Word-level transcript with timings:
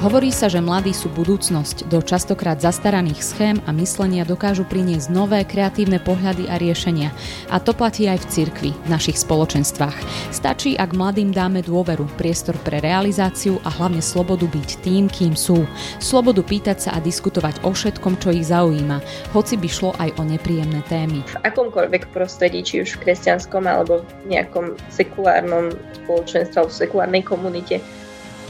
Hovorí 0.00 0.32
sa, 0.32 0.48
že 0.48 0.64
mladí 0.64 0.96
sú 0.96 1.12
budúcnosť. 1.12 1.92
Do 1.92 2.00
častokrát 2.00 2.56
zastaraných 2.56 3.20
schém 3.20 3.60
a 3.68 3.70
myslenia 3.76 4.24
dokážu 4.24 4.64
priniesť 4.64 5.12
nové 5.12 5.44
kreatívne 5.44 6.00
pohľady 6.00 6.48
a 6.48 6.56
riešenia. 6.56 7.12
A 7.52 7.60
to 7.60 7.76
platí 7.76 8.08
aj 8.08 8.24
v 8.24 8.30
cirkvi, 8.32 8.70
v 8.72 8.88
našich 8.88 9.20
spoločenstvách. 9.20 9.92
Stačí, 10.32 10.72
ak 10.72 10.96
mladým 10.96 11.36
dáme 11.36 11.60
dôveru, 11.60 12.08
priestor 12.16 12.56
pre 12.64 12.80
realizáciu 12.80 13.60
a 13.60 13.68
hlavne 13.68 14.00
slobodu 14.00 14.48
byť 14.48 14.80
tým, 14.80 15.04
kým 15.04 15.36
sú. 15.36 15.68
Slobodu 16.00 16.40
pýtať 16.48 16.88
sa 16.88 16.90
a 16.96 17.04
diskutovať 17.04 17.60
o 17.60 17.68
všetkom, 17.68 18.16
čo 18.24 18.32
ich 18.32 18.48
zaujíma, 18.48 19.04
hoci 19.36 19.60
by 19.60 19.68
šlo 19.68 19.92
aj 20.00 20.16
o 20.16 20.24
nepríjemné 20.24 20.80
témy. 20.88 21.20
V 21.28 21.44
akomkoľvek 21.44 22.08
prostredí, 22.16 22.64
či 22.64 22.88
už 22.88 22.96
v 22.96 23.04
kresťanskom 23.04 23.68
alebo 23.68 24.00
v 24.24 24.32
nejakom 24.32 24.80
sekulárnom 24.88 25.76
spoločenstve 25.92 26.56
alebo 26.56 26.72
v 26.72 26.80
sekulárnej 26.88 27.20
komunite, 27.28 27.84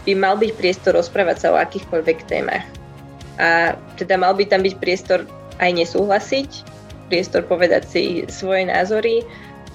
by 0.05 0.13
mal 0.17 0.35
byť 0.37 0.51
priestor 0.57 0.97
rozprávať 0.97 1.37
sa 1.45 1.49
o 1.53 1.61
akýchkoľvek 1.61 2.19
témach. 2.29 2.65
A 3.41 3.77
teda 3.97 4.21
mal 4.21 4.37
by 4.37 4.45
tam 4.49 4.65
byť 4.65 4.75
priestor 4.81 5.25
aj 5.61 5.71
nesúhlasiť, 5.77 6.51
priestor 7.13 7.45
povedať 7.45 7.83
si 7.89 8.03
svoje 8.29 8.69
názory, 8.69 9.25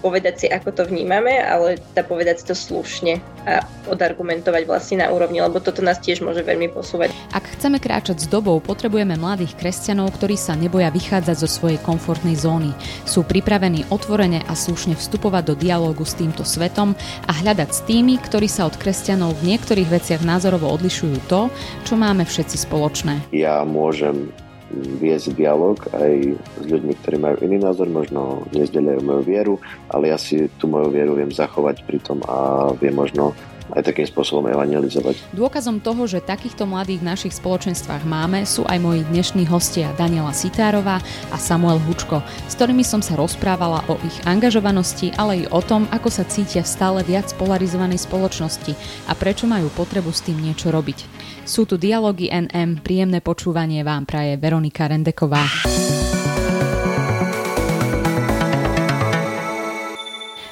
povedať 0.05 0.35
si, 0.37 0.47
ako 0.53 0.69
to 0.69 0.83
vnímame, 0.85 1.41
ale 1.41 1.81
teda 1.81 2.05
povedať 2.05 2.35
si 2.37 2.45
to 2.45 2.53
slušne 2.53 3.17
a 3.49 3.65
odargumentovať 3.89 4.69
vlastne 4.69 5.01
na 5.01 5.09
úrovni, 5.09 5.41
lebo 5.41 5.57
toto 5.57 5.81
nás 5.81 5.97
tiež 5.97 6.21
môže 6.21 6.45
veľmi 6.45 6.69
posúvať. 6.69 7.09
Ak 7.33 7.49
chceme 7.57 7.81
kráčať 7.81 8.21
s 8.21 8.29
dobou, 8.29 8.61
potrebujeme 8.61 9.17
mladých 9.17 9.57
kresťanov, 9.57 10.13
ktorí 10.13 10.37
sa 10.37 10.53
neboja 10.53 10.93
vychádzať 10.93 11.41
zo 11.41 11.49
svojej 11.49 11.81
komfortnej 11.81 12.37
zóny. 12.37 12.69
Sú 13.09 13.25
pripravení 13.25 13.89
otvorene 13.89 14.45
a 14.45 14.53
slušne 14.53 14.93
vstupovať 14.93 15.43
do 15.49 15.55
dialógu 15.57 16.05
s 16.05 16.13
týmto 16.13 16.45
svetom 16.45 16.93
a 17.25 17.31
hľadať 17.33 17.69
s 17.73 17.81
tými, 17.89 18.21
ktorí 18.21 18.45
sa 18.45 18.69
od 18.69 18.77
kresťanov 18.77 19.41
v 19.41 19.57
niektorých 19.57 19.89
veciach 19.89 20.21
názorovo 20.21 20.69
odlišujú 20.69 21.17
to, 21.25 21.49
čo 21.81 21.97
máme 21.97 22.29
všetci 22.29 22.61
spoločné. 22.61 23.33
Ja 23.33 23.65
môžem 23.65 24.29
viesť 24.75 25.33
dialog 25.33 25.79
aj 25.95 26.35
s 26.35 26.65
ľuďmi, 26.67 26.93
ktorí 27.01 27.17
majú 27.17 27.37
iný 27.43 27.63
názor, 27.63 27.87
možno 27.87 28.43
nezdieľajú 28.51 28.99
moju 29.01 29.23
vieru, 29.23 29.55
ale 29.89 30.11
ja 30.11 30.17
si 30.19 30.51
tú 30.59 30.67
moju 30.67 30.91
vieru 30.91 31.15
viem 31.15 31.31
zachovať 31.31 31.87
pritom 31.87 32.19
a 32.27 32.69
viem 32.77 32.93
možno 32.93 33.31
aj 33.73 33.81
takým 33.81 34.05
spôsobom 34.05 34.45
evangelizovať. 34.45 35.17
Dôkazom 35.33 35.81
toho, 35.81 36.05
že 36.05 36.21
takýchto 36.21 36.69
mladých 36.69 37.01
v 37.01 37.09
našich 37.09 37.33
spoločenstvách 37.33 38.05
máme, 38.05 38.45
sú 38.45 38.61
aj 38.69 38.77
moji 38.77 39.01
dnešní 39.09 39.49
hostia 39.49 39.89
Daniela 39.97 40.37
Sitárová 40.37 41.01
a 41.33 41.37
Samuel 41.41 41.81
Hučko, 41.81 42.21
s 42.45 42.53
ktorými 42.53 42.85
som 42.85 43.01
sa 43.01 43.17
rozprávala 43.17 43.81
o 43.89 43.97
ich 44.05 44.17
angažovanosti, 44.29 45.17
ale 45.17 45.45
i 45.45 45.49
o 45.49 45.61
tom, 45.65 45.89
ako 45.89 46.13
sa 46.13 46.29
cítia 46.29 46.61
v 46.61 46.69
stále 46.69 46.99
viac 47.01 47.25
polarizovanej 47.41 48.05
spoločnosti 48.05 48.77
a 49.09 49.17
prečo 49.17 49.49
majú 49.49 49.73
potrebu 49.73 50.13
s 50.13 50.21
tým 50.21 50.37
niečo 50.37 50.69
robiť. 50.69 51.24
Sú 51.45 51.69
tu 51.69 51.77
dialógy 51.77 52.33
NM, 52.33 52.81
príjemné 52.81 53.21
počúvanie 53.21 53.85
vám 53.85 54.09
praje 54.09 54.33
Veronika 54.41 54.89
Rendeková. 54.89 55.45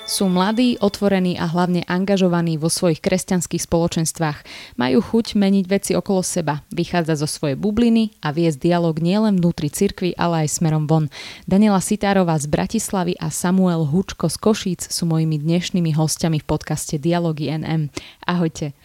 Sú 0.05 0.29
mladí, 0.29 0.77
otvorení 0.77 1.41
a 1.41 1.49
hlavne 1.49 1.81
angažovaní 1.89 2.61
vo 2.61 2.69
svojich 2.69 3.01
kresťanských 3.01 3.65
spoločenstvách. 3.65 4.45
Majú 4.77 5.01
chuť 5.01 5.33
meniť 5.33 5.65
veci 5.65 5.91
okolo 5.97 6.21
seba, 6.21 6.61
vychádzať 6.69 7.17
zo 7.17 7.25
svojej 7.25 7.57
bubliny 7.57 8.13
a 8.21 8.29
viesť 8.29 8.61
dialog 8.61 8.93
nielen 9.01 9.41
vnútri 9.41 9.73
cirkvy, 9.73 10.13
ale 10.13 10.45
aj 10.45 10.61
smerom 10.61 10.85
von. 10.85 11.09
Daniela 11.49 11.81
Sitárová 11.81 12.37
z 12.37 12.45
Bratislavy 12.45 13.17
a 13.17 13.33
Samuel 13.33 13.89
Hučko 13.89 14.29
z 14.29 14.37
Košíc 14.37 14.81
sú 14.93 15.09
mojimi 15.09 15.41
dnešnými 15.41 15.97
hostiami 15.97 16.37
v 16.37 16.45
podcaste 16.45 17.01
Dialógy 17.01 17.49
NM. 17.49 17.89
Ahojte. 18.29 18.77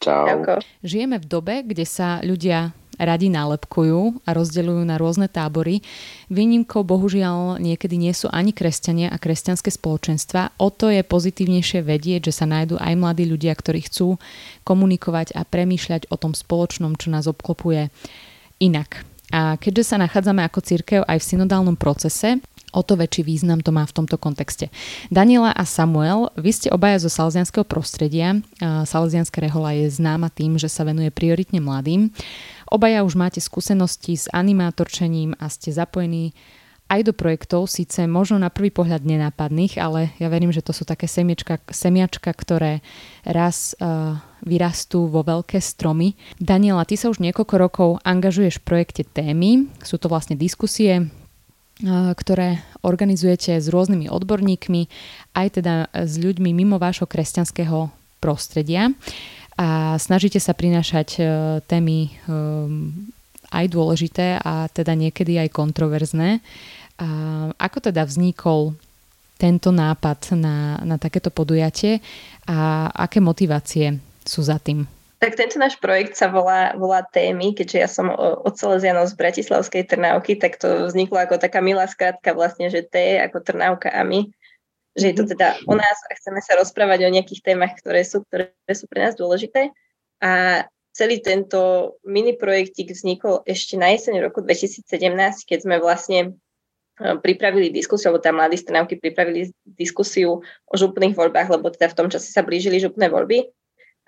Čau. 0.00 0.24
Žijeme 0.80 1.20
v 1.20 1.26
dobe, 1.28 1.54
kde 1.60 1.84
sa 1.84 2.24
ľudia 2.24 2.72
radi 3.00 3.32
nálepkujú 3.32 4.24
a 4.24 4.30
rozdeľujú 4.32 4.82
na 4.84 5.00
rôzne 5.00 5.28
tábory. 5.28 5.80
Výnimkou 6.28 6.84
bohužiaľ 6.84 7.60
niekedy 7.60 7.96
nie 7.96 8.12
sú 8.12 8.28
ani 8.32 8.52
kresťania 8.52 9.12
a 9.12 9.20
kresťanské 9.20 9.72
spoločenstva. 9.72 10.56
O 10.60 10.68
to 10.68 10.92
je 10.92 11.00
pozitívnejšie 11.00 11.80
vedieť, 11.80 12.28
že 12.28 12.36
sa 12.36 12.48
nájdú 12.48 12.76
aj 12.76 12.94
mladí 12.96 13.24
ľudia, 13.24 13.56
ktorí 13.56 13.88
chcú 13.88 14.20
komunikovať 14.64 15.36
a 15.36 15.44
premýšľať 15.48 16.12
o 16.12 16.16
tom 16.20 16.36
spoločnom, 16.36 16.96
čo 17.00 17.08
nás 17.08 17.24
obklopuje 17.24 17.88
inak. 18.60 19.04
A 19.32 19.56
keďže 19.56 19.94
sa 19.94 19.96
nachádzame 19.96 20.44
ako 20.44 20.60
církev 20.60 21.00
aj 21.06 21.22
v 21.22 21.28
synodálnom 21.28 21.76
procese, 21.78 22.42
o 22.70 22.82
to 22.82 22.94
väčší 22.98 23.26
význam 23.26 23.60
to 23.60 23.74
má 23.74 23.86
v 23.86 23.96
tomto 23.96 24.16
kontexte. 24.16 24.70
Daniela 25.10 25.50
a 25.54 25.66
Samuel, 25.66 26.30
vy 26.38 26.50
ste 26.54 26.68
obaja 26.70 27.02
zo 27.02 27.10
salesianského 27.10 27.66
prostredia. 27.66 28.38
Salesianská 28.62 29.42
rehola 29.42 29.74
je 29.74 29.90
známa 29.90 30.30
tým, 30.30 30.56
že 30.56 30.70
sa 30.70 30.86
venuje 30.86 31.10
prioritne 31.10 31.58
mladým. 31.58 32.14
Obaja 32.70 33.02
už 33.02 33.18
máte 33.18 33.42
skúsenosti 33.42 34.14
s 34.14 34.30
animátorčením 34.30 35.34
a 35.38 35.50
ste 35.50 35.74
zapojení 35.74 36.32
aj 36.90 37.06
do 37.06 37.14
projektov, 37.14 37.70
síce 37.70 38.02
možno 38.10 38.42
na 38.42 38.50
prvý 38.50 38.74
pohľad 38.74 39.06
nenápadných, 39.06 39.78
ale 39.78 40.10
ja 40.18 40.26
verím, 40.26 40.50
že 40.50 40.58
to 40.58 40.74
sú 40.74 40.82
také 40.82 41.06
semiečka, 41.06 41.62
semiačka, 41.70 42.34
ktoré 42.34 42.82
raz 43.22 43.78
uh, 43.78 44.18
vyrastú 44.42 45.06
vo 45.06 45.22
veľké 45.22 45.62
stromy. 45.62 46.18
Daniela, 46.42 46.82
ty 46.82 46.98
sa 46.98 47.06
už 47.06 47.22
niekoľko 47.22 47.54
rokov 47.62 47.88
angažuješ 48.02 48.58
v 48.58 48.66
projekte 48.66 49.02
Témy. 49.06 49.70
Sú 49.86 50.02
to 50.02 50.10
vlastne 50.10 50.34
diskusie, 50.34 51.14
ktoré 51.88 52.60
organizujete 52.84 53.56
s 53.56 53.66
rôznymi 53.72 54.12
odborníkmi, 54.12 54.82
aj 55.32 55.46
teda 55.60 55.74
s 55.92 56.20
ľuďmi 56.20 56.52
mimo 56.52 56.76
vášho 56.76 57.08
kresťanského 57.08 57.88
prostredia. 58.20 58.92
A 59.60 59.96
snažíte 60.00 60.40
sa 60.40 60.56
prinášať 60.56 61.08
e, 61.16 61.22
témy 61.68 62.08
e, 62.08 62.10
aj 63.50 63.66
dôležité 63.68 64.40
a 64.40 64.70
teda 64.70 64.94
niekedy 64.94 65.36
aj 65.36 65.52
kontroverzné. 65.52 66.38
Ako 67.56 67.80
teda 67.80 68.04
vznikol 68.04 68.76
tento 69.40 69.72
nápad 69.72 70.36
na, 70.36 70.76
na 70.84 71.00
takéto 71.00 71.32
podujatie 71.32 72.04
a 72.44 72.92
aké 72.92 73.24
motivácie 73.24 73.96
sú 74.20 74.44
za 74.44 74.60
tým? 74.60 74.84
Tak 75.20 75.36
tento 75.36 75.60
náš 75.60 75.76
projekt 75.76 76.16
sa 76.16 76.32
volá, 76.32 76.72
volá 76.80 77.04
Témy, 77.04 77.52
keďže 77.52 77.76
ja 77.76 77.88
som 77.92 78.08
od 78.16 78.56
Salesianov 78.56 79.12
z 79.12 79.20
Bratislavskej 79.20 79.84
Trnávky, 79.84 80.40
tak 80.40 80.56
to 80.56 80.88
vzniklo 80.88 81.20
ako 81.20 81.36
taká 81.36 81.60
milá 81.60 81.84
skratka 81.84 82.32
vlastne, 82.32 82.72
že 82.72 82.88
T 82.88 83.20
ako 83.20 83.44
Trnávka 83.44 83.92
a 83.92 84.00
my 84.00 84.32
že 84.98 85.14
je 85.14 85.16
to 85.22 85.24
teda 85.36 85.54
o 85.70 85.74
nás 85.78 85.98
a 86.10 86.18
chceme 86.18 86.42
sa 86.42 86.58
rozprávať 86.58 87.06
o 87.06 87.14
nejakých 87.14 87.46
témach, 87.46 87.78
ktoré 87.78 88.02
sú, 88.02 88.26
ktoré 88.26 88.50
sú 88.74 88.90
pre 88.90 89.06
nás 89.06 89.14
dôležité. 89.14 89.70
A 90.18 90.64
celý 90.90 91.22
tento 91.22 91.94
mini 92.02 92.34
projektík 92.34 92.90
vznikol 92.90 93.46
ešte 93.46 93.78
na 93.78 93.94
jeseň 93.94 94.18
roku 94.18 94.42
2017, 94.42 94.82
keď 95.46 95.58
sme 95.62 95.78
vlastne 95.78 96.18
e, 96.98 97.16
pripravili 97.22 97.70
diskusiu, 97.70 98.10
alebo 98.10 98.22
tam 98.22 98.42
mladí 98.42 98.58
stranávky 98.58 98.98
pripravili 98.98 99.54
diskusiu 99.62 100.42
o 100.42 100.74
župných 100.74 101.14
voľbách, 101.14 101.54
lebo 101.54 101.70
teda 101.70 101.94
v 101.94 101.96
tom 101.96 102.08
čase 102.10 102.34
sa 102.34 102.42
blížili 102.42 102.82
župné 102.82 103.06
voľby. 103.06 103.46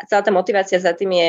Celá 0.08 0.20
tá 0.22 0.30
motivácia 0.34 0.78
za 0.80 0.92
tým 0.96 1.12
je 1.12 1.28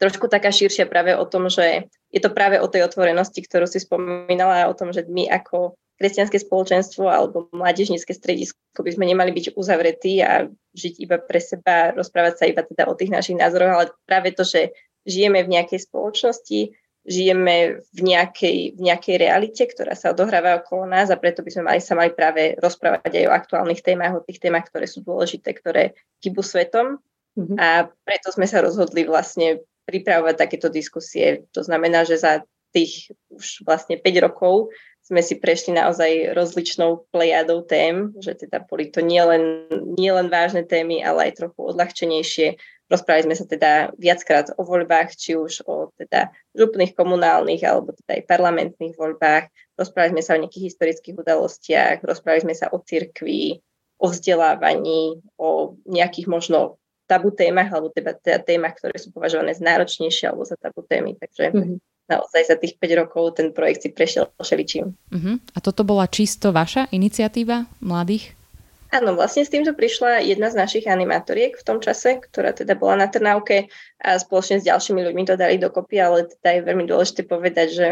trošku 0.00 0.32
taká 0.32 0.48
širšia 0.48 0.88
práve 0.88 1.12
o 1.12 1.24
tom, 1.28 1.52
že 1.52 1.92
je 2.08 2.20
to 2.20 2.32
práve 2.32 2.56
o 2.56 2.66
tej 2.66 2.88
otvorenosti, 2.88 3.44
ktorú 3.44 3.68
si 3.68 3.78
spomínala, 3.84 4.72
o 4.72 4.74
tom, 4.74 4.90
že 4.90 5.04
my 5.04 5.28
ako 5.28 5.76
kresťanské 6.00 6.40
spoločenstvo 6.40 7.04
alebo 7.12 7.52
mládežnícke 7.52 8.16
stredisko 8.16 8.80
by 8.80 8.96
sme 8.96 9.04
nemali 9.04 9.36
byť 9.36 9.52
uzavretí 9.52 10.24
a 10.24 10.48
žiť 10.72 10.94
iba 11.04 11.20
pre 11.20 11.36
seba, 11.36 11.92
rozprávať 11.92 12.34
sa 12.40 12.44
iba 12.48 12.64
teda 12.64 12.88
o 12.88 12.96
tých 12.96 13.12
našich 13.12 13.36
názoroch, 13.36 13.68
ale 13.76 13.84
práve 14.08 14.32
to, 14.32 14.40
že 14.48 14.72
žijeme 15.04 15.44
v 15.44 15.52
nejakej 15.60 15.84
spoločnosti, 15.84 16.72
žijeme 17.04 17.84
v 17.92 18.00
nejakej, 18.00 18.58
v 18.76 18.80
nejakej 18.80 19.16
realite, 19.20 19.62
ktorá 19.68 19.92
sa 19.92 20.16
odohráva 20.16 20.64
okolo 20.64 20.88
nás 20.88 21.12
a 21.12 21.20
preto 21.20 21.44
by 21.44 21.50
sme 21.52 21.62
mali 21.68 21.80
sa 21.84 21.92
mali 21.92 22.12
práve 22.16 22.56
rozprávať 22.56 23.12
aj 23.20 23.24
o 23.28 23.36
aktuálnych 23.36 23.84
témach, 23.84 24.16
o 24.16 24.24
tých 24.24 24.40
témach, 24.40 24.68
ktoré 24.72 24.88
sú 24.88 25.04
dôležité, 25.04 25.52
ktoré 25.52 25.92
chybu 26.24 26.40
svetom. 26.40 26.96
Mm-hmm. 27.38 27.58
A 27.58 27.86
preto 28.02 28.34
sme 28.34 28.46
sa 28.48 28.62
rozhodli 28.64 29.06
vlastne 29.06 29.62
pripravovať 29.86 30.34
takéto 30.38 30.68
diskusie. 30.70 31.46
To 31.54 31.62
znamená, 31.62 32.06
že 32.06 32.18
za 32.18 32.42
tých 32.70 33.10
už 33.30 33.66
vlastne 33.66 33.98
5 33.98 34.26
rokov 34.26 34.70
sme 35.02 35.26
si 35.26 35.42
prešli 35.42 35.74
naozaj 35.74 36.38
rozličnou 36.38 37.10
plejadou 37.10 37.66
tém, 37.66 38.14
že 38.22 38.46
teda 38.46 38.62
boli 38.62 38.94
to 38.94 39.02
nielen, 39.02 39.66
nielen 39.98 40.30
vážne 40.30 40.62
témy, 40.62 41.02
ale 41.02 41.30
aj 41.30 41.42
trochu 41.42 41.60
odľahčenejšie. 41.74 42.48
Rozprávali 42.86 43.26
sme 43.26 43.36
sa 43.38 43.46
teda 43.46 43.72
viackrát 43.98 44.54
o 44.54 44.62
voľbách, 44.62 45.14
či 45.18 45.34
už 45.34 45.66
o 45.66 45.90
teda 45.98 46.30
župných, 46.54 46.94
komunálnych 46.94 47.62
alebo 47.66 47.94
teda 47.94 48.22
aj 48.22 48.28
parlamentných 48.30 48.94
voľbách. 48.94 49.50
Rozprávali 49.74 50.18
sme 50.18 50.22
sa 50.22 50.34
o 50.38 50.42
nejakých 50.46 50.74
historických 50.74 51.16
udalostiach, 51.18 51.96
rozprávali 52.06 52.50
sme 52.50 52.54
sa 52.54 52.70
o 52.70 52.78
cirkvi, 52.78 53.62
o 53.98 54.06
vzdelávaní, 54.10 55.22
o 55.38 55.74
nejakých 55.90 56.26
možno 56.30 56.79
tabu 57.10 57.34
témach 57.34 57.74
alebo 57.74 57.90
teda, 57.90 58.14
teda 58.14 58.38
témach, 58.38 58.78
ktoré 58.78 58.94
sú 59.02 59.10
považované 59.10 59.50
za 59.50 59.66
náročnejšie 59.66 60.30
alebo 60.30 60.46
za 60.46 60.54
tabu 60.54 60.86
témy. 60.86 61.18
Takže 61.18 61.50
mm-hmm 61.50 61.78
naozaj 62.10 62.42
za 62.50 62.56
tých 62.58 62.74
5 62.74 63.00
rokov 63.06 63.38
ten 63.38 63.54
projekt 63.54 63.86
si 63.86 63.94
prešiel 63.94 64.26
všeličím. 64.34 64.98
Uh-huh. 65.14 65.38
A 65.54 65.58
toto 65.62 65.86
bola 65.86 66.10
čisto 66.10 66.50
vaša 66.50 66.90
iniciatíva 66.90 67.70
mladých? 67.78 68.34
Áno, 68.90 69.14
vlastne 69.14 69.46
s 69.46 69.54
týmto 69.54 69.70
prišla 69.70 70.26
jedna 70.26 70.50
z 70.50 70.58
našich 70.58 70.90
animatoriek 70.90 71.54
v 71.54 71.62
tom 71.62 71.78
čase, 71.78 72.18
ktorá 72.18 72.50
teda 72.50 72.74
bola 72.74 72.98
na 72.98 73.06
Trnávke 73.06 73.70
a 74.02 74.18
spoločne 74.18 74.58
s 74.58 74.66
ďalšími 74.66 75.06
ľuďmi 75.06 75.22
to 75.30 75.38
dali 75.38 75.62
dokopy, 75.62 76.02
ale 76.02 76.26
teda 76.26 76.58
je 76.58 76.66
veľmi 76.66 76.84
dôležité 76.90 77.22
povedať, 77.22 77.68
že 77.70 77.86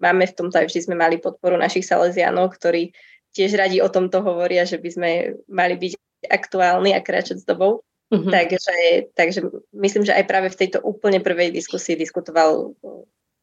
máme 0.00 0.24
v 0.24 0.32
tomto 0.32 0.56
aj 0.56 0.72
vždy 0.72 0.80
sme 0.88 0.96
mali 0.96 1.20
podporu 1.20 1.60
našich 1.60 1.84
Salesianov, 1.84 2.56
ktorí 2.56 2.96
tiež 3.36 3.52
radi 3.60 3.84
o 3.84 3.92
tomto 3.92 4.24
hovoria, 4.24 4.64
že 4.64 4.80
by 4.80 4.88
sme 4.88 5.10
mali 5.52 5.76
byť 5.76 5.92
aktuálni 6.32 6.96
a 6.96 7.04
kráčať 7.04 7.44
s 7.44 7.44
dobou. 7.44 7.84
Uh-huh. 8.10 8.26
Takže, 8.26 9.06
takže 9.14 9.40
myslím, 9.70 10.02
že 10.02 10.18
aj 10.18 10.26
práve 10.26 10.50
v 10.50 10.58
tejto 10.58 10.82
úplne 10.82 11.22
prvej 11.22 11.54
diskusii 11.54 11.94
diskutoval 11.94 12.74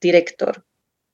direktor 0.03 0.59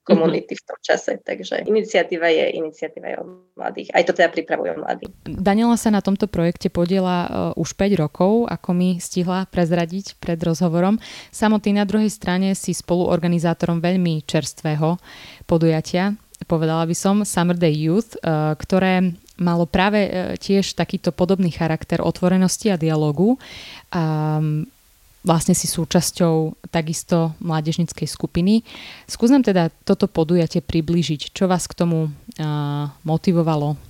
komunity 0.04 0.52
v 0.52 0.64
tom 0.68 0.76
čase. 0.84 1.16
Takže 1.24 1.64
iniciatíva 1.64 2.28
je 2.28 2.60
iniciatíva 2.60 3.08
je 3.08 3.16
o 3.22 3.24
mladých. 3.56 3.88
Aj 3.96 4.04
to 4.04 4.12
teda 4.12 4.28
pripravujú 4.28 4.76
mladí. 4.76 5.08
Daniela 5.24 5.80
sa 5.80 5.88
na 5.88 6.04
tomto 6.04 6.28
projekte 6.28 6.68
podiela 6.68 7.54
už 7.56 7.72
5 7.72 8.02
rokov, 8.04 8.44
ako 8.52 8.76
mi 8.76 9.00
stihla 9.00 9.48
prezradiť 9.48 10.20
pred 10.20 10.36
rozhovorom. 10.36 11.00
Samotný 11.32 11.80
na 11.80 11.88
druhej 11.88 12.12
strane 12.12 12.52
si 12.52 12.76
spoluorganizátorom 12.76 13.80
veľmi 13.80 14.28
čerstvého 14.28 15.00
podujatia, 15.48 16.12
povedala 16.44 16.84
by 16.84 16.92
som, 16.92 17.24
Summer 17.24 17.56
Day 17.56 17.72
Youth, 17.72 18.20
ktoré 18.60 19.16
malo 19.40 19.66
práve 19.66 20.06
uh, 20.06 20.12
tiež 20.38 20.78
takýto 20.78 21.10
podobný 21.10 21.50
charakter 21.50 22.02
otvorenosti 22.02 22.70
a 22.70 22.80
dialogu. 22.80 23.36
Um, 23.90 24.66
vlastne 25.24 25.56
si 25.56 25.64
súčasťou 25.64 26.68
takisto 26.68 27.32
mládežnickej 27.40 28.04
skupiny. 28.04 28.60
Skús 29.08 29.32
teda 29.32 29.72
toto 29.82 30.04
podujatie 30.04 30.60
priblížiť. 30.60 31.32
Čo 31.32 31.48
vás 31.48 31.64
k 31.64 31.74
tomu 31.74 32.12
uh, 32.12 32.92
motivovalo 33.02 33.80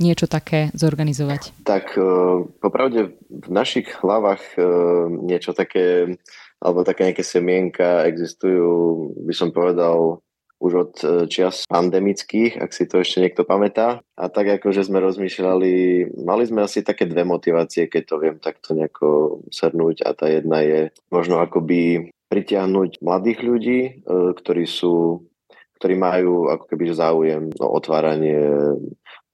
niečo 0.00 0.26
také 0.26 0.74
zorganizovať? 0.74 1.54
Tak 1.62 1.94
uh, 1.94 2.48
popravde 2.58 3.14
v 3.28 3.48
našich 3.52 3.92
hlavách 4.00 4.42
uh, 4.58 5.06
niečo 5.06 5.54
také, 5.54 6.18
alebo 6.58 6.82
také 6.82 7.12
nejaké 7.12 7.22
semienka 7.22 8.08
existujú, 8.08 9.12
by 9.22 9.34
som 9.36 9.52
povedal, 9.54 10.24
už 10.62 10.72
od 10.74 10.92
e, 11.02 11.06
čias 11.28 11.66
pandemických, 11.66 12.58
ak 12.60 12.70
si 12.70 12.86
to 12.86 13.02
ešte 13.02 13.20
niekto 13.20 13.42
pamätá. 13.42 14.00
A 14.14 14.30
tak 14.30 14.48
ako, 14.60 14.70
že 14.70 14.86
sme 14.86 15.02
rozmýšľali, 15.02 15.72
mali 16.24 16.44
sme 16.46 16.64
asi 16.64 16.86
také 16.86 17.04
dve 17.04 17.26
motivácie, 17.26 17.90
keď 17.90 18.02
to 18.06 18.16
viem 18.22 18.36
takto 18.38 18.72
nejako 18.72 19.40
srnúť 19.50 20.06
a 20.06 20.14
tá 20.14 20.30
jedna 20.30 20.62
je 20.62 20.80
možno 21.10 21.42
akoby 21.42 22.10
pritiahnuť 22.30 23.04
mladých 23.04 23.38
ľudí, 23.42 23.80
e, 23.82 23.92
ktorí 24.34 24.64
sú 24.64 25.26
ktorí 25.74 26.00
majú 26.00 26.48
ako 26.48 26.64
keby 26.70 26.96
záujem 26.96 27.44
o 27.60 27.66
otváranie 27.76 28.40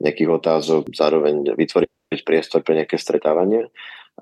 nejakých 0.02 0.31
otázok, 0.34 0.82
zároveň 0.90 1.55
vytvoriť 1.55 2.26
priestor 2.26 2.67
pre 2.67 2.82
nejaké 2.82 2.99
stretávanie. 2.99 3.70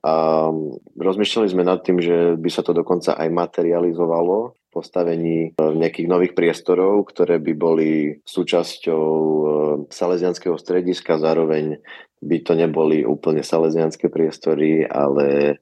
A 0.05 0.47
rozmýšľali 0.95 1.49
sme 1.49 1.65
nad 1.65 1.81
tým, 1.81 1.99
že 1.99 2.37
by 2.37 2.51
sa 2.53 2.61
to 2.61 2.77
dokonca 2.77 3.17
aj 3.17 3.33
materializovalo 3.33 4.53
postavení 4.79 5.59
e, 5.59 5.59
nejakých 5.59 6.07
nových 6.07 6.33
priestorov, 6.39 7.11
ktoré 7.11 7.43
by 7.43 7.53
boli 7.59 7.91
súčasťou 8.23 9.07
e, 9.11 9.43
salesianského 9.91 10.55
strediska. 10.55 11.19
Zároveň 11.19 11.83
by 12.23 12.37
to 12.47 12.55
neboli 12.55 13.03
úplne 13.03 13.43
salesianské 13.43 14.07
priestory, 14.07 14.87
ale 14.87 15.59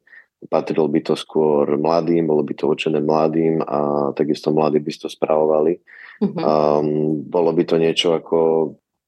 patrilo 0.53 0.85
by 0.93 1.01
to 1.01 1.15
skôr 1.17 1.65
mladým, 1.81 2.29
bolo 2.29 2.45
by 2.45 2.53
to 2.53 2.69
určené 2.69 3.01
mladým 3.01 3.65
a 3.65 4.13
takisto 4.13 4.53
mladí 4.53 4.85
by 4.85 4.93
to 4.93 5.09
spravovali. 5.09 5.81
Uh-huh. 6.21 6.41
Um, 6.41 6.89
bolo 7.25 7.57
by 7.57 7.65
to 7.65 7.77
niečo 7.81 8.17
ako 8.17 8.39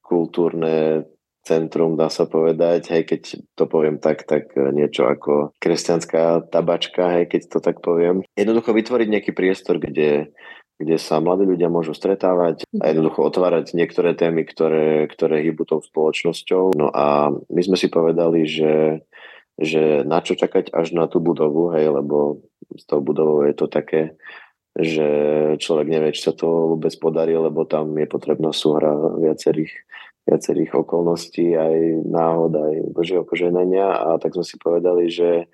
kultúrne 0.01 1.05
centrum, 1.43 1.95
dá 1.95 2.11
sa 2.11 2.27
povedať, 2.27 2.91
hej, 2.91 3.03
keď 3.07 3.21
to 3.55 3.63
poviem 3.65 3.97
tak, 3.97 4.27
tak 4.27 4.51
e, 4.53 4.69
niečo 4.75 5.07
ako 5.07 5.55
kresťanská 5.57 6.51
tabačka, 6.51 7.19
hej, 7.19 7.25
keď 7.31 7.41
to 7.47 7.59
tak 7.63 7.79
poviem. 7.79 8.21
Jednoducho 8.35 8.75
vytvoriť 8.75 9.07
nejaký 9.07 9.31
priestor, 9.31 9.79
kde, 9.79 10.29
kde 10.77 10.95
sa 10.99 11.23
mladí 11.23 11.47
ľudia 11.47 11.71
môžu 11.71 11.95
stretávať 11.95 12.67
a 12.79 12.85
jednoducho 12.91 13.23
otvárať 13.23 13.73
niektoré 13.75 14.13
témy, 14.13 14.45
ktoré, 14.45 15.07
ktoré 15.09 15.41
hýbu 15.47 15.63
tou 15.65 15.79
spoločnosťou. 15.79 16.75
No 16.75 16.91
a 16.91 17.31
my 17.31 17.61
sme 17.63 17.77
si 17.79 17.87
povedali, 17.87 18.45
že, 18.45 19.03
že 19.55 20.03
na 20.03 20.19
čo 20.23 20.35
čakať 20.35 20.75
až 20.75 20.93
na 20.93 21.07
tú 21.07 21.23
budovu, 21.23 21.71
hej, 21.75 21.89
lebo 21.89 22.43
s 22.75 22.83
tou 22.85 23.01
budovou 23.01 23.47
je 23.47 23.55
to 23.57 23.65
také, 23.65 24.13
že 24.77 25.07
človek 25.57 25.87
nevie, 25.89 26.13
či 26.13 26.29
sa 26.29 26.33
to 26.35 26.77
vôbec 26.77 26.93
podarí, 27.01 27.33
lebo 27.33 27.65
tam 27.65 27.91
je 27.97 28.07
potrebná 28.07 28.53
súhra 28.53 28.93
viacerých 29.17 29.73
viacerých 30.29 30.85
okolností, 30.85 31.57
aj 31.57 32.05
náhod, 32.05 32.53
aj 32.53 32.73
Božieho 32.93 33.25
poženania 33.25 33.89
a 33.89 34.21
tak 34.21 34.37
sme 34.37 34.45
si 34.45 34.55
povedali, 34.61 35.09
že 35.09 35.49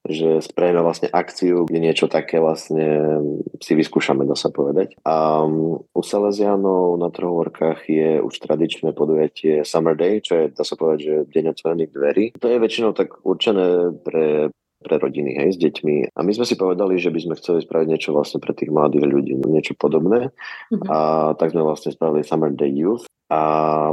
že 0.00 0.40
spravíme 0.40 0.80
vlastne 0.80 1.12
akciu, 1.12 1.68
kde 1.68 1.76
niečo 1.76 2.08
také 2.08 2.40
vlastne 2.40 3.20
si 3.60 3.76
vyskúšame, 3.76 4.24
dá 4.24 4.32
sa 4.32 4.48
povedať. 4.48 4.96
A 5.04 5.44
um, 5.44 5.84
u 5.92 6.00
Salesianov 6.00 6.96
na 6.96 7.12
trohorkách 7.12 7.84
je 7.84 8.16
už 8.24 8.32
tradičné 8.40 8.96
podujatie 8.96 9.60
Summer 9.60 9.92
Day, 9.92 10.24
čo 10.24 10.40
je, 10.40 10.44
dá 10.56 10.64
sa 10.64 10.80
povedať, 10.80 11.00
že 11.04 11.14
deň 11.36 11.44
otvorených 11.52 11.92
dverí. 11.92 12.24
To 12.40 12.48
je 12.48 12.62
väčšinou 12.64 12.96
tak 12.96 13.20
určené 13.28 13.92
pre 14.00 14.48
pre 14.80 14.96
rodiny, 14.96 15.36
hej, 15.36 15.48
s 15.52 15.58
deťmi. 15.60 16.16
A 16.16 16.24
my 16.24 16.32
sme 16.32 16.48
si 16.48 16.56
povedali, 16.56 16.96
že 16.96 17.12
by 17.12 17.20
sme 17.20 17.34
chceli 17.36 17.60
spraviť 17.60 17.84
niečo 17.84 18.16
vlastne 18.16 18.40
pre 18.40 18.56
tých 18.56 18.72
mladých 18.72 19.04
ľudí, 19.12 19.36
niečo 19.36 19.76
podobné. 19.76 20.32
Mm-hmm. 20.72 20.88
A 20.88 20.98
tak 21.36 21.52
sme 21.52 21.60
vlastne 21.60 21.92
spravili 21.92 22.24
Summer 22.24 22.48
Day 22.48 22.72
Youth, 22.72 23.04
a 23.30 23.40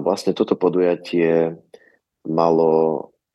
vlastne 0.02 0.34
toto 0.34 0.58
podujatie 0.58 1.54
malo 2.26 2.72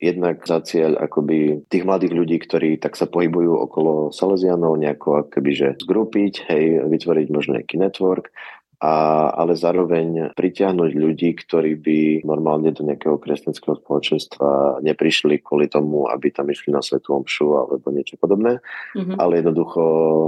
jednak 0.03 0.43
za 0.43 0.59
cieľ 0.59 0.99
akoby 0.99 1.63
tých 1.71 1.87
mladých 1.87 2.11
ľudí, 2.11 2.37
ktorí 2.43 2.75
tak 2.75 2.99
sa 2.99 3.07
pohybujú 3.07 3.55
okolo 3.55 4.11
Salesianov, 4.11 4.75
nejako 4.75 5.23
akoby, 5.23 5.51
že 5.55 5.67
zgrupiť, 5.79 6.33
hej, 6.51 6.63
vytvoriť 6.91 7.27
možno 7.31 7.55
nejaký 7.55 7.79
network 7.79 8.35
a, 8.83 9.31
ale 9.31 9.55
zároveň 9.55 10.35
pritiahnuť 10.35 10.91
ľudí, 10.91 11.39
ktorí 11.39 11.79
by 11.79 11.99
normálne 12.27 12.67
do 12.75 12.83
nejakého 12.83 13.15
kresťanského 13.15 13.79
spoločenstva 13.79 14.83
neprišli 14.83 15.39
kvôli 15.39 15.71
tomu, 15.71 16.11
aby 16.11 16.35
tam 16.35 16.51
išli 16.51 16.75
na 16.75 16.83
svetú 16.83 17.15
omšu 17.15 17.63
alebo 17.63 17.95
niečo 17.95 18.19
podobné, 18.19 18.59
mm-hmm. 18.91 19.15
ale 19.15 19.39
jednoducho 19.39 19.81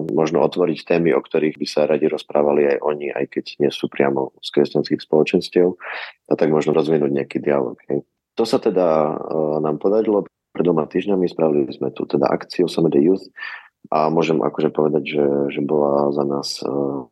možno 0.08 0.40
otvoriť 0.40 0.88
témy, 0.88 1.12
o 1.12 1.20
ktorých 1.20 1.60
by 1.60 1.68
sa 1.68 1.84
radi 1.84 2.08
rozprávali 2.08 2.72
aj 2.72 2.78
oni, 2.80 3.12
aj 3.12 3.28
keď 3.28 3.46
nie 3.60 3.72
sú 3.76 3.92
priamo 3.92 4.32
z 4.40 4.48
kresťanských 4.56 5.04
spoločenstiev 5.04 5.76
a 6.32 6.34
tak 6.40 6.48
možno 6.48 6.72
rozvinúť 6.72 7.12
nejaký 7.12 7.44
dialog. 7.44 7.76
Hej. 7.92 8.08
To 8.40 8.48
sa 8.48 8.64
teda 8.64 9.20
uh, 9.20 9.60
nám 9.60 9.84
podarilo 9.84 10.24
pred 10.56 10.64
dvoma 10.64 10.88
týždňami, 10.88 11.28
spravili 11.28 11.68
sme 11.76 11.92
tu 11.92 12.08
teda 12.08 12.32
akciu 12.32 12.72
Summer 12.72 12.88
the 12.88 13.04
Youth 13.04 13.28
a 13.92 14.08
môžem 14.08 14.40
akože 14.40 14.72
povedať, 14.72 15.04
že, 15.04 15.26
že 15.52 15.60
bola 15.60 16.16
za 16.16 16.24
nás 16.24 16.64
uh, 16.64 17.04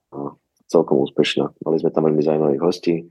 celkom 0.73 1.05
úspešná. 1.05 1.53
Mali 1.61 1.77
sme 1.77 1.93
tam 1.93 2.09
veľmi 2.09 2.25
zaujímavých 2.25 2.63
hostí, 2.65 3.05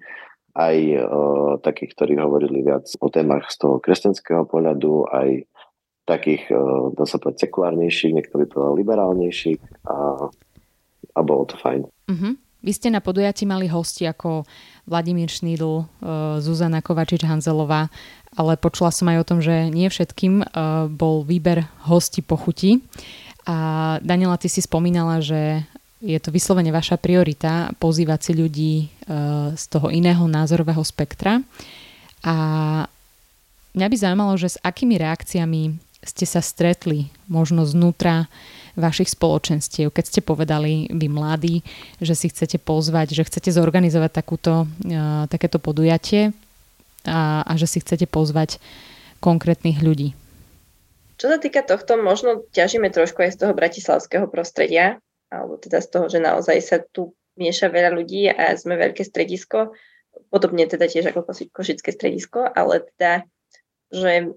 aj 0.53 0.77
uh, 0.77 1.57
takých, 1.63 1.95
ktorí 1.97 2.19
hovorili 2.19 2.61
viac 2.67 2.85
o 3.01 3.09
témach 3.09 3.49
z 3.49 3.63
toho 3.63 3.81
kresťanského 3.81 4.45
pohľadu, 4.45 5.07
aj 5.09 5.49
takých, 6.05 6.51
uh, 6.51 6.91
dá 6.93 7.07
sa 7.07 7.23
povedať, 7.23 7.49
sekulárnejších, 7.49 8.13
niektorí 8.13 8.51
povedal 8.51 8.77
liberálnejších 8.77 9.87
a, 9.87 10.29
a 11.15 11.21
bolo 11.23 11.49
to 11.49 11.57
fajn. 11.57 11.89
Uh-huh. 11.89 12.35
Vy 12.63 12.73
ste 12.79 12.95
na 12.95 13.03
podujatí 13.03 13.43
mali 13.43 13.67
hosti 13.67 14.07
ako 14.07 14.47
Vladimír 14.87 15.27
Šnídl, 15.27 15.83
Zuzana 16.39 16.79
Kovačič-Hanzelová, 16.79 17.91
ale 18.39 18.55
počula 18.55 18.95
som 18.95 19.11
aj 19.11 19.19
o 19.19 19.27
tom, 19.27 19.39
že 19.43 19.67
nie 19.67 19.91
všetkým 19.91 20.47
bol 20.95 21.27
výber 21.27 21.67
hosti 21.91 22.23
pochutí. 22.23 22.79
A 23.51 23.99
Daniela, 24.07 24.39
ty 24.39 24.47
si 24.47 24.63
spomínala, 24.63 25.19
že 25.19 25.67
je 26.03 26.19
to 26.19 26.35
vyslovene 26.35 26.75
vaša 26.75 26.99
priorita 26.99 27.71
pozývať 27.79 28.21
si 28.21 28.33
ľudí 28.35 28.75
e, 28.83 28.87
z 29.55 29.65
toho 29.71 29.89
iného 29.95 30.27
názorového 30.27 30.83
spektra. 30.83 31.39
A 32.27 32.35
mňa 33.79 33.87
by 33.87 33.97
zaujímalo, 33.97 34.35
že 34.35 34.59
s 34.59 34.63
akými 34.67 34.99
reakciami 34.99 35.79
ste 36.03 36.27
sa 36.27 36.43
stretli 36.43 37.07
možno 37.31 37.63
znútra 37.63 38.27
vašich 38.75 39.15
spoločenstiev, 39.15 39.95
keď 39.95 40.05
ste 40.11 40.21
povedali 40.25 40.91
vy 40.91 41.07
mladí, 41.07 41.63
že 42.03 42.19
si 42.19 42.27
chcete 42.33 42.59
pozvať, 42.59 43.15
že 43.15 43.23
chcete 43.23 43.55
zorganizovať 43.55 44.11
takúto, 44.11 44.65
uh, 44.65 45.29
takéto 45.29 45.61
podujatie 45.61 46.33
a, 47.05 47.45
a 47.45 47.53
že 47.61 47.69
si 47.69 47.79
chcete 47.85 48.09
pozvať 48.09 48.57
konkrétnych 49.21 49.79
ľudí. 49.85 50.17
Čo 51.21 51.31
sa 51.31 51.39
týka 51.39 51.63
tohto, 51.63 52.01
možno 52.01 52.43
ťažíme 52.51 52.91
trošku 52.91 53.23
aj 53.23 53.37
z 53.37 53.39
toho 53.47 53.53
bratislavského 53.53 54.27
prostredia, 54.27 54.99
alebo 55.33 55.57
teda 55.57 55.81
z 55.81 55.89
toho, 55.89 56.07
že 56.13 56.21
naozaj 56.21 56.59
sa 56.61 56.77
tu 56.85 57.17
mieša 57.41 57.73
veľa 57.73 57.97
ľudí 57.97 58.29
a 58.29 58.53
sme 58.61 58.77
veľké 58.77 59.01
stredisko, 59.01 59.73
podobne 60.29 60.69
teda 60.69 60.85
tiež 60.85 61.09
ako 61.09 61.25
Košické 61.49 61.89
stredisko, 61.89 62.45
ale 62.45 62.85
teda, 62.93 63.25
že 63.89 64.37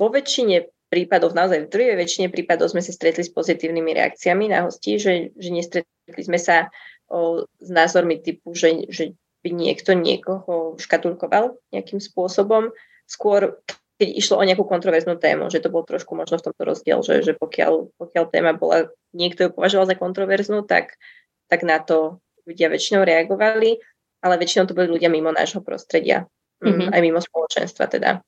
vo 0.00 0.08
väčšine 0.08 0.72
prípadov, 0.88 1.36
naozaj 1.36 1.66
v 1.66 1.72
druhej 1.72 1.96
väčšine 2.00 2.28
prípadov 2.32 2.72
sme 2.72 2.80
sa 2.80 2.94
stretli 2.94 3.20
s 3.20 3.32
pozitívnymi 3.32 3.92
reakciami 3.96 4.48
na 4.48 4.64
hostí, 4.64 4.96
že, 4.96 5.36
že 5.36 5.50
nestretli 5.52 6.22
sme 6.22 6.40
sa 6.40 6.72
o, 7.10 7.44
s 7.60 7.68
názormi 7.68 8.22
typu, 8.22 8.56
že, 8.56 8.88
že 8.88 9.12
by 9.44 9.50
niekto 9.52 9.92
niekoho 9.92 10.78
škatulkoval 10.78 11.58
nejakým 11.74 12.00
spôsobom. 12.00 12.70
Skôr 13.06 13.58
keď 13.96 14.08
išlo 14.12 14.36
o 14.36 14.44
nejakú 14.44 14.64
kontroverznú 14.68 15.16
tému, 15.16 15.48
že 15.48 15.64
to 15.64 15.72
bol 15.72 15.80
trošku 15.80 16.12
možno 16.12 16.36
v 16.36 16.44
tomto 16.52 16.62
rozdiel, 16.68 17.00
že, 17.00 17.24
že 17.24 17.32
pokiaľ, 17.32 17.96
pokiaľ 17.96 18.24
téma 18.28 18.52
bola, 18.52 18.92
niekto 19.16 19.48
ju 19.48 19.50
považoval 19.56 19.88
za 19.88 19.96
kontroverznú, 19.96 20.68
tak, 20.68 21.00
tak 21.48 21.64
na 21.64 21.80
to 21.80 22.20
ľudia 22.44 22.68
väčšinou 22.68 23.08
reagovali, 23.08 23.80
ale 24.20 24.34
väčšinou 24.36 24.68
to 24.68 24.76
boli 24.76 24.92
ľudia 24.92 25.08
mimo 25.08 25.32
nášho 25.32 25.64
prostredia, 25.64 26.28
mm-hmm. 26.60 26.92
aj 26.92 27.00
mimo 27.00 27.20
spoločenstva 27.24 27.84
teda. 27.88 28.20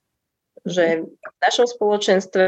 Že 0.65 1.05
v 1.05 1.37
našom 1.45 1.69
spoločenstve 1.69 2.45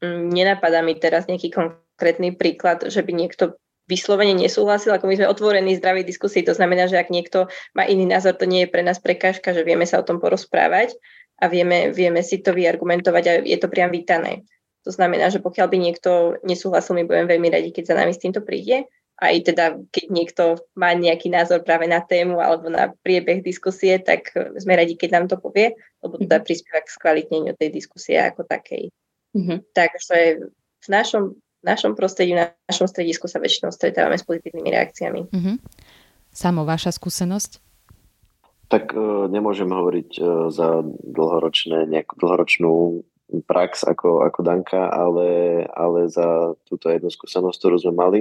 mm, 0.00 0.24
nenapadá 0.30 0.86
mi 0.86 0.94
teraz 0.94 1.26
nejaký 1.26 1.50
konkrétny 1.50 2.38
príklad, 2.38 2.86
že 2.86 3.02
by 3.02 3.10
niekto 3.10 3.58
vyslovene 3.84 4.32
nesúhlasil, 4.38 4.96
ako 4.96 5.04
my 5.10 5.14
sme 5.20 5.28
otvorení 5.28 5.76
zdravej 5.76 6.08
diskusii, 6.08 6.46
to 6.46 6.56
znamená, 6.56 6.88
že 6.88 6.96
ak 6.96 7.12
niekto 7.12 7.52
má 7.76 7.84
iný 7.84 8.08
názor, 8.08 8.32
to 8.32 8.48
nie 8.48 8.64
je 8.64 8.72
pre 8.72 8.80
nás 8.80 8.96
prekážka, 8.96 9.52
že 9.52 9.66
vieme 9.66 9.84
sa 9.84 10.00
o 10.00 10.06
tom 10.06 10.22
porozprávať 10.22 10.96
a 11.44 11.52
vieme, 11.52 11.92
vieme 11.92 12.24
si 12.24 12.40
to 12.40 12.56
vyargumentovať 12.56 13.24
a 13.28 13.32
je 13.44 13.58
to 13.60 13.68
priam 13.68 13.92
vítané. 13.92 14.48
To 14.88 14.90
znamená, 14.92 15.28
že 15.28 15.44
pokiaľ 15.44 15.66
by 15.68 15.78
niekto 15.80 16.40
nesúhlasil, 16.40 16.96
my 16.96 17.04
budeme 17.04 17.28
veľmi 17.28 17.48
radi, 17.52 17.68
keď 17.68 17.92
za 17.92 17.98
nami 18.00 18.12
s 18.16 18.20
týmto 18.20 18.40
príde. 18.40 18.88
Aj 19.14 19.32
teda, 19.32 19.78
keď 19.94 20.04
niekto 20.10 20.44
má 20.74 20.90
nejaký 20.92 21.30
názor 21.30 21.62
práve 21.62 21.86
na 21.86 22.02
tému 22.02 22.40
alebo 22.40 22.66
na 22.68 22.90
priebeh 23.04 23.44
diskusie, 23.44 24.00
tak 24.00 24.32
sme 24.58 24.74
radi, 24.74 24.96
keď 24.96 25.10
nám 25.20 25.26
to 25.30 25.36
povie, 25.38 25.72
lebo 26.02 26.18
teda 26.18 26.42
prispieva 26.42 26.82
k 26.82 26.92
skvalitneniu 26.92 27.54
tej 27.56 27.70
diskusie 27.70 28.18
ako 28.18 28.44
takej. 28.44 28.90
Mm-hmm. 29.32 29.58
Takže 29.72 30.18
v 30.84 30.88
našom, 30.90 31.38
v 31.38 31.64
našom 31.64 31.92
prostredí, 31.94 32.34
v 32.36 32.44
našom 32.68 32.90
stredisku 32.90 33.30
sa 33.30 33.38
väčšinou 33.40 33.72
stretávame 33.72 34.18
s 34.18 34.26
pozitívnymi 34.26 34.70
reakciami. 34.72 35.20
Mm-hmm. 35.30 35.56
Samo, 36.34 36.66
vaša 36.66 36.90
skúsenosť? 36.92 37.62
Tak 38.68 38.96
uh, 38.96 39.26
nemôžem 39.28 39.68
hovoriť 39.68 40.10
uh, 40.18 40.26
za 40.48 40.82
dlhoročné, 40.86 41.88
nejakú 41.88 42.16
dlhoročnú 42.16 43.04
prax 43.48 43.84
ako, 43.88 44.22
ako 44.24 44.40
Danka, 44.44 44.88
ale, 44.92 45.64
ale 45.72 46.06
za 46.12 46.54
túto 46.68 46.92
jednu 46.92 47.10
skúsenosť, 47.10 47.56
ktorú 47.58 47.76
sme 47.80 47.94
mali, 47.96 48.20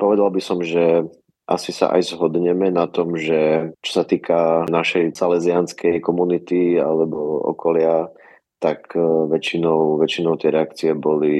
povedal 0.00 0.32
by 0.32 0.40
som, 0.42 0.58
že 0.64 1.06
asi 1.44 1.76
sa 1.76 1.92
aj 1.92 2.16
zhodneme 2.16 2.72
na 2.72 2.88
tom, 2.88 3.20
že 3.20 3.72
čo 3.84 4.00
sa 4.00 4.04
týka 4.08 4.64
našej 4.64 5.12
salesianskej 5.12 6.00
komunity 6.00 6.80
alebo 6.80 7.44
okolia, 7.52 8.08
tak 8.64 8.96
väčšinou, 9.28 10.00
väčšinou 10.00 10.40
tie 10.40 10.48
reakcie 10.48 10.90
boli 10.96 11.36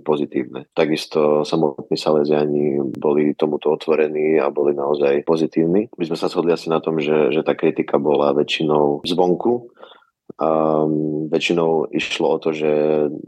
pozitívne. 0.00 0.64
Takisto 0.72 1.44
samotní 1.44 2.00
Salesiani 2.00 2.80
boli 2.96 3.36
tomuto 3.36 3.68
otvorení 3.76 4.40
a 4.40 4.48
boli 4.48 4.72
naozaj 4.72 5.28
pozitívni. 5.28 5.92
My 6.00 6.04
sme 6.08 6.16
sa 6.16 6.32
shodli 6.32 6.56
asi 6.56 6.72
na 6.72 6.80
tom, 6.80 6.96
že, 6.96 7.28
že 7.28 7.44
tá 7.44 7.52
kritika 7.52 8.00
bola 8.00 8.32
väčšinou 8.32 9.04
zvonku, 9.04 9.68
a 10.40 10.88
väčšinou 11.28 11.92
išlo 11.92 12.26
o 12.34 12.38
to, 12.40 12.56
že 12.56 12.72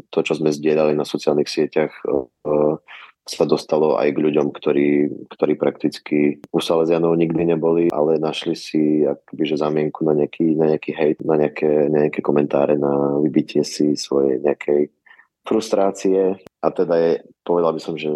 to, 0.08 0.24
čo 0.24 0.40
sme 0.40 0.48
zdieľali 0.48 0.96
na 0.96 1.04
sociálnych 1.04 1.52
sieťach, 1.52 1.92
sa 3.24 3.44
dostalo 3.48 3.96
aj 3.96 4.12
k 4.12 4.20
ľuďom, 4.20 4.52
ktorí, 4.52 4.88
ktorí 5.32 5.52
prakticky 5.56 6.44
u 6.52 6.60
Salesianov 6.60 7.16
nikdy 7.16 7.56
neboli, 7.56 7.88
ale 7.88 8.20
našli 8.20 8.52
si 8.52 9.00
akby, 9.00 9.48
zamienku 9.48 10.04
na 10.04 10.12
nejaký, 10.12 10.52
na 10.60 10.76
nejaký 10.76 10.92
hejt, 10.92 11.18
na 11.24 11.40
nejaké, 11.40 11.88
nejaké 11.88 12.20
komentáre, 12.20 12.76
na 12.76 13.16
vybitie 13.24 13.64
si 13.64 13.96
svojej 13.96 14.44
nejakej 14.44 14.92
frustrácie 15.44 16.36
a 16.64 16.72
teda 16.72 16.94
je, 16.96 17.12
povedal 17.44 17.76
by 17.76 17.80
som, 17.84 17.94
že, 18.00 18.08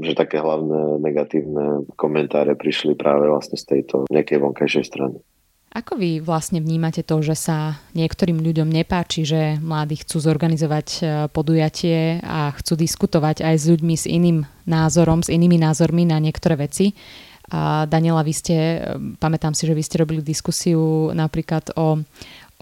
že 0.00 0.16
také 0.16 0.40
hlavné 0.40 1.04
negatívne 1.04 1.84
komentáre 2.00 2.56
prišli 2.56 2.96
práve 2.96 3.28
vlastne 3.28 3.60
z 3.60 3.64
tejto 3.68 4.08
nejakej 4.08 4.40
vonkajšej 4.40 4.84
strany. 4.88 5.20
Ako 5.74 5.98
vy 5.98 6.22
vlastne 6.22 6.62
vnímate 6.62 7.02
to, 7.02 7.18
že 7.18 7.34
sa 7.34 7.82
niektorým 7.98 8.38
ľuďom 8.38 8.70
nepáči, 8.70 9.26
že 9.26 9.58
mladí 9.58 9.98
chcú 10.06 10.22
zorganizovať 10.22 10.88
e, 10.94 10.98
podujatie 11.34 12.22
a 12.22 12.54
chcú 12.54 12.78
diskutovať 12.78 13.42
aj 13.42 13.54
s 13.58 13.64
ľuďmi 13.74 13.94
s 13.98 14.06
iným 14.06 14.46
názorom, 14.70 15.26
s 15.26 15.34
inými 15.34 15.58
názormi 15.58 16.06
na 16.06 16.22
niektoré 16.22 16.54
veci? 16.54 16.94
A 17.50 17.90
Daniela, 17.90 18.22
vy 18.22 18.30
ste, 18.30 18.54
e, 18.54 18.78
pamätám 19.18 19.50
si, 19.50 19.66
že 19.66 19.74
vy 19.74 19.82
ste 19.82 19.98
robili 19.98 20.22
diskusiu 20.22 21.10
napríklad 21.10 21.74
o, 21.74 22.06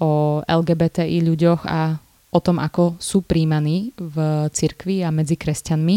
o 0.00 0.10
LGBTI 0.48 1.20
ľuďoch 1.20 1.68
a 1.68 2.00
o 2.32 2.40
tom, 2.40 2.56
ako 2.56 2.96
sú 2.96 3.20
príjmaní 3.20 3.92
v 4.00 4.48
cirkvi 4.48 5.04
a 5.04 5.12
medzi 5.12 5.36
kresťanmi. 5.36 5.96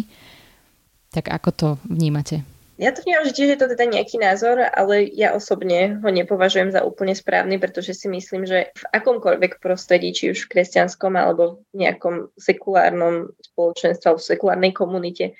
Tak 1.15 1.31
ako 1.31 1.49
to 1.55 1.67
vnímate? 1.87 2.43
Ja 2.75 2.91
to 2.91 3.07
vnímam, 3.07 3.23
že 3.23 3.39
tiež 3.39 3.55
je 3.55 3.59
to 3.63 3.71
teda 3.71 3.87
nejaký 3.87 4.19
názor, 4.19 4.59
ale 4.59 5.07
ja 5.15 5.31
osobne 5.31 5.95
ho 5.95 6.09
nepovažujem 6.11 6.75
za 6.75 6.83
úplne 6.83 7.15
správny, 7.15 7.55
pretože 7.55 7.95
si 7.95 8.11
myslím, 8.11 8.43
že 8.43 8.75
v 8.75 8.83
akomkoľvek 8.91 9.63
prostredí, 9.63 10.11
či 10.11 10.35
už 10.35 10.43
v 10.43 10.59
kresťanskom 10.59 11.15
alebo 11.15 11.63
v 11.71 11.87
nejakom 11.87 12.35
sekulárnom 12.35 13.31
spoločenstve 13.39 14.11
alebo 14.11 14.19
v 14.19 14.31
sekulárnej 14.35 14.73
komunite, 14.75 15.39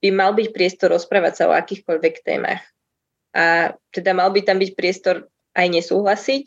by 0.00 0.08
mal 0.16 0.32
byť 0.32 0.48
priestor 0.48 0.96
rozprávať 0.96 1.44
sa 1.44 1.44
o 1.52 1.56
akýchkoľvek 1.60 2.14
témach. 2.24 2.64
A 3.36 3.76
teda 3.92 4.16
mal 4.16 4.32
by 4.32 4.40
tam 4.40 4.56
byť 4.56 4.72
priestor 4.72 5.28
aj 5.52 5.68
nesúhlasiť, 5.76 6.46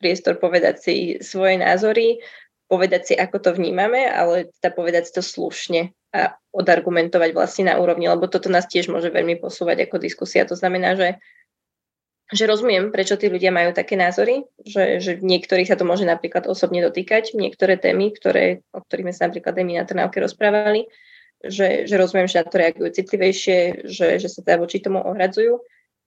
priestor 0.00 0.40
povedať 0.40 0.80
si 0.80 0.94
svoje 1.20 1.60
názory, 1.60 2.24
povedať 2.68 3.02
si, 3.10 3.14
ako 3.16 3.40
to 3.40 3.50
vnímame, 3.56 4.04
ale 4.04 4.52
teda 4.60 4.76
povedať 4.76 5.08
si 5.08 5.12
to 5.16 5.24
slušne 5.24 5.90
a 6.12 6.36
odargumentovať 6.52 7.30
vlastne 7.32 7.72
na 7.72 7.80
úrovni, 7.80 8.08
lebo 8.08 8.28
toto 8.28 8.48
nás 8.52 8.68
tiež 8.68 8.92
môže 8.92 9.08
veľmi 9.08 9.40
posúvať 9.40 9.88
ako 9.88 9.96
diskusia. 10.00 10.48
To 10.48 10.56
znamená, 10.56 10.96
že, 10.96 11.20
že 12.32 12.44
rozumiem, 12.44 12.92
prečo 12.92 13.16
tí 13.16 13.28
ľudia 13.28 13.52
majú 13.52 13.72
také 13.72 13.96
názory, 13.96 14.44
že, 14.60 15.00
že 15.00 15.12
niektorých 15.20 15.68
sa 15.68 15.76
to 15.76 15.88
môže 15.88 16.04
napríklad 16.04 16.48
osobne 16.48 16.84
dotýkať, 16.84 17.36
niektoré 17.36 17.80
témy, 17.80 18.12
ktoré, 18.12 18.64
o 18.72 18.84
ktorých 18.84 19.04
sme 19.08 19.14
sa 19.16 19.22
napríklad 19.28 19.52
aj 19.56 19.64
my 19.64 19.74
na 19.80 19.84
Trnávke 19.84 20.18
rozprávali, 20.20 20.88
že, 21.44 21.84
že 21.88 21.94
rozumiem, 21.96 22.28
že 22.28 22.40
na 22.40 22.46
to 22.48 22.56
reagujú 22.56 22.88
citlivejšie, 22.92 23.88
že, 23.88 24.20
že 24.20 24.28
sa 24.28 24.40
teda 24.44 24.60
voči 24.60 24.80
tomu 24.80 25.00
ohradzujú, 25.04 25.60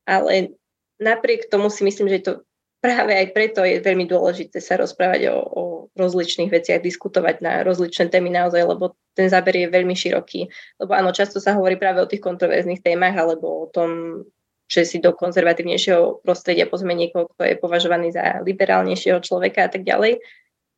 ale 0.06 0.58
napriek 1.02 1.50
tomu 1.50 1.70
si 1.70 1.86
myslím, 1.86 2.10
že 2.10 2.18
je 2.22 2.26
to 2.26 2.34
práve 2.82 3.14
aj 3.14 3.28
preto 3.32 3.62
je 3.62 3.78
veľmi 3.78 4.10
dôležité 4.10 4.58
sa 4.58 4.76
rozprávať 4.82 5.30
o, 5.30 5.38
o 5.38 5.64
rozličných 5.94 6.50
veciach, 6.50 6.82
diskutovať 6.82 7.46
na 7.46 7.62
rozličné 7.62 8.10
témy 8.10 8.34
naozaj, 8.34 8.66
lebo 8.66 8.98
ten 9.14 9.30
záber 9.30 9.54
je 9.54 9.68
veľmi 9.70 9.94
široký. 9.94 10.50
Lebo 10.82 10.92
áno, 10.98 11.14
často 11.14 11.38
sa 11.38 11.54
hovorí 11.54 11.78
práve 11.78 12.02
o 12.02 12.10
tých 12.10 12.26
kontroverzných 12.26 12.82
témach 12.82 13.14
alebo 13.14 13.64
o 13.64 13.68
tom, 13.70 14.22
že 14.66 14.88
si 14.88 14.98
do 14.98 15.14
konzervatívnejšieho 15.14 16.26
prostredia 16.26 16.66
pozme 16.66 16.98
niekoho, 16.98 17.30
kto 17.38 17.44
je 17.46 17.56
považovaný 17.62 18.16
za 18.16 18.42
liberálnejšieho 18.42 19.22
človeka 19.22 19.68
a 19.68 19.70
tak 19.70 19.86
ďalej. 19.86 20.18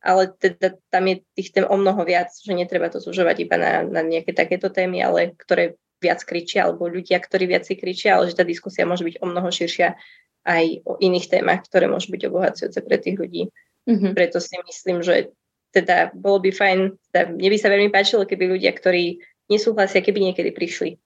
Ale 0.04 0.28
teda 0.36 0.76
tam 0.92 1.08
je 1.08 1.24
tých 1.32 1.56
tém 1.56 1.64
o 1.64 1.76
mnoho 1.80 2.04
viac, 2.04 2.28
že 2.36 2.52
netreba 2.52 2.92
to 2.92 3.00
zužovať 3.00 3.48
iba 3.48 3.56
na, 3.56 3.72
na 3.80 4.04
nejaké 4.04 4.36
takéto 4.36 4.68
témy, 4.68 5.00
ale 5.00 5.32
ktoré 5.32 5.80
viac 6.04 6.20
kričia, 6.20 6.68
alebo 6.68 6.84
ľudia, 6.84 7.16
ktorí 7.16 7.48
viac 7.48 7.64
si 7.64 7.80
kričia, 7.80 8.20
ale 8.20 8.28
že 8.28 8.36
tá 8.36 8.44
diskusia 8.44 8.84
môže 8.84 9.08
byť 9.08 9.24
o 9.24 9.26
mnoho 9.30 9.48
širšia 9.48 9.96
aj 10.44 10.64
o 10.84 11.00
iných 11.00 11.28
témach, 11.32 11.64
ktoré 11.64 11.88
môžu 11.88 12.12
byť 12.12 12.22
obohacujúce 12.28 12.78
pre 12.84 12.96
tých 13.00 13.16
ľudí. 13.16 13.42
Mm-hmm. 13.88 14.12
Preto 14.12 14.38
si 14.40 14.56
myslím, 14.60 15.00
že 15.00 15.32
teda 15.72 16.14
bolo 16.14 16.44
by 16.44 16.50
fajn, 16.54 16.78
teda 17.10 17.34
mne 17.34 17.48
by 17.50 17.58
sa 17.58 17.72
veľmi 17.72 17.90
páčilo, 17.90 18.28
keby 18.28 18.56
ľudia, 18.56 18.70
ktorí 18.76 19.18
nesúhlasia, 19.50 20.04
keby 20.04 20.30
niekedy 20.30 20.54
prišli. 20.54 21.00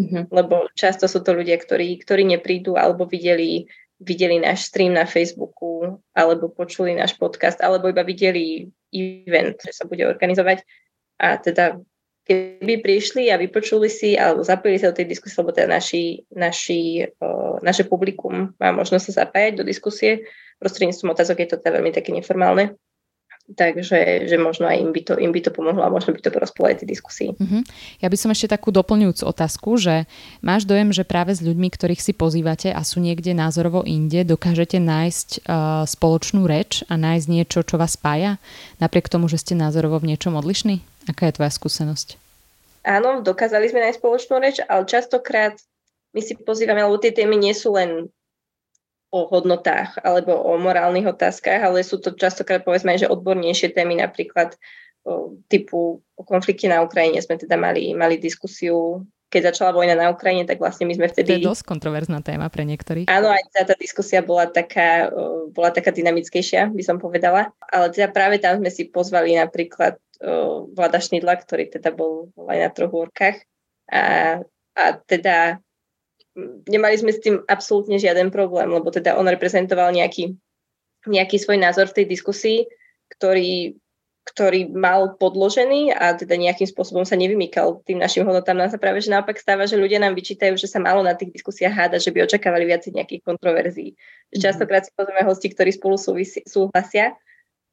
Mm-hmm. 0.00 0.32
Lebo 0.32 0.72
často 0.72 1.04
sú 1.04 1.20
to 1.20 1.36
ľudia, 1.36 1.60
ktorí, 1.60 2.00
ktorí 2.00 2.24
neprídu 2.24 2.80
alebo 2.80 3.04
videli, 3.04 3.68
videli 4.00 4.40
náš 4.40 4.72
stream 4.72 4.96
na 4.96 5.04
Facebooku 5.04 6.00
alebo 6.16 6.48
počuli 6.48 6.96
náš 6.96 7.16
podcast 7.20 7.60
alebo 7.60 7.92
iba 7.92 8.00
videli 8.00 8.72
event, 8.92 9.60
že 9.60 9.72
sa 9.76 9.84
bude 9.84 10.04
organizovať 10.08 10.64
a 11.20 11.36
teda 11.36 11.80
keby 12.22 12.82
prišli 12.82 13.28
a 13.30 13.40
vypočuli 13.40 13.90
si 13.90 14.14
alebo 14.14 14.46
zapojili 14.46 14.78
sa 14.78 14.94
do 14.94 14.98
tej 14.98 15.10
diskusie, 15.10 15.38
lebo 15.42 15.50
teda 15.50 15.66
naši, 15.66 16.22
naši, 16.30 17.02
uh, 17.02 17.58
naše 17.60 17.86
publikum 17.86 18.54
má 18.56 18.68
možnosť 18.70 19.04
sa 19.10 19.26
zapájať 19.26 19.58
do 19.58 19.64
diskusie. 19.66 20.26
Prostredníctvom 20.62 21.12
otázok 21.12 21.42
je 21.42 21.48
to 21.50 21.56
teda 21.58 21.82
veľmi 21.82 21.90
také 21.90 22.14
neformálne. 22.14 22.78
Takže 23.42 24.30
že 24.30 24.36
možno 24.38 24.70
aj 24.70 24.78
im 24.78 24.90
by 24.94 25.02
to, 25.02 25.12
im 25.18 25.34
by 25.34 25.42
to 25.42 25.50
pomohlo 25.50 25.82
a 25.82 25.90
možno 25.90 26.14
by 26.14 26.22
to 26.22 26.30
prospelo 26.30 26.70
aj 26.70 26.80
tej 26.80 26.88
diskusii. 26.94 27.28
Uh-huh. 27.34 27.66
Ja 27.98 28.06
by 28.06 28.16
som 28.16 28.30
ešte 28.30 28.54
takú 28.54 28.70
doplňujúcu 28.70 29.28
otázku, 29.28 29.76
že 29.82 30.06
máš 30.40 30.62
dojem, 30.62 30.94
že 30.94 31.02
práve 31.02 31.34
s 31.34 31.42
ľuďmi, 31.42 31.68
ktorých 31.68 32.00
si 32.00 32.14
pozývate 32.14 32.70
a 32.70 32.80
sú 32.86 33.02
niekde 33.02 33.34
názorovo 33.34 33.82
inde, 33.82 34.22
dokážete 34.22 34.78
nájsť 34.78 35.28
uh, 35.42 35.82
spoločnú 35.84 36.46
reč 36.46 36.86
a 36.86 36.94
nájsť 36.94 37.26
niečo, 37.28 37.66
čo 37.66 37.76
vás 37.82 37.98
spája, 37.98 38.38
napriek 38.78 39.10
tomu, 39.10 39.26
že 39.26 39.42
ste 39.42 39.58
názorovo 39.58 39.98
v 39.98 40.14
niečom 40.14 40.38
odlišní? 40.38 40.80
Aká 41.10 41.28
je 41.28 41.36
tvoja 41.36 41.50
skúsenosť? 41.50 42.22
Áno, 42.86 43.26
dokázali 43.26 43.66
sme 43.68 43.82
nájsť 43.90 43.98
spoločnú 43.98 44.34
reč, 44.38 44.62
ale 44.64 44.86
častokrát 44.86 45.58
my 46.14 46.20
si 46.22 46.38
pozývame, 46.38 46.82
lebo 46.86 46.98
tie 47.02 47.10
témy 47.10 47.36
nie 47.36 47.54
sú 47.58 47.74
len 47.74 48.06
o 49.12 49.28
hodnotách 49.28 50.00
alebo 50.00 50.32
o 50.32 50.56
morálnych 50.56 51.04
otázkach, 51.04 51.60
ale 51.60 51.84
sú 51.84 52.00
to 52.00 52.16
častokrát 52.16 52.64
povedzme 52.64 52.96
že 52.96 53.12
odbornejšie 53.12 53.76
témy, 53.76 54.00
napríklad 54.00 54.56
o, 55.04 55.36
typu 55.52 56.00
o 56.00 56.22
konflikte 56.24 56.64
na 56.66 56.80
Ukrajine 56.80 57.20
sme 57.20 57.36
teda 57.36 57.60
mali, 57.60 57.92
mali 57.92 58.16
diskusiu 58.16 59.04
keď 59.32 59.56
začala 59.56 59.72
vojna 59.72 59.96
na 59.96 60.12
Ukrajine, 60.12 60.44
tak 60.44 60.60
vlastne 60.60 60.84
my 60.84 60.92
sme 60.92 61.08
vtedy... 61.08 61.40
To 61.40 61.40
je 61.40 61.48
dosť 61.56 61.64
kontroverzná 61.64 62.20
téma 62.20 62.52
pre 62.52 62.68
niektorých. 62.68 63.08
Áno, 63.08 63.32
aj 63.32 63.48
tá, 63.48 63.64
tá 63.64 63.72
diskusia 63.80 64.20
bola 64.20 64.44
taká, 64.44 65.08
bola 65.56 65.72
taká 65.72 65.88
dynamickejšia, 65.88 66.68
by 66.68 66.84
som 66.84 67.00
povedala. 67.00 67.48
Ale 67.72 67.88
teda 67.88 68.12
práve 68.12 68.36
tam 68.44 68.60
sme 68.60 68.68
si 68.68 68.92
pozvali 68.92 69.32
napríklad 69.40 69.96
Vlada 70.76 71.00
Šnidla, 71.00 71.40
ktorý 71.40 71.72
teda 71.72 71.96
bol 71.96 72.28
aj 72.36 72.58
na 72.60 72.68
troch 72.68 72.92
workách. 72.92 73.40
A, 73.88 74.36
a 74.76 74.84
teda 75.00 75.64
nemali 76.68 76.96
sme 76.96 77.12
s 77.12 77.20
tým 77.20 77.40
absolútne 77.46 78.00
žiaden 78.00 78.32
problém, 78.32 78.68
lebo 78.70 78.88
teda 78.88 79.16
on 79.20 79.28
reprezentoval 79.28 79.92
nejaký, 79.92 80.32
nejaký 81.04 81.36
svoj 81.36 81.60
názor 81.60 81.92
v 81.92 82.02
tej 82.02 82.06
diskusii, 82.08 82.58
ktorý 83.12 83.76
ktorý 84.22 84.70
mal 84.70 85.18
podložený 85.18 85.98
a 85.98 86.14
teda 86.14 86.38
nejakým 86.38 86.70
spôsobom 86.70 87.02
sa 87.02 87.18
nevymýkal 87.18 87.82
tým 87.82 87.98
našim 87.98 88.22
hodnotám. 88.22 88.54
Nám 88.54 88.70
sa 88.70 88.78
práve 88.78 89.02
že 89.02 89.10
naopak 89.10 89.34
stáva, 89.34 89.66
že 89.66 89.74
ľudia 89.74 89.98
nám 89.98 90.14
vyčítajú, 90.14 90.54
že 90.54 90.70
sa 90.70 90.78
malo 90.78 91.02
na 91.02 91.18
tých 91.18 91.34
diskusiách 91.34 91.74
hádať, 91.74 92.06
že 92.06 92.12
by 92.14 92.30
očakávali 92.30 92.70
viac 92.70 92.86
nejakých 92.86 93.26
kontroverzií. 93.26 93.98
Mm-hmm. 93.98 94.38
Častokrát 94.38 94.86
si 94.86 94.94
pozrieme 94.94 95.26
hosti, 95.26 95.50
ktorí 95.50 95.74
spolu 95.74 95.98
súvisi, 95.98 96.38
súhlasia, 96.46 97.18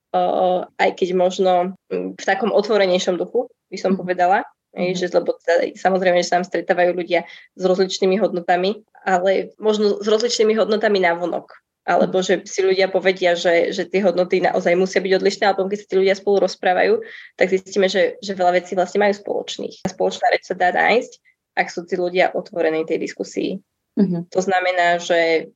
o, 0.10 0.66
aj 0.66 0.89
keď 0.98 1.10
možno 1.13 1.78
v 1.94 2.24
takom 2.25 2.50
otvorenejšom 2.50 3.22
duchu, 3.22 3.46
by 3.70 3.78
som 3.78 3.94
mm-hmm. 3.94 4.01
povedala, 4.01 4.38
mm-hmm. 4.76 4.96
že, 4.96 5.06
lebo 5.14 5.36
samozrejme, 5.76 6.22
že 6.22 6.28
sa 6.30 6.36
tam 6.40 6.46
stretávajú 6.48 6.92
ľudia 6.96 7.26
s 7.58 7.64
rozličnými 7.64 8.18
hodnotami, 8.22 8.86
ale 9.06 9.54
možno 9.58 10.00
s 10.00 10.08
rozličnými 10.08 10.58
hodnotami 10.58 11.00
na 11.02 11.18
vonok 11.18 11.54
alebo 11.90 12.22
že 12.22 12.46
si 12.46 12.62
ľudia 12.62 12.86
povedia, 12.94 13.34
že, 13.34 13.74
že 13.74 13.90
tie 13.90 14.06
hodnoty 14.06 14.46
naozaj 14.46 14.78
musia 14.78 15.02
byť 15.02 15.14
odlišné, 15.18 15.44
alebo 15.50 15.66
keď 15.66 15.80
sa 15.82 15.88
tí 15.90 15.96
ľudia 15.98 16.14
spolu 16.14 16.46
rozprávajú, 16.46 17.02
tak 17.34 17.50
zistíme, 17.50 17.90
že, 17.90 18.22
že 18.22 18.38
veľa 18.38 18.62
vecí 18.62 18.78
vlastne 18.78 19.02
majú 19.02 19.18
spoločných. 19.18 19.82
A 19.82 19.88
spoločná 19.90 20.30
reč 20.30 20.46
sa 20.46 20.54
dá 20.54 20.70
nájsť, 20.70 21.12
ak 21.58 21.68
sú 21.74 21.90
tí 21.90 21.98
ľudia 21.98 22.30
otvorení 22.38 22.86
tej 22.86 23.02
diskusii. 23.02 23.58
Uh-huh. 23.98 24.22
To 24.30 24.40
znamená, 24.40 25.02
že, 25.02 25.50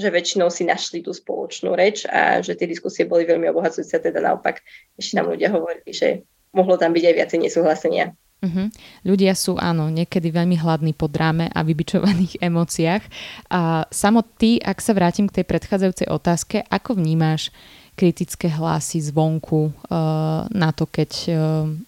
že 0.00 0.08
väčšinou 0.08 0.48
si 0.48 0.64
našli 0.64 1.04
tú 1.04 1.12
spoločnú 1.12 1.76
reč 1.76 2.08
a 2.08 2.40
že 2.40 2.56
tie 2.56 2.64
diskusie 2.64 3.04
boli 3.04 3.28
veľmi 3.28 3.52
obohacujúce, 3.52 4.00
teda 4.00 4.16
naopak, 4.16 4.64
ešte 4.96 5.20
nám 5.20 5.28
ľudia 5.28 5.52
hovorili, 5.52 5.92
že 5.92 6.24
mohlo 6.56 6.80
tam 6.80 6.96
byť 6.96 7.04
aj 7.04 7.14
viacej 7.20 7.38
nesúhlasenia. 7.44 8.16
Uh-huh. 8.40 8.72
Ľudia 9.04 9.36
sú, 9.36 9.60
áno, 9.60 9.92
niekedy 9.92 10.32
veľmi 10.32 10.56
hladní 10.56 10.96
po 10.96 11.12
dráme 11.12 11.52
a 11.52 11.60
vybičovaných 11.60 12.40
emóciách. 12.48 13.04
A 13.52 13.84
samo 13.92 14.24
ty, 14.24 14.56
ak 14.56 14.80
sa 14.80 14.96
vrátim 14.96 15.28
k 15.28 15.40
tej 15.40 15.44
predchádzajúcej 15.44 16.08
otázke, 16.08 16.64
ako 16.72 16.96
vnímáš 16.96 17.52
kritické 18.00 18.48
hlasy 18.48 19.04
zvonku 19.04 19.68
uh, 19.68 20.48
na 20.48 20.72
to, 20.72 20.88
keď 20.88 21.10
uh, 21.28 21.36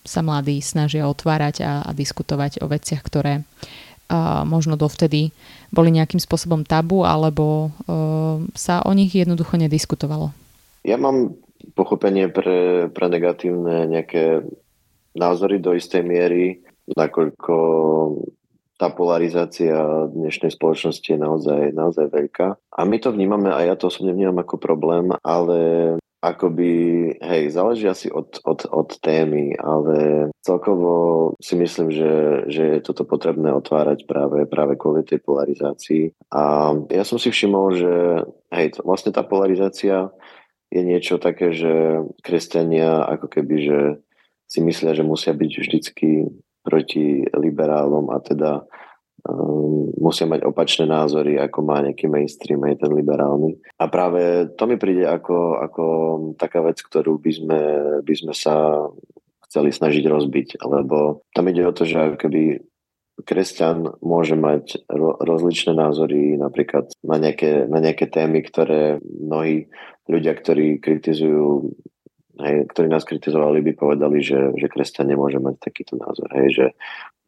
sa 0.05 0.21
mladí 0.21 0.61
snažia 0.61 1.09
otvárať 1.09 1.65
a, 1.65 1.89
a 1.89 1.91
diskutovať 1.97 2.61
o 2.61 2.69
veciach, 2.69 3.01
ktoré 3.01 3.41
uh, 3.41 4.45
možno 4.45 4.77
dovtedy 4.77 5.33
boli 5.73 5.89
nejakým 5.89 6.21
spôsobom 6.21 6.69
tabu, 6.69 7.09
alebo 7.09 7.73
uh, 7.89 8.45
sa 8.53 8.85
o 8.85 8.93
nich 8.93 9.17
jednoducho 9.17 9.57
nediskutovalo? 9.57 10.37
Ja 10.85 11.01
mám 11.01 11.33
pochopenie 11.73 12.29
pre, 12.29 12.93
pre 12.93 13.07
negatívne 13.09 13.89
nejaké 13.89 14.45
názory 15.17 15.61
do 15.61 15.77
istej 15.77 16.03
miery, 16.05 16.61
nakoľko 16.93 17.55
tá 18.81 18.91
polarizácia 18.91 19.79
dnešnej 20.11 20.59
spoločnosti 20.59 21.07
je 21.07 21.19
naozaj, 21.21 21.71
naozaj 21.71 22.11
veľká. 22.11 22.59
A 22.75 22.81
my 22.83 22.97
to 22.99 23.15
vnímame, 23.15 23.47
a 23.55 23.63
ja 23.63 23.79
to 23.79 23.87
osobne 23.87 24.11
vnímam 24.11 24.43
ako 24.43 24.59
problém, 24.59 25.15
ale 25.23 25.59
akoby, 26.23 26.71
hej, 27.19 27.51
záleží 27.51 27.87
asi 27.91 28.07
od, 28.11 28.39
od, 28.47 28.67
od 28.71 28.91
témy, 29.03 29.59
ale 29.59 30.31
celkovo 30.39 30.93
si 31.43 31.59
myslím, 31.59 31.91
že, 31.91 32.47
že 32.47 32.63
je 32.63 32.79
toto 32.83 33.03
potrebné 33.03 33.51
otvárať 33.51 34.07
práve, 34.07 34.47
práve 34.47 34.79
kvôli 34.79 35.03
tej 35.03 35.19
polarizácii. 35.19 36.15
A 36.31 36.75
ja 36.91 37.03
som 37.03 37.19
si 37.19 37.31
všimol, 37.31 37.67
že 37.75 37.95
hej, 38.55 38.67
vlastne 38.87 39.11
tá 39.11 39.27
polarizácia 39.27 40.15
je 40.71 40.83
niečo 40.87 41.19
také, 41.19 41.51
že 41.51 42.07
kresťania 42.23 43.03
ako 43.03 43.27
keby, 43.27 43.57
že 43.59 43.79
si 44.53 44.61
myslia, 44.61 44.93
že 44.93 45.01
musia 45.01 45.33
byť 45.33 45.53
vždycky 45.57 46.29
proti 46.61 47.25
liberálom 47.33 48.13
a 48.13 48.21
teda 48.21 48.61
um, 49.25 49.89
musia 49.97 50.29
mať 50.29 50.45
opačné 50.45 50.85
názory, 50.85 51.41
ako 51.41 51.65
má 51.65 51.81
nejaký 51.81 52.05
mainstream, 52.13 52.61
aj 52.69 52.85
ten 52.85 52.93
liberálny. 52.93 53.57
A 53.81 53.89
práve 53.89 54.53
to 54.61 54.69
mi 54.69 54.77
príde 54.77 55.09
ako, 55.09 55.57
ako 55.57 55.85
taká 56.37 56.61
vec, 56.61 56.85
ktorú 56.85 57.17
by 57.17 57.33
sme, 57.33 57.61
by 58.05 58.15
sme 58.15 58.35
sa 58.37 58.85
chceli 59.49 59.73
snažiť 59.73 60.05
rozbiť, 60.05 60.49
lebo 60.61 61.25
tam 61.33 61.49
ide 61.49 61.65
o 61.65 61.73
to, 61.73 61.89
že 61.89 62.21
keby 62.21 62.61
kresťan 63.25 64.01
môže 64.01 64.37
mať 64.37 64.85
ro- 64.89 65.17
rozličné 65.21 65.77
názory 65.77 66.37
napríklad 66.37 66.93
na 67.05 67.17
nejaké, 67.17 67.69
na 67.69 67.81
nejaké 67.81 68.09
témy, 68.09 68.41
ktoré 68.45 69.01
mnohí 69.01 69.69
ľudia, 70.09 70.33
ktorí 70.35 70.81
kritizujú 70.81 71.73
hej, 72.43 72.69
ktorí 72.71 72.91
nás 72.91 73.07
kritizovali, 73.07 73.63
by 73.63 73.73
povedali, 73.79 74.19
že, 74.21 74.53
že 74.59 74.67
kresťan 74.67 75.15
nemôže 75.15 75.39
mať 75.39 75.63
takýto 75.63 75.97
názor. 75.97 76.29
Hej, 76.35 76.49
že 76.53 76.67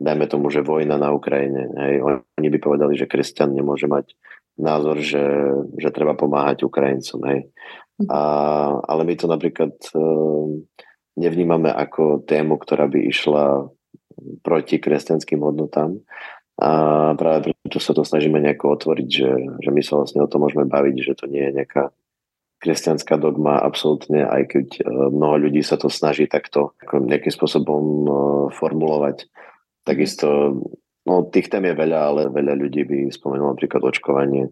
dajme 0.03 0.27
tomu, 0.27 0.51
že 0.51 0.67
vojna 0.67 0.99
na 0.99 1.15
Ukrajine. 1.15 1.71
Hej, 1.79 2.03
oni 2.39 2.49
by 2.51 2.59
povedali, 2.59 2.99
že 2.99 3.09
kresťan 3.09 3.55
nemôže 3.55 3.87
mať 3.87 4.13
názor, 4.59 4.99
že, 5.03 5.25
že 5.79 5.95
treba 5.95 6.15
pomáhať 6.15 6.67
Ukrajincom. 6.67 7.21
Hej. 7.31 7.41
A, 8.11 8.21
ale 8.83 9.03
my 9.07 9.15
to 9.15 9.27
napríklad 9.31 9.75
uh, 9.95 10.47
nevnímame 11.15 11.71
ako 11.71 12.27
tému, 12.27 12.59
ktorá 12.59 12.91
by 12.91 13.01
išla 13.07 13.71
proti 14.43 14.79
kresťanským 14.79 15.43
hodnotám. 15.43 15.99
A 16.55 16.71
práve 17.19 17.51
preto 17.51 17.83
sa 17.83 17.91
to 17.91 18.07
snažíme 18.07 18.39
nejako 18.39 18.79
otvoriť, 18.79 19.09
že, 19.11 19.31
že 19.59 19.71
my 19.75 19.83
sa 19.83 19.99
vlastne 19.99 20.23
o 20.23 20.31
tom 20.31 20.47
môžeme 20.47 20.71
baviť, 20.71 20.97
že 21.03 21.19
to 21.19 21.27
nie 21.27 21.43
je 21.51 21.63
nejaká 21.63 21.91
kresťanská 22.65 23.21
dogma 23.21 23.61
absolútne, 23.61 24.25
aj 24.25 24.43
keď 24.49 24.67
e, 24.81 24.83
mnoho 24.89 25.37
ľudí 25.49 25.61
sa 25.61 25.77
to 25.77 25.93
snaží 25.93 26.25
takto 26.25 26.73
nejakým 26.89 27.29
spôsobom 27.29 27.85
e, 27.85 28.09
formulovať. 28.57 29.29
Takisto, 29.85 30.59
no 31.05 31.15
tých 31.29 31.53
tém 31.53 31.69
je 31.69 31.77
veľa, 31.77 32.01
ale 32.01 32.23
veľa 32.33 32.57
ľudí 32.57 32.89
by 32.89 32.99
spomenulo 33.13 33.53
napríklad 33.53 33.85
očkovanie, 33.85 34.49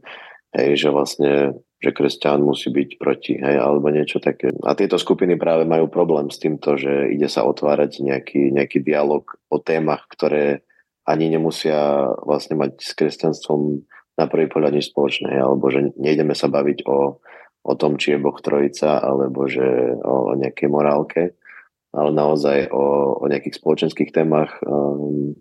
hej, 0.53 0.77
že 0.77 0.89
vlastne 0.93 1.57
že 1.83 1.91
kresťan 1.91 2.47
musí 2.47 2.71
byť 2.71 2.91
proti, 2.95 3.35
hej, 3.43 3.59
alebo 3.59 3.91
niečo 3.91 4.23
také. 4.23 4.55
A 4.63 4.79
tieto 4.79 5.03
skupiny 5.03 5.35
práve 5.35 5.67
majú 5.67 5.91
problém 5.91 6.31
s 6.31 6.39
týmto, 6.39 6.79
že 6.79 7.11
ide 7.11 7.27
sa 7.27 7.43
otvárať 7.43 8.07
nejaký, 8.07 8.55
nejaký 8.55 8.87
dialog 8.87 9.27
o 9.51 9.59
témach, 9.59 10.07
ktoré 10.07 10.63
ani 11.03 11.27
nemusia 11.27 12.07
vlastne 12.23 12.55
mať 12.55 12.79
s 12.79 12.95
kresťanstvom 12.95 13.83
na 14.15 14.31
prvý 14.31 14.47
pohľad 14.47 14.79
nič 14.79 14.95
spoločné, 14.95 15.35
alebo 15.35 15.67
že 15.75 15.91
nejdeme 15.99 16.39
sa 16.39 16.47
baviť 16.47 16.87
o 16.87 17.19
o 17.63 17.75
tom, 17.79 17.95
či 17.99 18.15
je 18.15 18.23
Boh 18.23 18.35
trojica, 18.39 18.99
alebo 18.99 19.47
že 19.47 19.97
o, 20.03 20.31
o 20.31 20.39
nejakej 20.39 20.69
morálke, 20.69 21.23
ale 21.95 22.11
naozaj 22.11 22.73
o, 22.75 23.17
o 23.23 23.25
nejakých 23.31 23.59
spoločenských 23.59 24.11
témach, 24.11 24.59
um, 24.67 25.39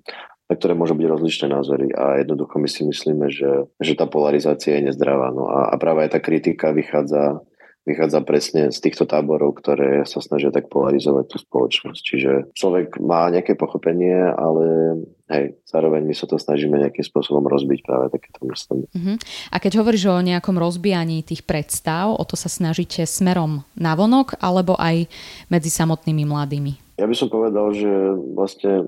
na 0.51 0.53
ktoré 0.59 0.75
môžu 0.75 0.99
byť 0.99 1.07
rozličné 1.07 1.47
názory 1.47 1.95
a 1.95 2.19
jednoducho 2.19 2.59
my 2.59 2.67
si 2.67 2.83
myslíme, 2.83 3.31
že, 3.31 3.71
že 3.79 3.95
tá 3.95 4.03
polarizácia 4.03 4.75
je 4.75 4.91
nezdravá. 4.91 5.31
No 5.31 5.47
a, 5.47 5.71
a 5.71 5.75
práve 5.79 6.03
aj 6.05 6.11
tá 6.15 6.19
kritika 6.19 6.75
vychádza 6.75 7.39
vychádza 7.81 8.21
presne 8.21 8.69
z 8.69 8.77
týchto 8.77 9.09
táborov, 9.09 9.57
ktoré 9.57 10.05
sa 10.05 10.21
snažia 10.21 10.53
tak 10.53 10.69
polarizovať 10.69 11.25
tú 11.33 11.37
spoločnosť. 11.41 12.01
Čiže 12.01 12.31
človek 12.53 13.01
má 13.01 13.25
nejaké 13.33 13.57
pochopenie, 13.57 14.13
ale 14.37 14.97
hej, 15.33 15.57
zároveň 15.65 16.05
my 16.05 16.13
sa 16.13 16.29
to 16.29 16.37
snažíme 16.37 16.77
nejakým 16.77 17.01
spôsobom 17.01 17.41
rozbiť 17.49 17.81
práve 17.81 18.13
takéto 18.13 18.45
myslenie. 18.45 18.85
Uh-huh. 18.93 19.17
A 19.49 19.57
keď 19.57 19.81
hovoríš 19.81 20.13
o 20.13 20.21
nejakom 20.21 20.61
rozbijaní 20.61 21.25
tých 21.25 21.41
predstav, 21.41 22.13
o 22.13 22.23
to 22.27 22.37
sa 22.37 22.53
snažíte 22.53 23.01
smerom 23.09 23.65
na 23.73 23.97
vonok 23.97 24.37
alebo 24.37 24.77
aj 24.77 25.09
medzi 25.49 25.73
samotnými 25.73 26.23
mladými? 26.29 27.01
Ja 27.01 27.09
by 27.09 27.15
som 27.17 27.33
povedal, 27.33 27.73
že 27.73 27.89
vlastne 28.37 28.85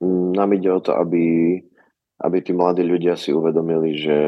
mm, 0.00 0.32
nám 0.32 0.48
ide 0.56 0.72
o 0.72 0.80
to, 0.80 0.96
aby 0.96 1.60
aby 2.24 2.40
tí 2.40 2.56
mladí 2.56 2.80
ľudia 2.80 3.20
si 3.20 3.36
uvedomili, 3.36 4.00
že 4.00 4.18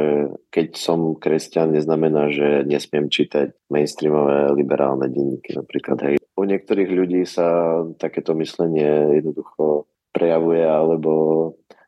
keď 0.52 0.76
som 0.76 1.16
kresťan, 1.16 1.72
neznamená, 1.72 2.28
že 2.28 2.68
nesmiem 2.68 3.08
čítať 3.08 3.56
mainstreamové 3.72 4.52
liberálne 4.52 5.08
denníky 5.08 5.56
napríklad. 5.56 5.98
Hej. 6.04 6.16
U 6.36 6.44
niektorých 6.44 6.90
ľudí 6.92 7.24
sa 7.24 7.80
takéto 7.96 8.36
myslenie 8.36 9.16
jednoducho 9.16 9.88
prejavuje, 10.12 10.60
alebo 10.60 11.12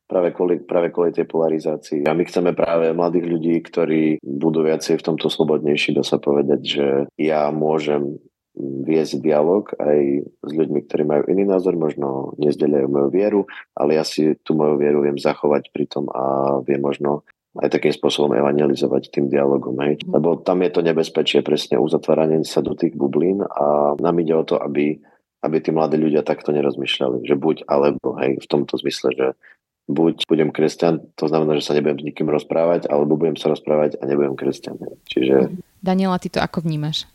práve 0.08 0.32
kvôli, 0.32 0.64
práve 0.64 0.88
kvôli 0.88 1.12
tej 1.12 1.28
polarizácii. 1.28 2.08
A 2.08 2.16
my 2.16 2.24
chceme 2.24 2.56
práve 2.56 2.96
mladých 2.96 3.28
ľudí, 3.28 3.54
ktorí 3.60 4.24
budú 4.24 4.64
viacej 4.64 4.96
v 4.96 5.06
tomto 5.12 5.28
slobodnejší, 5.28 5.92
dá 5.92 6.00
sa 6.00 6.16
povedať, 6.16 6.60
že 6.64 6.86
ja 7.20 7.52
môžem 7.52 8.16
viesť 8.58 9.22
dialog 9.22 9.70
aj 9.78 10.26
s 10.26 10.52
ľuďmi, 10.52 10.84
ktorí 10.90 11.02
majú 11.06 11.22
iný 11.30 11.46
názor, 11.46 11.78
možno 11.78 12.34
nezdieľajú 12.42 12.86
moju 12.90 13.08
vieru, 13.14 13.40
ale 13.78 13.94
ja 13.96 14.04
si 14.04 14.34
tú 14.42 14.58
moju 14.58 14.76
vieru 14.76 15.06
viem 15.06 15.14
zachovať 15.14 15.70
pri 15.70 15.86
tom 15.86 16.10
a 16.10 16.58
viem 16.66 16.82
možno 16.82 17.22
aj 17.58 17.74
takým 17.74 17.94
spôsobom 17.94 18.36
evangelizovať 18.38 19.10
tým 19.10 19.26
dialogom. 19.30 19.78
Hej. 19.82 20.04
Mhm. 20.04 20.14
Lebo 20.14 20.38
tam 20.42 20.62
je 20.62 20.70
to 20.70 20.80
nebezpečie 20.82 21.40
presne 21.42 21.80
uzatváranie 21.80 22.42
sa 22.42 22.60
do 22.60 22.74
tých 22.74 22.94
bublín 22.94 23.42
a 23.42 23.94
nám 23.98 24.16
ide 24.20 24.34
o 24.34 24.44
to, 24.44 24.58
aby, 24.58 24.98
aby 25.42 25.56
tí 25.62 25.70
mladí 25.74 25.96
ľudia 25.98 26.26
takto 26.26 26.50
nerozmýšľali, 26.54 27.24
že 27.26 27.34
buď 27.38 27.66
alebo, 27.66 28.18
hej, 28.20 28.42
v 28.42 28.46
tomto 28.46 28.78
zmysle, 28.78 29.08
že 29.14 29.26
buď 29.88 30.28
budem 30.28 30.52
kresťan, 30.52 31.00
to 31.16 31.32
znamená, 31.32 31.56
že 31.56 31.64
sa 31.64 31.72
nebudem 31.72 31.96
s 31.96 32.06
nikým 32.12 32.28
rozprávať, 32.28 32.92
alebo 32.92 33.16
budem 33.16 33.40
sa 33.40 33.48
rozprávať 33.48 33.96
a 33.98 34.04
nebudem 34.04 34.36
kresťan. 34.36 34.76
Čiže... 35.08 35.48
Daniela, 35.80 36.20
ty 36.20 36.28
to 36.28 36.44
ako 36.44 36.60
vnímaš? 36.60 37.08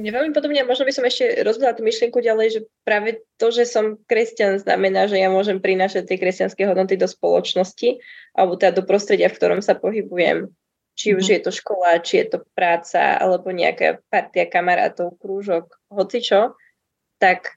Mne 0.00 0.08
veľmi 0.08 0.32
podobne, 0.32 0.64
možno 0.64 0.88
by 0.88 0.92
som 0.96 1.04
ešte 1.04 1.44
rozhodla 1.44 1.76
tú 1.76 1.84
myšlienku 1.84 2.16
ďalej, 2.16 2.48
že 2.48 2.60
práve 2.80 3.20
to, 3.36 3.52
že 3.52 3.68
som 3.68 4.00
kresťan, 4.08 4.56
znamená, 4.56 5.04
že 5.04 5.20
ja 5.20 5.28
môžem 5.28 5.60
prinášať 5.60 6.08
tie 6.08 6.16
kresťanské 6.16 6.64
hodnoty 6.64 6.96
do 6.96 7.04
spoločnosti 7.04 8.00
alebo 8.32 8.56
teda 8.56 8.80
do 8.80 8.88
prostredia, 8.88 9.28
v 9.28 9.36
ktorom 9.36 9.60
sa 9.60 9.76
pohybujem. 9.76 10.48
Či 10.96 11.16
už 11.16 11.24
mm. 11.28 11.32
je 11.36 11.40
to 11.44 11.50
škola, 11.52 12.00
či 12.00 12.24
je 12.24 12.36
to 12.36 12.38
práca, 12.56 13.20
alebo 13.20 13.52
nejaká 13.52 14.00
partia 14.08 14.48
kamarátov, 14.48 15.16
krúžok, 15.20 15.76
hocičo, 15.88 16.56
tak 17.20 17.56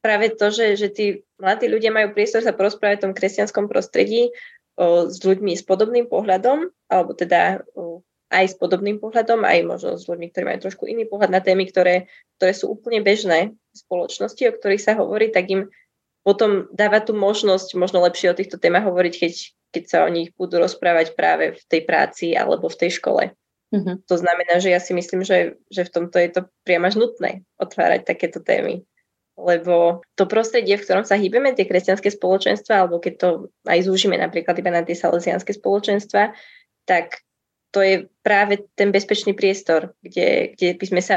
práve 0.00 0.32
to, 0.32 0.48
že, 0.52 0.80
že 0.80 0.88
tí 0.92 1.04
mladí 1.40 1.68
ľudia 1.68 1.92
majú 1.92 2.12
priestor 2.16 2.40
sa 2.40 2.56
porozprávať 2.56 3.00
v 3.00 3.04
tom 3.08 3.14
kresťanskom 3.16 3.68
prostredí 3.68 4.32
o, 4.76 5.08
s 5.08 5.20
ľuďmi 5.24 5.56
s 5.56 5.64
podobným 5.64 6.08
pohľadom, 6.08 6.68
alebo 6.88 7.12
teda 7.16 7.64
o, 7.72 8.00
aj 8.26 8.44
s 8.52 8.54
podobným 8.58 8.98
pohľadom, 8.98 9.46
aj 9.46 9.58
možno 9.62 9.90
s 9.94 10.10
ľuďmi, 10.10 10.34
ktorí 10.34 10.44
majú 10.44 10.58
trošku 10.66 10.84
iný 10.90 11.06
pohľad 11.06 11.30
na 11.30 11.40
témy, 11.42 11.70
ktoré, 11.70 12.10
ktoré 12.38 12.52
sú 12.52 12.74
úplne 12.74 12.98
bežné 12.98 13.54
v 13.54 13.76
spoločnosti, 13.76 14.42
o 14.50 14.56
ktorých 14.56 14.82
sa 14.82 14.98
hovorí, 14.98 15.30
tak 15.30 15.46
im 15.46 15.70
potom 16.26 16.66
dáva 16.74 16.98
tú 16.98 17.14
možnosť 17.14 17.78
možno 17.78 18.02
lepšie 18.02 18.34
o 18.34 18.38
týchto 18.38 18.58
témach 18.58 18.82
hovoriť, 18.82 19.14
keď, 19.14 19.32
keď 19.70 19.84
sa 19.86 19.98
o 20.02 20.10
nich 20.10 20.34
budú 20.34 20.58
rozprávať 20.58 21.14
práve 21.14 21.54
v 21.54 21.62
tej 21.70 21.86
práci 21.86 22.34
alebo 22.34 22.66
v 22.66 22.78
tej 22.82 22.98
škole. 22.98 23.30
Uh-huh. 23.70 23.94
To 24.10 24.16
znamená, 24.18 24.58
že 24.58 24.74
ja 24.74 24.82
si 24.82 24.90
myslím, 24.90 25.22
že, 25.22 25.54
že 25.70 25.86
v 25.86 25.92
tomto 25.94 26.18
je 26.18 26.30
to 26.34 26.40
priam 26.66 26.82
až 26.82 26.98
nutné 26.98 27.46
otvárať 27.62 28.02
takéto 28.10 28.42
témy. 28.42 28.82
Lebo 29.38 30.02
to 30.16 30.24
prostredie, 30.26 30.74
v 30.74 30.82
ktorom 30.82 31.04
sa 31.06 31.14
hýbeme, 31.14 31.52
tie 31.52 31.68
kresťanské 31.68 32.08
spoločenstva, 32.08 32.82
alebo 32.82 32.98
keď 32.98 33.14
to 33.20 33.28
aj 33.68 33.84
zúžime 33.84 34.16
napríklad 34.18 34.56
iba 34.58 34.72
na 34.72 34.82
tie 34.82 34.96
salesianské 34.96 35.54
spoločenstva, 35.54 36.32
tak 36.88 37.22
to 37.70 37.82
je 37.82 38.08
práve 38.22 38.66
ten 38.74 38.90
bezpečný 38.94 39.34
priestor, 39.34 39.94
kde, 40.02 40.54
kde 40.54 40.78
by 40.78 40.86
sme 40.86 41.02
sa 41.02 41.16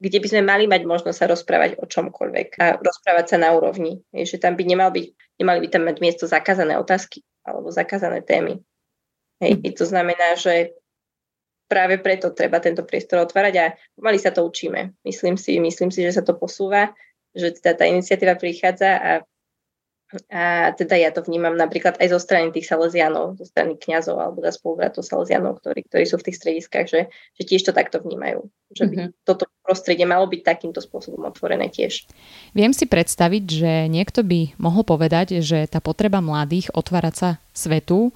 kde 0.00 0.16
by 0.16 0.28
sme 0.32 0.42
mali 0.48 0.64
mať 0.64 0.88
možnosť 0.88 1.18
sa 1.20 1.28
rozprávať 1.28 1.76
o 1.76 1.84
čomkoľvek 1.84 2.56
a 2.56 2.80
rozprávať 2.80 3.36
sa 3.36 3.36
na 3.36 3.52
úrovni. 3.52 4.00
Je, 4.16 4.24
že 4.24 4.40
tam 4.40 4.56
by 4.56 4.64
nemal 4.64 4.88
byť, 4.88 5.12
nemali 5.36 5.60
by 5.60 5.68
tam 5.68 5.84
mať 5.84 5.96
miesto 6.00 6.24
zakázané 6.24 6.80
otázky 6.80 7.20
alebo 7.44 7.68
zakázané 7.68 8.24
témy. 8.24 8.64
Hej, 9.44 9.60
to 9.76 9.84
znamená, 9.84 10.40
že 10.40 10.72
práve 11.68 12.00
preto 12.00 12.32
treba 12.32 12.64
tento 12.64 12.82
priestor 12.88 13.28
otvárať 13.28 13.54
a 13.60 13.66
pomaly 13.92 14.16
sa 14.16 14.32
to 14.32 14.40
učíme. 14.40 14.96
Myslím 15.04 15.36
si, 15.36 15.60
myslím 15.60 15.92
si, 15.92 16.00
že 16.00 16.16
sa 16.16 16.24
to 16.24 16.32
posúva, 16.32 16.96
že 17.36 17.52
teda 17.60 17.78
tá 17.78 17.84
iniciatíva 17.84 18.40
prichádza 18.40 18.90
a 18.96 19.10
a 20.26 20.74
teda 20.74 20.98
ja 20.98 21.10
to 21.14 21.22
vnímam 21.22 21.54
napríklad 21.54 21.94
aj 22.02 22.10
zo 22.10 22.18
strany 22.18 22.50
tých 22.50 22.66
salesianov, 22.66 23.38
zo 23.38 23.46
strany 23.46 23.78
kňazov 23.78 24.18
alebo 24.18 24.42
za 24.42 24.50
spolubratov 24.58 25.06
salesianov, 25.06 25.62
ktorí, 25.62 25.86
ktorí 25.86 26.04
sú 26.06 26.18
v 26.18 26.26
tých 26.30 26.38
strediskách, 26.42 26.86
že, 26.90 27.00
že 27.38 27.42
tiež 27.46 27.70
to 27.70 27.72
takto 27.72 28.02
vnímajú. 28.02 28.42
Že 28.74 28.84
by 28.90 28.94
mm-hmm. 28.98 29.10
toto 29.22 29.46
prostredie 29.62 30.06
malo 30.06 30.26
byť 30.26 30.42
takýmto 30.42 30.82
spôsobom 30.82 31.22
otvorené 31.30 31.70
tiež. 31.70 32.10
Viem 32.58 32.74
si 32.74 32.90
predstaviť, 32.90 33.44
že 33.46 33.72
niekto 33.86 34.26
by 34.26 34.58
mohol 34.58 34.82
povedať, 34.82 35.38
že 35.46 35.70
tá 35.70 35.78
potreba 35.78 36.18
mladých 36.18 36.74
otvárať 36.74 37.14
sa 37.14 37.30
svetu 37.54 38.10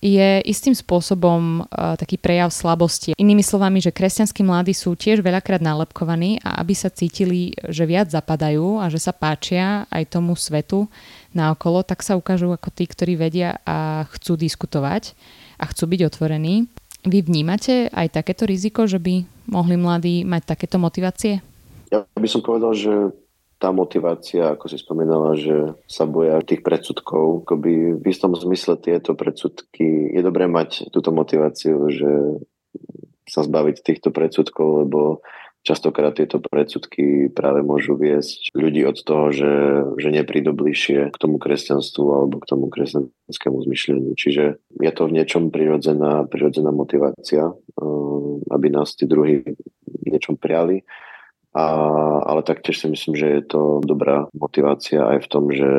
je 0.00 0.44
istým 0.44 0.76
spôsobom 0.76 1.64
uh, 1.64 1.96
taký 1.96 2.20
prejav 2.20 2.52
slabosti. 2.52 3.16
Inými 3.16 3.40
slovami, 3.40 3.80
že 3.80 3.94
kresťanskí 3.94 4.44
mladí 4.44 4.76
sú 4.76 4.92
tiež 4.92 5.24
veľakrát 5.24 5.64
nálepkovaní 5.64 6.40
a 6.44 6.60
aby 6.60 6.76
sa 6.76 6.92
cítili, 6.92 7.56
že 7.68 7.88
viac 7.88 8.12
zapadajú 8.12 8.80
a 8.80 8.92
že 8.92 9.00
sa 9.00 9.16
páčia 9.16 9.88
aj 9.88 10.12
tomu 10.12 10.36
svetu, 10.36 10.88
naokolo, 11.32 11.82
tak 11.82 12.04
sa 12.04 12.18
ukážu 12.18 12.52
ako 12.52 12.70
tí, 12.70 12.84
ktorí 12.86 13.16
vedia 13.18 13.58
a 13.66 14.04
chcú 14.12 14.36
diskutovať 14.38 15.16
a 15.58 15.64
chcú 15.70 15.84
byť 15.90 16.00
otvorení. 16.12 16.68
Vy 17.06 17.18
vnímate 17.22 17.86
aj 17.94 18.18
takéto 18.18 18.44
riziko, 18.50 18.90
že 18.90 18.98
by 18.98 19.22
mohli 19.46 19.78
mladí 19.78 20.26
mať 20.26 20.42
takéto 20.54 20.76
motivácie? 20.82 21.38
Ja 21.94 22.02
by 22.18 22.28
som 22.28 22.42
povedal, 22.42 22.74
že 22.74 22.94
tá 23.56 23.72
motivácia, 23.72 24.52
ako 24.52 24.68
si 24.68 24.76
spomínala, 24.76 25.32
že 25.38 25.72
sa 25.88 26.04
boja 26.04 26.44
tých 26.44 26.60
predsudkov, 26.60 27.48
akoby 27.48 27.96
v 27.96 28.04
istom 28.04 28.36
zmysle 28.36 28.76
tieto 28.76 29.16
predsudky, 29.16 30.12
je 30.12 30.20
dobré 30.20 30.44
mať 30.44 30.92
túto 30.92 31.08
motiváciu, 31.08 31.88
že 31.88 32.10
sa 33.26 33.40
zbaviť 33.42 33.76
týchto 33.80 34.12
predsudkov, 34.12 34.86
lebo 34.86 35.24
Častokrát 35.66 36.14
tieto 36.14 36.38
predsudky 36.38 37.26
práve 37.26 37.58
môžu 37.66 37.98
viesť 37.98 38.54
ľudí 38.54 38.86
od 38.86 39.02
toho, 39.02 39.34
že, 39.34 39.54
že 39.98 40.14
neprídu 40.14 40.54
bližšie 40.54 41.10
k 41.10 41.16
tomu 41.18 41.42
kresťanstvu 41.42 42.06
alebo 42.06 42.38
k 42.38 42.46
tomu 42.46 42.70
kresťanskému 42.70 43.66
zmyšľaniu. 43.66 44.14
Čiže 44.14 44.62
je 44.62 44.92
to 44.94 45.02
v 45.10 45.14
niečom 45.18 45.50
prirodzená, 45.50 46.30
prirodzená 46.30 46.70
motivácia, 46.70 47.50
eh, 47.50 48.32
aby 48.46 48.66
nás 48.70 48.94
tí 48.94 49.10
druhí 49.10 49.42
niečom 50.06 50.38
prijali. 50.38 50.86
A, 51.50 51.66
ale 52.22 52.46
taktiež 52.46 52.78
si 52.78 52.86
myslím, 52.86 53.18
že 53.18 53.26
je 53.26 53.42
to 53.50 53.82
dobrá 53.82 54.30
motivácia 54.38 55.02
aj 55.02 55.24
v 55.24 55.30
tom, 55.34 55.44
že 55.50 55.70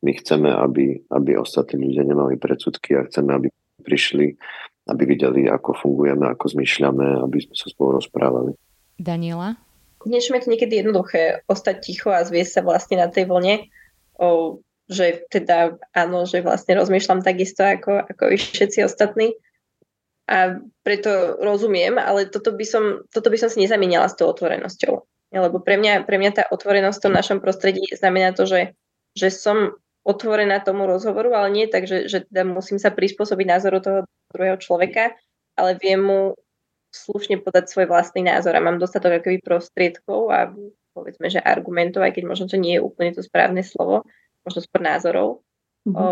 my 0.00 0.12
chceme, 0.24 0.46
aby, 0.46 1.04
aby 1.10 1.36
ostatní 1.36 1.90
ľudia 1.90 2.06
nemali 2.06 2.40
predsudky 2.40 2.96
a 2.96 3.04
chceme, 3.04 3.34
aby 3.34 3.52
prišli, 3.82 4.40
aby 4.88 5.02
videli, 5.04 5.50
ako 5.50 5.74
fungujeme, 5.74 6.22
ako 6.32 6.54
zmyšľame, 6.54 7.28
aby 7.28 7.38
sme 7.44 7.54
sa 7.58 7.66
spolu 7.68 7.98
rozprávali. 7.98 8.56
Daniela? 8.98 9.56
Niečo 10.06 10.34
je 10.34 10.42
to 10.46 10.52
niekedy 10.52 10.82
jednoduché 10.82 11.42
ostať 11.50 11.76
ticho 11.82 12.10
a 12.10 12.22
zviesť 12.22 12.60
sa 12.60 12.62
vlastne 12.62 13.02
na 13.02 13.10
tej 13.10 13.26
vlne, 13.26 13.66
o, 14.18 14.58
že 14.86 15.26
teda 15.30 15.78
áno, 15.94 16.26
že 16.26 16.42
vlastne 16.42 16.78
rozmýšľam 16.78 17.26
takisto 17.26 17.66
ako, 17.66 18.06
ako 18.06 18.22
všetci 18.34 18.86
ostatní. 18.86 19.34
A 20.28 20.60
preto 20.84 21.40
rozumiem, 21.40 21.96
ale 21.96 22.28
toto 22.28 22.52
by 22.52 22.66
som, 22.68 22.84
toto 23.08 23.32
by 23.32 23.40
som 23.40 23.48
si 23.48 23.64
nezamieniala 23.64 24.12
s 24.12 24.16
tou 24.18 24.28
otvorenosťou. 24.28 24.94
Lebo 25.32 25.56
pre 25.60 25.80
mňa, 25.80 26.04
pre 26.04 26.20
mňa 26.20 26.30
tá 26.36 26.42
otvorenosť 26.48 26.98
v 27.00 27.04
tom 27.04 27.14
našom 27.16 27.38
prostredí 27.40 27.84
znamená 27.96 28.32
to, 28.32 28.44
že, 28.44 28.76
že 29.16 29.28
som 29.32 29.76
otvorená 30.08 30.64
tomu 30.64 30.88
rozhovoru, 30.88 31.36
ale 31.36 31.48
nie 31.52 31.66
tak, 31.68 31.84
že, 31.84 32.08
že 32.08 32.24
teda 32.28 32.48
musím 32.48 32.80
sa 32.80 32.88
prispôsobiť 32.88 33.46
názoru 33.48 33.78
toho 33.84 33.98
druhého 34.32 34.56
človeka, 34.56 35.12
ale 35.52 35.76
viem 35.76 36.00
mu 36.00 36.32
slušne 36.88 37.40
podať 37.44 37.68
svoj 37.68 37.86
vlastný 37.88 38.24
názor 38.24 38.56
a 38.56 38.64
mám 38.64 38.80
dostatok 38.80 39.20
akoby 39.20 39.44
prostriedkov 39.44 40.32
a 40.32 40.52
povedzme, 40.96 41.28
že 41.30 41.38
argumentov, 41.38 42.02
aj 42.02 42.16
keď 42.16 42.24
možno 42.26 42.44
to 42.48 42.56
nie 42.58 42.80
je 42.80 42.84
úplne 42.84 43.14
to 43.14 43.22
správne 43.22 43.62
slovo, 43.62 44.08
možno 44.42 44.64
skôr 44.64 44.82
názorov, 44.82 45.44
mm-hmm. 45.86 45.94
o, 45.94 46.06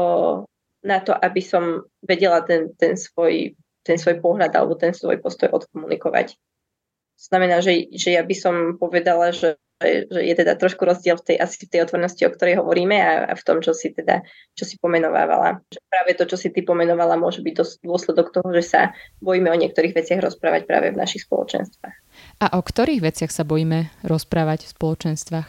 na 0.86 0.98
to, 1.02 1.16
aby 1.16 1.42
som 1.42 1.82
vedela 2.04 2.44
ten, 2.44 2.70
ten, 2.78 2.94
svoj, 2.94 3.56
ten 3.82 3.96
svoj 3.98 4.22
pohľad 4.22 4.54
alebo 4.54 4.78
ten 4.78 4.94
svoj 4.94 5.18
postoj 5.18 5.50
odkomunikovať. 5.50 6.36
To 7.16 7.22
znamená, 7.32 7.64
že, 7.64 7.88
že 7.96 8.14
ja 8.14 8.22
by 8.22 8.36
som 8.36 8.54
povedala, 8.76 9.32
že 9.32 9.56
že 9.84 10.20
je 10.24 10.34
teda 10.34 10.56
trošku 10.56 10.88
rozdiel 10.88 11.20
v 11.20 11.24
tej, 11.32 11.36
asi 11.36 11.68
v 11.68 11.72
tej 11.76 11.80
otvornosti, 11.84 12.24
o 12.24 12.32
ktorej 12.32 12.64
hovoríme 12.64 12.96
a, 12.96 13.12
a 13.28 13.34
v 13.36 13.42
tom, 13.44 13.60
čo 13.60 13.76
si 13.76 13.92
teda, 13.92 14.24
čo 14.56 14.64
si 14.64 14.80
pomenovávala. 14.80 15.60
Že 15.68 15.80
práve 15.92 16.10
to, 16.16 16.24
čo 16.24 16.36
si 16.40 16.48
ty 16.48 16.64
pomenovala, 16.64 17.20
môže 17.20 17.44
byť 17.44 17.54
dos, 17.54 17.76
dôsledok 17.84 18.32
toho, 18.32 18.48
že 18.56 18.64
sa 18.64 18.80
bojíme 19.20 19.52
o 19.52 19.60
niektorých 19.60 19.92
veciach 19.92 20.24
rozprávať 20.24 20.64
práve 20.64 20.96
v 20.96 21.00
našich 21.00 21.28
spoločenstvách. 21.28 21.96
A 22.40 22.46
o 22.56 22.60
ktorých 22.64 23.04
veciach 23.04 23.28
sa 23.28 23.44
bojíme 23.44 23.92
rozprávať 24.00 24.64
v 24.64 24.72
spoločenstvách? 24.72 25.48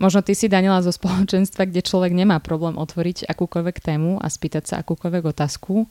Možno 0.00 0.24
ty 0.24 0.32
si, 0.32 0.48
Daniela, 0.48 0.80
zo 0.80 0.96
spoločenstva, 0.96 1.68
kde 1.68 1.84
človek 1.84 2.16
nemá 2.16 2.40
problém 2.40 2.80
otvoriť 2.80 3.28
akúkoľvek 3.28 3.76
tému 3.84 4.16
a 4.16 4.26
spýtať 4.32 4.64
sa 4.72 4.74
akúkoľvek 4.80 5.36
otázku. 5.36 5.84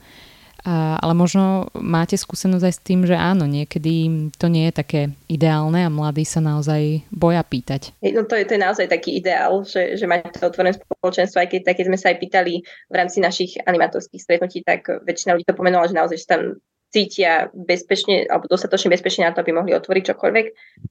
Ale 0.70 1.18
možno 1.18 1.74
máte 1.74 2.14
skúsenosť 2.14 2.66
aj 2.66 2.74
s 2.78 2.86
tým, 2.86 3.02
že 3.10 3.18
áno, 3.18 3.50
niekedy 3.50 4.30
to 4.38 4.46
nie 4.46 4.70
je 4.70 4.74
také 4.78 5.02
ideálne 5.26 5.82
a 5.82 5.90
mladí 5.90 6.22
sa 6.28 6.38
naozaj 6.46 7.10
boja 7.10 7.42
pýtať. 7.42 7.98
No 8.06 8.30
to 8.30 8.38
je, 8.38 8.46
to 8.46 8.54
je 8.54 8.62
naozaj 8.62 8.86
taký 8.86 9.18
ideál, 9.18 9.66
že, 9.66 9.98
že 9.98 10.06
máte 10.06 10.30
to 10.38 10.46
otvorené 10.46 10.78
spoločenstvo, 10.78 11.42
aj 11.42 11.50
keď, 11.50 11.62
keď 11.74 11.86
sme 11.90 11.98
sa 11.98 12.14
aj 12.14 12.18
pýtali 12.22 12.54
v 12.62 12.94
rámci 12.94 13.18
našich 13.18 13.58
animatorských 13.66 14.22
stretnutí, 14.22 14.62
tak 14.62 14.86
väčšina 14.86 15.34
ľudí 15.34 15.50
to 15.50 15.58
pomenovala, 15.58 15.90
že 15.90 15.98
naozaj 15.98 16.18
že 16.22 16.28
tam 16.30 16.42
cítia 16.90 17.54
bezpečne 17.54 18.26
alebo 18.26 18.50
dostatočne 18.50 18.90
bezpečne 18.90 19.30
na 19.30 19.34
to, 19.34 19.46
aby 19.46 19.54
mohli 19.54 19.78
otvoriť 19.78 20.04
čokoľvek, 20.14 20.46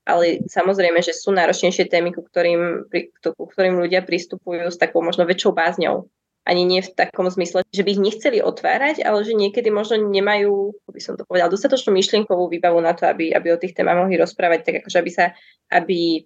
ale 0.06 0.46
samozrejme, 0.46 1.02
že 1.02 1.14
sú 1.14 1.34
náročnejšie 1.34 1.90
témy, 1.90 2.14
ku 2.14 2.22
ktorým, 2.22 2.86
ku 3.22 3.44
ktorým 3.50 3.82
ľudia 3.82 4.06
pristupujú 4.06 4.70
s 4.70 4.78
takou 4.78 5.02
možno 5.02 5.26
väčšou 5.26 5.50
bázňou 5.50 6.06
ani 6.48 6.64
nie 6.64 6.80
v 6.80 6.88
takom 6.96 7.28
zmysle, 7.28 7.60
že 7.68 7.84
by 7.84 7.92
ich 7.92 8.00
nechceli 8.00 8.40
otvárať, 8.40 9.04
ale 9.04 9.20
že 9.20 9.36
niekedy 9.36 9.68
možno 9.68 10.00
nemajú, 10.00 10.72
by 10.88 11.00
som 11.04 11.20
to 11.20 11.28
povedal, 11.28 11.52
dostatočnú 11.52 11.92
myšlienkovú 11.92 12.48
výbavu 12.48 12.80
na 12.80 12.96
to, 12.96 13.04
aby, 13.04 13.36
aby 13.36 13.52
o 13.52 13.60
tých 13.60 13.76
témach 13.76 14.00
mohli 14.00 14.16
rozprávať, 14.16 14.60
tak 14.64 14.74
akože 14.80 14.96
aby 14.96 15.10
sa, 15.12 15.36
aby 15.68 16.24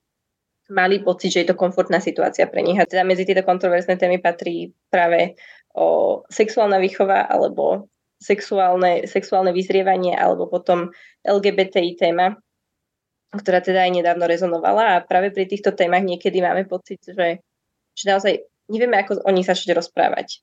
mali 0.71 1.03
pocit, 1.03 1.35
že 1.35 1.43
je 1.43 1.49
to 1.51 1.59
komfortná 1.59 1.99
situácia 1.99 2.47
pre 2.47 2.63
nich. 2.63 2.79
A 2.79 2.87
teda 2.87 3.03
medzi 3.03 3.27
tieto 3.27 3.43
kontroverzné 3.43 3.99
témy 3.99 4.23
patrí 4.23 4.71
práve 4.87 5.35
o 5.75 6.23
sexuálna 6.31 6.79
výchova 6.79 7.27
alebo 7.27 7.91
sexuálne, 8.23 9.11
sexuálne 9.11 9.51
vyzrievanie 9.51 10.15
alebo 10.15 10.47
potom 10.47 10.95
LGBTI 11.27 11.99
téma, 11.99 12.39
ktorá 13.35 13.59
teda 13.59 13.91
aj 13.91 13.91
nedávno 13.91 14.31
rezonovala 14.31 14.95
a 14.95 15.03
práve 15.03 15.35
pri 15.35 15.51
týchto 15.51 15.75
témach 15.75 16.07
niekedy 16.07 16.39
máme 16.39 16.69
pocit, 16.71 17.03
že, 17.03 17.43
že 17.97 18.05
naozaj 18.07 18.52
nevieme, 18.73 18.97
ako 18.97 19.21
o 19.23 19.31
nich 19.31 19.45
začať 19.45 19.77
rozprávať. 19.77 20.41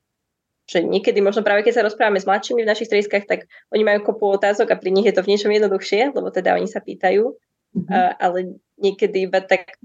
že 0.69 0.85
niekedy 0.85 1.17
možno 1.17 1.41
práve 1.41 1.65
keď 1.65 1.81
sa 1.81 1.85
rozprávame 1.89 2.21
s 2.21 2.29
mladšími 2.29 2.61
v 2.61 2.69
našich 2.69 2.85
strediskách, 2.85 3.25
tak 3.25 3.49
oni 3.73 3.81
majú 3.81 4.05
kopu 4.05 4.37
otázok 4.37 4.69
a 4.69 4.77
pri 4.77 4.93
nich 4.93 5.09
je 5.09 5.17
to 5.17 5.25
v 5.25 5.33
niečom 5.33 5.49
jednoduchšie, 5.49 6.13
lebo 6.13 6.29
teda 6.29 6.53
oni 6.53 6.69
sa 6.69 6.77
pýtajú, 6.77 7.25
mm-hmm. 7.25 7.89
a, 7.89 8.13
ale 8.21 8.61
niekedy 8.77 9.25
iba 9.25 9.41
tak 9.41 9.81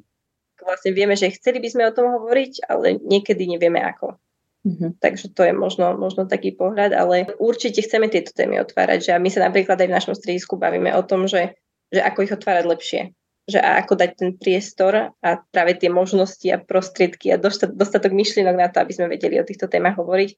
vlastne 0.60 0.92
vieme, 0.92 1.16
že 1.16 1.32
chceli 1.32 1.64
by 1.64 1.68
sme 1.72 1.88
o 1.88 1.96
tom 1.96 2.12
hovoriť, 2.12 2.68
ale 2.68 3.00
niekedy 3.00 3.48
nevieme 3.48 3.80
ako. 3.80 4.20
Mm-hmm. 4.64 5.00
Takže 5.00 5.32
to 5.32 5.44
je 5.44 5.52
možno, 5.56 5.96
možno 5.96 6.28
taký 6.28 6.52
pohľad, 6.52 6.92
ale 6.92 7.32
určite 7.36 7.84
chceme 7.84 8.08
tieto 8.12 8.32
témy 8.36 8.60
otvárať, 8.64 9.08
že 9.08 9.10
my 9.16 9.28
sa 9.32 9.44
napríklad 9.44 9.80
aj 9.80 9.88
v 9.88 9.96
našom 9.96 10.14
stredisku 10.16 10.56
bavíme 10.60 10.92
o 10.96 11.02
tom, 11.04 11.24
že, 11.28 11.56
že 11.92 12.00
ako 12.00 12.28
ich 12.28 12.32
otvárať 12.32 12.64
lepšie, 12.64 13.02
že 13.44 13.60
a 13.60 13.76
ako 13.84 14.00
dať 14.00 14.10
ten 14.16 14.30
priestor 14.32 15.12
a 15.12 15.30
práve 15.52 15.76
tie 15.76 15.92
možnosti 15.92 16.48
a 16.48 16.56
prostriedky 16.56 17.28
a 17.28 17.40
dostatok 17.40 18.12
myšlienok 18.16 18.56
na 18.56 18.68
to, 18.72 18.80
aby 18.80 18.92
sme 18.96 19.12
vedeli 19.12 19.36
o 19.36 19.44
týchto 19.44 19.68
témach 19.68 20.00
hovoriť 20.00 20.30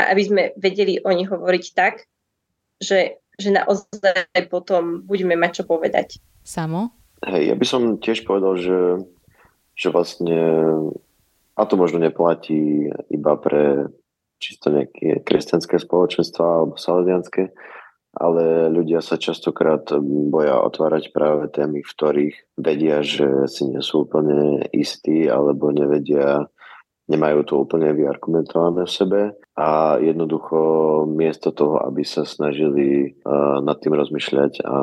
a 0.00 0.16
aby 0.16 0.22
sme 0.24 0.42
vedeli 0.56 0.96
o 1.04 1.10
nich 1.12 1.28
hovoriť 1.28 1.64
tak, 1.76 2.08
že, 2.80 3.20
že 3.36 3.48
naozaj 3.52 4.48
potom 4.48 5.04
budeme 5.04 5.36
mať 5.36 5.60
čo 5.60 5.64
povedať. 5.68 6.18
Samo? 6.40 6.96
Hej, 7.24 7.52
ja 7.52 7.56
by 7.56 7.66
som 7.68 7.82
tiež 8.00 8.24
povedal, 8.24 8.56
že, 8.56 8.80
že 9.76 9.88
vlastne 9.92 10.40
a 11.54 11.62
to 11.68 11.78
možno 11.78 12.02
neplatí 12.02 12.90
iba 13.12 13.32
pre 13.38 13.92
čisto 14.42 14.74
nejaké 14.74 15.22
kresťanské 15.22 15.78
spoločenstva 15.78 16.42
alebo 16.42 16.74
salesianské, 16.74 17.54
ale 18.14 18.70
ľudia 18.70 19.02
sa 19.02 19.18
častokrát 19.18 19.90
boja 20.30 20.62
otvárať 20.62 21.10
práve 21.10 21.50
témy, 21.50 21.82
v 21.82 21.92
ktorých 21.92 22.36
vedia, 22.56 23.02
že 23.02 23.50
si 23.50 23.66
nie 23.68 23.82
sú 23.82 24.06
úplne 24.06 24.64
istí 24.70 25.26
alebo 25.26 25.74
nevedia, 25.74 26.46
nemajú 27.04 27.40
to 27.44 27.54
úplne 27.60 27.92
vyargumentované 27.92 28.88
v 28.88 28.94
sebe 28.96 29.20
a 29.60 30.00
jednoducho 30.00 30.58
miesto 31.04 31.52
toho, 31.52 31.84
aby 31.84 32.00
sa 32.00 32.24
snažili 32.24 33.12
uh, 33.12 33.60
nad 33.60 33.76
tým 33.76 33.92
rozmýšľať 33.92 34.64
a 34.64 34.76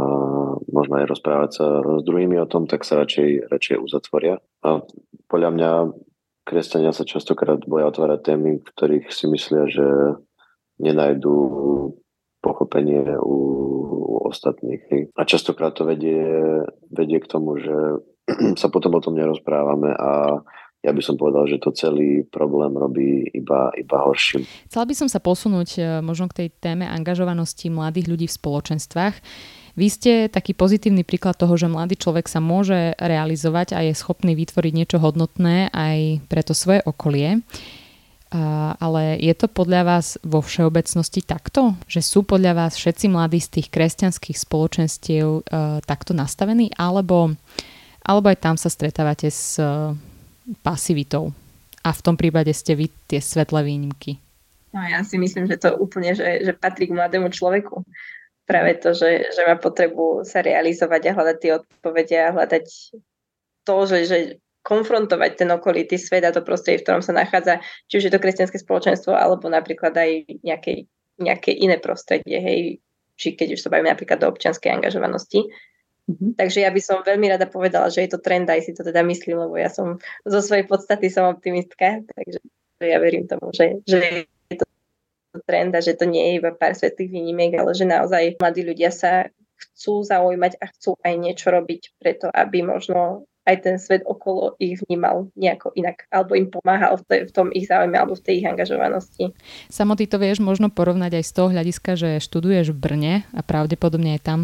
možno 0.69 1.01
aj 1.01 1.09
rozprávať 1.09 1.51
sa 1.57 1.65
s 1.81 2.01
druhými 2.05 2.37
o 2.37 2.45
tom, 2.45 2.69
tak 2.69 2.85
sa 2.85 3.01
radšej, 3.01 3.49
radšej 3.49 3.77
uzatvoria. 3.81 4.37
A 4.61 4.85
podľa 5.25 5.49
mňa 5.49 5.71
kresťania 6.45 6.93
sa 6.93 7.09
častokrát 7.09 7.65
boja 7.65 7.89
otvárať 7.89 8.33
témy, 8.33 8.61
ktorých 8.61 9.09
si 9.09 9.25
myslia, 9.25 9.65
že 9.65 9.87
nenajdú 10.81 11.37
pochopenie 12.41 13.15
u, 13.21 13.37
u 13.87 14.15
ostatných. 14.27 15.13
A 15.13 15.21
častokrát 15.23 15.77
to 15.77 15.85
vedie, 15.85 16.25
vedie 16.89 17.21
k 17.21 17.29
tomu, 17.29 17.61
že 17.61 17.77
sa 18.61 18.67
potom 18.67 18.97
o 18.97 19.03
tom 19.03 19.15
nerozprávame 19.15 19.93
a 19.93 20.41
ja 20.81 20.89
by 20.97 21.01
som 21.05 21.13
povedal, 21.13 21.45
že 21.45 21.61
to 21.61 21.69
celý 21.77 22.25
problém 22.25 22.73
robí 22.73 23.29
iba, 23.37 23.69
iba 23.77 23.97
horším. 24.01 24.41
Chcela 24.65 24.89
by 24.89 24.95
som 24.97 25.05
sa 25.05 25.21
posunúť 25.21 25.69
e, 25.77 25.81
možno 26.01 26.25
k 26.25 26.41
tej 26.41 26.47
téme 26.57 26.89
angažovanosti 26.89 27.69
mladých 27.69 28.09
ľudí 28.09 28.25
v 28.25 28.37
spoločenstvách. 28.41 29.15
Vy 29.77 29.87
ste 29.87 30.11
taký 30.27 30.57
pozitívny 30.57 31.05
príklad 31.05 31.37
toho, 31.37 31.53
že 31.53 31.69
mladý 31.69 32.01
človek 32.01 32.25
sa 32.25 32.41
môže 32.41 32.97
realizovať 32.97 33.77
a 33.77 33.85
je 33.85 33.93
schopný 33.93 34.33
vytvoriť 34.33 34.73
niečo 34.73 34.97
hodnotné 34.97 35.69
aj 35.69 36.25
pre 36.25 36.41
to 36.41 36.57
svoje 36.57 36.81
okolie. 36.83 37.45
Ale 38.79 39.19
je 39.19 39.35
to 39.35 39.51
podľa 39.51 39.81
vás 39.83 40.15
vo 40.23 40.39
všeobecnosti 40.39 41.19
takto? 41.19 41.75
Že 41.91 42.01
sú 42.01 42.19
podľa 42.23 42.63
vás 42.63 42.79
všetci 42.79 43.11
mladí 43.11 43.43
z 43.43 43.59
tých 43.59 43.67
kresťanských 43.67 44.39
spoločenstiev 44.39 45.27
e, 45.27 45.41
takto 45.83 46.15
nastavení? 46.15 46.71
Alebo, 46.79 47.35
alebo 48.07 48.27
aj 48.31 48.39
tam 48.39 48.55
sa 48.55 48.71
stretávate 48.71 49.27
s 49.27 49.59
e, 49.59 49.91
pasivitou? 50.63 51.35
A 51.83 51.91
v 51.91 52.03
tom 52.07 52.15
prípade 52.15 52.55
ste 52.55 52.71
vy 52.71 52.87
tie 53.11 53.19
svetlé 53.19 53.67
výnimky? 53.67 54.15
No 54.71 54.79
ja 54.79 55.03
si 55.03 55.19
myslím, 55.19 55.51
že 55.51 55.59
to 55.59 55.75
úplne, 55.75 56.15
že, 56.15 56.47
že 56.47 56.55
patrí 56.55 56.87
k 56.87 56.95
mladému 56.95 57.27
človeku 57.27 57.83
práve 58.47 58.79
to, 58.79 58.95
že, 58.95 59.31
že 59.31 59.41
má 59.43 59.59
potrebu 59.59 60.23
sa 60.23 60.39
realizovať 60.39 61.11
a 61.11 61.15
hľadať 61.15 61.37
tie 61.39 61.51
odpovede 61.59 62.17
a 62.19 62.33
hľadať 62.35 62.65
to, 63.67 63.75
že, 63.87 63.97
že 64.07 64.17
konfrontovať 64.61 65.41
ten 65.41 65.49
okolitý 65.49 65.97
svet 65.97 66.21
a 66.25 66.33
to 66.33 66.45
prostredie, 66.45 66.81
v 66.81 66.85
ktorom 66.85 67.03
sa 67.03 67.17
nachádza, 67.17 67.61
či 67.89 67.97
už 67.97 68.03
je 68.07 68.13
to 68.13 68.21
kresťanské 68.21 68.61
spoločenstvo, 68.61 69.13
alebo 69.13 69.49
napríklad 69.49 69.93
aj 69.97 70.41
nejaké, 70.45 70.85
nejaké 71.17 71.51
iné 71.53 71.81
prostredie, 71.81 72.37
hej, 72.37 72.59
či 73.17 73.33
keď 73.33 73.57
už 73.57 73.61
sa 73.65 73.69
bavíme 73.73 73.89
napríklad 73.89 74.21
do 74.21 74.29
občianskej 74.29 74.69
angažovanosti. 74.69 75.49
Mm-hmm. 76.09 76.37
Takže 76.37 76.65
ja 76.65 76.69
by 76.73 76.81
som 76.81 77.05
veľmi 77.05 77.29
rada 77.29 77.45
povedala, 77.45 77.89
že 77.89 78.05
je 78.05 78.13
to 78.13 78.19
trend, 78.21 78.49
aj 78.49 78.65
si 78.65 78.73
to 78.73 78.81
teda 78.81 79.05
myslím, 79.05 79.49
lebo 79.49 79.57
ja 79.57 79.69
som 79.69 80.01
zo 80.25 80.39
svojej 80.41 80.65
podstaty 80.65 81.09
som 81.09 81.29
optimistka, 81.29 82.01
takže 82.05 82.41
ja 82.81 82.97
verím 82.97 83.29
tomu, 83.29 83.53
že, 83.53 83.81
že 83.85 84.25
trend 85.45 85.71
a 85.75 85.79
že 85.79 85.95
to 85.95 86.05
nie 86.09 86.21
je 86.21 86.43
iba 86.43 86.51
pár 86.51 86.75
svetlých 86.75 87.07
výnimiek, 87.07 87.55
ale 87.55 87.71
že 87.71 87.87
naozaj 87.87 88.41
mladí 88.41 88.67
ľudia 88.67 88.91
sa 88.91 89.31
chcú 89.55 90.03
zaujímať 90.03 90.57
a 90.59 90.65
chcú 90.73 90.97
aj 90.99 91.13
niečo 91.15 91.53
robiť 91.53 91.81
preto, 92.01 92.27
aby 92.27 92.65
možno 92.65 93.29
aj 93.49 93.57
ten 93.65 93.75
svet 93.81 94.05
okolo 94.05 94.53
ich 94.61 94.77
vnímal 94.85 95.33
nejako 95.33 95.73
inak, 95.73 96.05
alebo 96.13 96.37
im 96.37 96.53
pomáhal 96.53 97.01
v, 97.01 97.25
v 97.25 97.31
tom 97.33 97.49
ich 97.51 97.65
záujme 97.65 97.97
alebo 97.97 98.13
v 98.13 98.21
tej 98.21 98.35
ich 98.41 98.47
angažovanosti. 98.47 99.33
Samo 99.67 99.97
ty 99.97 100.05
to 100.05 100.21
vieš 100.21 100.43
možno 100.43 100.69
porovnať 100.69 101.17
aj 101.17 101.25
z 101.25 101.31
toho 101.33 101.47
hľadiska, 101.49 101.97
že 101.97 102.21
študuješ 102.21 102.71
v 102.71 102.77
Brne 102.77 103.13
a 103.33 103.41
pravdepodobne 103.41 104.13
aj 104.15 104.21
tam 104.21 104.41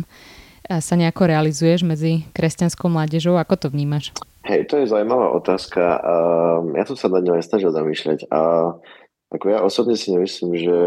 sa 0.67 0.99
nejako 0.99 1.31
realizuješ 1.31 1.88
medzi 1.88 2.27
kresťanskou 2.36 2.91
mládežou. 2.91 3.39
Ako 3.39 3.55
to 3.55 3.67
vnímaš? 3.71 4.12
Hej, 4.43 4.67
to 4.67 4.83
je 4.83 4.91
zaujímavá 4.91 5.31
otázka. 5.31 5.79
Ja 6.75 6.83
som 6.83 6.99
sa 6.99 7.07
na 7.07 7.23
ňou 7.23 7.39
aj 7.39 7.47
snažil 7.47 7.71
zamýšľať 7.71 8.27
a 8.27 8.73
ako 9.31 9.45
ja 9.47 9.60
osobne 9.63 9.95
si 9.95 10.12
nemyslím, 10.12 10.55
že, 10.60 10.79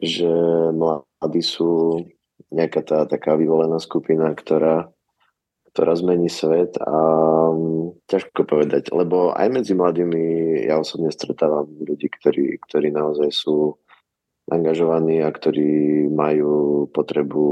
že 0.00 0.32
mladí 0.72 1.42
sú 1.44 2.04
nejaká 2.52 2.80
tá 2.84 2.98
taká 3.04 3.36
vyvolená 3.36 3.76
skupina, 3.80 4.32
ktorá, 4.32 4.93
ktorá 5.74 5.98
zmení 5.98 6.30
svet 6.30 6.78
a 6.78 6.94
mm, 7.50 8.06
ťažko 8.06 8.46
povedať, 8.46 8.94
lebo 8.94 9.34
aj 9.34 9.50
medzi 9.50 9.74
mladými 9.74 10.22
ja 10.70 10.78
osobne 10.78 11.10
stretávam 11.10 11.66
ľudí, 11.82 12.06
ktorí, 12.14 12.62
ktorí 12.62 12.94
naozaj 12.94 13.34
sú 13.34 13.74
angažovaní 14.46 15.18
a 15.18 15.34
ktorí 15.34 16.06
majú 16.14 16.86
potrebu 16.94 17.44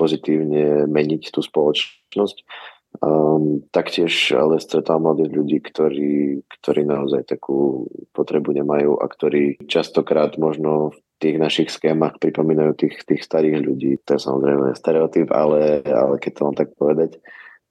pozitívne 0.00 0.88
meniť 0.88 1.28
tú 1.28 1.44
spoločnosť. 1.44 2.38
Um, 3.00 3.62
taktiež 3.70 4.34
ale 4.34 4.58
stretám 4.58 5.06
mladých 5.06 5.30
ľudí, 5.30 5.58
ktorí, 5.62 6.42
ktorí 6.42 6.82
naozaj 6.88 7.28
takú 7.28 7.86
potrebu 8.16 8.50
nemajú 8.56 8.98
a 8.98 9.06
ktorí 9.06 9.62
častokrát 9.70 10.34
možno 10.40 10.90
v 10.90 10.98
tých 11.22 11.36
našich 11.38 11.68
schémach 11.70 12.18
pripomínajú 12.18 12.72
tých, 12.74 13.04
tých 13.06 13.22
starých 13.22 13.62
ľudí. 13.62 14.00
To 14.08 14.16
je 14.16 14.20
samozrejme 14.26 14.74
stereotyp, 14.74 15.28
ale, 15.30 15.84
ale 15.86 16.18
keď 16.18 16.32
to 16.34 16.42
mám 16.48 16.56
tak 16.56 16.74
povedať. 16.74 17.20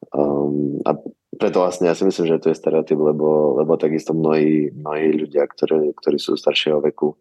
Um, 0.09 0.79
a 0.87 0.95
preto 1.39 1.63
vlastne 1.63 1.87
ja 1.87 1.95
si 1.95 2.03
myslím, 2.03 2.25
že 2.25 2.41
to 2.41 2.49
je 2.51 2.59
stereotyp, 2.59 2.99
lebo, 2.99 3.59
lebo 3.61 3.79
takisto 3.79 4.11
mnohí, 4.11 4.73
mnohí 4.75 5.23
ľudia, 5.23 5.47
ktorí, 5.47 5.95
ktorí 5.95 6.17
sú 6.19 6.35
staršieho 6.35 6.83
veku, 6.83 7.15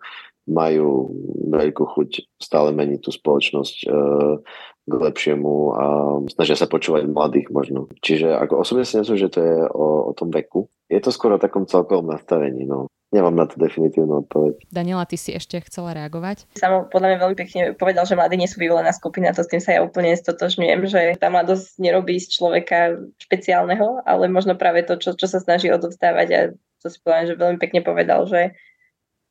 majú 0.48 1.12
veľkú 1.52 1.84
chuť 1.84 2.40
stále 2.40 2.72
meniť 2.72 3.04
tú 3.04 3.10
spoločnosť 3.12 3.76
uh, 3.84 4.40
k 4.88 4.92
lepšiemu 4.96 5.54
a 5.76 5.84
snažia 6.32 6.56
sa 6.56 6.64
počúvať 6.64 7.04
mladých 7.12 7.52
možno. 7.52 7.92
Čiže 8.00 8.32
ako 8.32 8.64
osobne 8.64 8.88
si 8.88 8.96
myslím, 8.96 9.20
že 9.20 9.28
to 9.28 9.40
je 9.44 9.56
o, 9.68 10.08
o 10.08 10.12
tom 10.16 10.32
veku. 10.32 10.72
Je 10.88 10.98
to 11.04 11.12
skôr 11.12 11.36
o 11.36 11.42
takom 11.42 11.68
celkovom 11.68 12.08
nastavení. 12.08 12.64
No. 12.64 12.88
Nemám 13.08 13.32
na 13.32 13.48
to 13.48 13.56
definitívnu 13.56 14.20
odpoveď. 14.28 14.68
Daniela, 14.68 15.08
ty 15.08 15.16
si 15.16 15.32
ešte 15.32 15.56
chcela 15.64 15.96
reagovať? 15.96 16.44
Samo 16.60 16.84
podľa 16.92 17.16
mňa 17.16 17.18
veľmi 17.24 17.36
pekne 17.40 17.62
povedal, 17.72 18.04
že 18.04 18.12
mladí 18.12 18.36
nie 18.36 18.44
sú 18.44 18.60
vyvolená 18.60 18.92
skupina, 18.92 19.32
to 19.32 19.40
s 19.40 19.48
tým 19.48 19.64
sa 19.64 19.76
ja 19.76 19.80
úplne 19.80 20.12
stotožňujem, 20.12 20.80
že 20.84 21.00
tá 21.16 21.32
mladosť 21.32 21.80
nerobí 21.80 22.20
z 22.20 22.36
človeka 22.36 23.00
špeciálneho, 23.16 24.04
ale 24.04 24.28
možno 24.28 24.60
práve 24.60 24.84
to, 24.84 25.00
čo, 25.00 25.16
čo 25.16 25.24
sa 25.24 25.40
snaží 25.40 25.72
odovzdávať 25.72 26.28
a 26.36 26.40
to 26.84 26.86
si 26.92 27.00
povedal, 27.00 27.24
že 27.32 27.40
veľmi 27.40 27.58
pekne 27.58 27.80
povedal, 27.80 28.28
že, 28.28 28.52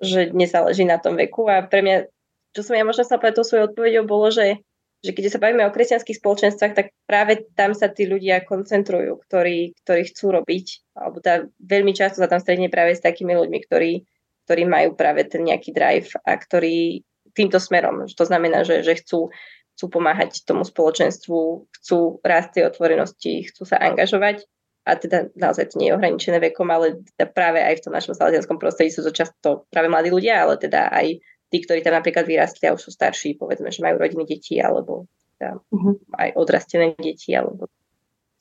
že 0.02 0.34
nezáleží 0.34 0.82
na 0.82 0.98
tom 0.98 1.14
veku 1.14 1.46
a 1.46 1.62
pre 1.62 1.86
mňa, 1.86 2.10
čo 2.58 2.66
som 2.66 2.74
ja 2.74 2.82
možno 2.82 3.06
sa 3.06 3.22
povedať 3.22 3.38
tou 3.38 3.46
svojou 3.46 3.70
odpovedou, 3.70 4.10
bolo, 4.10 4.34
že 4.34 4.66
že 5.06 5.14
keď 5.14 5.24
sa 5.30 5.42
bavíme 5.42 5.64
o 5.66 5.74
kresťanských 5.74 6.18
spoločenstvách, 6.18 6.74
tak 6.74 6.88
práve 7.06 7.46
tam 7.54 7.78
sa 7.78 7.88
tí 7.88 8.10
ľudia 8.10 8.42
koncentrujú, 8.42 9.22
ktorí, 9.30 9.78
ktorí 9.86 10.02
chcú 10.10 10.42
robiť, 10.42 10.66
alebo 10.98 11.22
tá, 11.22 11.46
veľmi 11.62 11.94
často 11.94 12.20
sa 12.20 12.30
tam 12.30 12.42
stretne 12.42 12.68
práve 12.74 12.98
s 12.98 13.06
takými 13.06 13.38
ľuďmi, 13.38 13.60
ktorí, 13.70 14.02
ktorí 14.50 14.64
majú 14.66 14.98
práve 14.98 15.30
ten 15.30 15.46
nejaký 15.46 15.70
drive 15.70 16.10
a 16.26 16.34
ktorí 16.34 17.06
týmto 17.38 17.62
smerom, 17.62 18.10
to 18.10 18.26
znamená, 18.26 18.66
že, 18.66 18.82
že 18.82 18.98
chcú, 18.98 19.30
chcú 19.78 19.86
pomáhať 19.94 20.42
tomu 20.42 20.66
spoločenstvu, 20.66 21.70
chcú 21.78 21.98
rásť 22.26 22.50
tej 22.58 22.64
otvorenosti, 22.74 23.46
chcú 23.54 23.70
sa 23.70 23.78
angažovať 23.78 24.50
a 24.88 24.98
teda 24.98 25.30
naozaj 25.38 25.76
to 25.76 25.84
nie 25.84 25.94
je 25.94 25.96
ohraničené 26.00 26.42
vekom, 26.42 26.66
ale 26.74 27.04
teda 27.14 27.30
práve 27.30 27.62
aj 27.62 27.78
v 27.78 27.84
tom 27.86 27.94
našom 27.94 28.18
salesianskom 28.18 28.58
prostredí 28.58 28.90
sú 28.90 29.06
to 29.06 29.14
často 29.14 29.70
práve 29.70 29.92
mladí 29.92 30.10
ľudia, 30.10 30.48
ale 30.48 30.58
teda 30.58 30.90
aj 30.90 31.22
tí, 31.48 31.58
ktorí 31.64 31.80
tam 31.84 31.96
napríklad 31.96 32.28
vyrastli 32.28 32.68
a 32.68 32.76
už 32.76 32.88
sú 32.88 32.92
starší, 32.92 33.40
povedzme, 33.40 33.72
že 33.72 33.84
majú 33.84 34.00
rodiny 34.00 34.24
detí 34.28 34.60
alebo 34.60 35.08
teda 35.38 35.62
uh-huh. 35.62 35.96
aj 36.18 36.30
odrastené 36.34 36.98
deti 36.98 37.32
alebo 37.38 37.70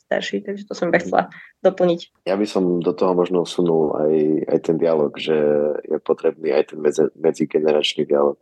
starší, 0.07 0.47
takže 0.47 0.65
to 0.71 0.73
som 0.73 0.89
iba 0.89 1.03
chcela 1.03 1.29
doplniť. 1.67 2.31
Ja 2.31 2.39
by 2.39 2.47
som 2.47 2.79
do 2.79 2.95
toho 2.95 3.13
možno 3.13 3.43
sunul 3.43 3.99
aj, 3.99 4.15
aj 4.55 4.59
ten 4.71 4.77
dialog, 4.79 5.11
že 5.19 5.35
je 5.83 5.99
potrebný 5.99 6.55
aj 6.55 6.73
ten 6.73 6.79
medzi, 6.79 7.11
medzigeneračný 7.19 8.07
dialog. 8.07 8.39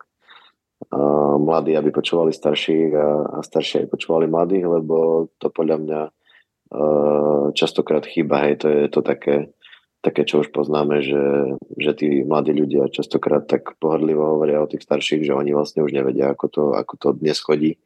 A 0.93 1.01
mladí, 1.41 1.73
aby 1.73 1.89
počúvali 1.89 2.37
starších 2.37 2.93
a, 2.93 3.09
a 3.33 3.39
starší 3.41 3.85
aj 3.85 3.93
počúvali 3.97 4.29
mladých, 4.29 4.69
lebo 4.69 5.29
to 5.41 5.49
podľa 5.49 5.77
mňa 5.81 6.01
uh, 6.05 7.45
častokrát 7.57 8.05
chýba, 8.05 8.45
hej, 8.45 8.61
to 8.61 8.67
je 8.69 8.83
to 8.93 9.01
také, 9.01 9.57
také, 10.05 10.29
čo 10.29 10.45
už 10.45 10.53
poznáme, 10.53 11.01
že, 11.01 11.57
že 11.81 11.91
tí 11.97 12.09
mladí 12.21 12.53
ľudia 12.53 12.93
častokrát 12.93 13.49
tak 13.49 13.81
pohrdlivo 13.81 14.37
hovoria 14.37 14.61
o 14.61 14.69
tých 14.69 14.85
starších, 14.85 15.25
že 15.25 15.33
oni 15.33 15.57
vlastne 15.57 15.81
už 15.81 15.97
nevedia, 15.97 16.29
ako 16.29 16.47
to, 16.53 16.63
ako 16.77 16.95
to 17.01 17.09
dnes 17.17 17.41
chodí. 17.41 17.81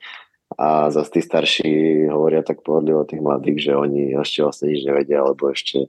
A 0.59 0.91
zase 0.91 1.15
tí 1.15 1.21
starší 1.23 1.71
hovoria 2.11 2.43
tak 2.43 2.67
pohodlivo 2.67 3.07
o 3.07 3.09
tých 3.09 3.23
mladých, 3.23 3.71
že 3.71 3.73
oni 3.79 4.19
ešte 4.19 4.43
vlastne 4.43 4.67
nič 4.75 4.83
nevedia, 4.83 5.23
alebo 5.23 5.55
ešte 5.55 5.87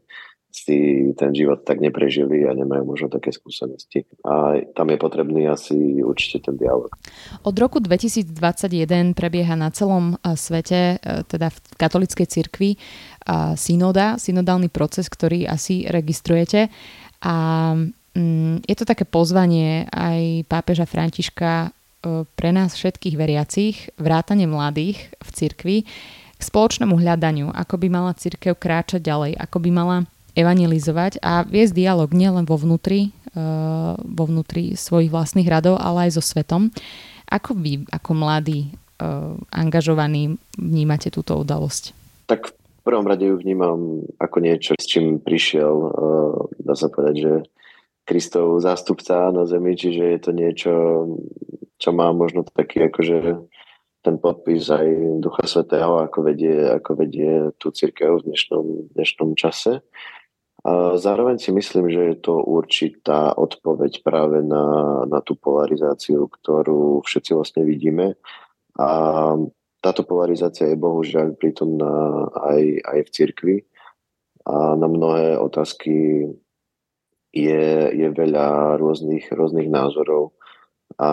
si 0.49 1.09
ten 1.13 1.31
život 1.31 1.61
tak 1.61 1.77
neprežili 1.77 2.43
a 2.49 2.57
nemajú 2.57 2.83
možno 2.83 3.07
také 3.07 3.29
skúsenosti. 3.29 4.05
A 4.25 4.65
tam 4.73 4.89
je 4.89 4.97
potrebný 4.97 5.45
asi 5.45 6.01
určite 6.01 6.49
ten 6.49 6.57
dialog. 6.57 6.89
Od 7.45 7.55
roku 7.55 7.77
2021 7.77 9.13
prebieha 9.13 9.53
na 9.53 9.69
celom 9.69 10.17
eh, 10.17 10.33
svete, 10.33 10.97
eh, 10.97 11.21
teda 11.29 11.53
v 11.53 11.57
katolickej 11.77 12.27
cirkvi, 12.27 12.71
eh, 12.75 13.53
synoda, 13.53 14.17
synodálny 14.17 14.73
proces, 14.73 15.05
ktorý 15.05 15.45
asi 15.45 15.85
registrujete. 15.85 16.73
A 17.21 17.35
mm, 18.17 18.65
je 18.65 18.75
to 18.75 18.85
také 18.89 19.05
pozvanie 19.05 19.85
aj 19.91 20.49
pápeža 20.49 20.89
Františka 20.89 21.75
E, 21.99 22.23
pre 22.23 22.55
nás 22.55 22.75
všetkých 22.75 23.15
veriacich, 23.19 23.75
vrátane 23.99 24.47
mladých 24.47 25.11
v 25.19 25.29
cirkvi, 25.35 25.77
k 26.39 26.41
spoločnému 26.41 26.95
hľadaniu, 26.95 27.51
ako 27.51 27.75
by 27.75 27.87
mala 27.91 28.15
cirkev 28.15 28.55
kráčať 28.55 29.03
ďalej, 29.03 29.35
ako 29.35 29.57
by 29.59 29.69
mala 29.75 29.97
evangelizovať 30.35 31.21
a 31.23 31.45
viesť 31.45 31.73
dialog 31.73 32.09
nielen 32.11 32.45
vo 32.45 32.57
vnútri, 32.57 33.09
e, 33.09 33.39
vo 33.95 34.23
vnútri 34.25 34.77
svojich 34.77 35.09
vlastných 35.13 35.47
radov, 35.47 35.77
ale 35.77 36.09
aj 36.09 36.19
so 36.19 36.23
svetom. 36.23 36.73
Ako 37.29 37.53
vy, 37.57 37.85
ako 37.89 38.11
mladí, 38.17 38.69
e, 38.69 38.69
angažovaní, 39.53 40.37
vnímate 40.57 41.13
túto 41.13 41.37
udalosť? 41.37 41.93
Tak 42.29 42.53
v 42.53 42.81
prvom 42.81 43.05
rade 43.05 43.29
ju 43.29 43.35
vnímam 43.37 44.05
ako 44.17 44.37
niečo, 44.41 44.71
s 44.79 44.85
čím 44.89 45.21
prišiel, 45.21 45.73
dá 46.57 46.73
sa 46.73 46.89
povedať, 46.89 47.15
že 47.21 47.33
Kristov 48.09 48.57
zástupca 48.65 49.29
na 49.29 49.45
zemi, 49.45 49.77
čiže 49.77 50.01
je 50.01 50.19
to 50.19 50.31
niečo, 50.33 50.73
čo 51.77 51.89
má 51.93 52.09
možno 52.09 52.41
taký 52.41 52.89
akože 52.89 53.45
ten 54.01 54.15
podpis 54.17 54.65
aj 54.71 54.87
Ducha 55.21 55.45
Svetého, 55.45 56.01
ako 56.01 56.25
vedie, 56.25 56.55
ako 56.71 56.91
vedie 56.97 57.51
tú 57.61 57.69
církev 57.69 58.17
v 58.17 58.31
dnešnom, 58.31 58.65
dnešnom 58.95 59.37
čase. 59.37 59.83
Zároveň 60.99 61.39
si 61.39 61.55
myslím, 61.55 61.87
že 61.87 62.01
je 62.13 62.17
to 62.19 62.43
určitá 62.43 63.31
odpoveď 63.31 64.03
práve 64.03 64.43
na, 64.43 65.07
na 65.07 65.23
tú 65.23 65.39
polarizáciu, 65.39 66.27
ktorú 66.27 66.99
všetci 67.07 67.31
vlastne 67.31 67.63
vidíme. 67.63 68.19
A 68.75 68.89
táto 69.79 70.03
polarizácia 70.03 70.67
je 70.67 70.75
bohužiaľ 70.75 71.39
prítomná 71.39 72.27
aj, 72.35 72.63
aj 72.83 72.99
v 73.07 73.09
cirkvi. 73.15 73.57
A 74.43 74.75
na 74.75 74.87
mnohé 74.91 75.39
otázky 75.39 76.27
je, 77.31 77.65
je 77.95 78.07
veľa 78.11 78.75
rôznych, 78.83 79.31
rôznych 79.31 79.71
názorov. 79.71 80.35
A 80.99 81.09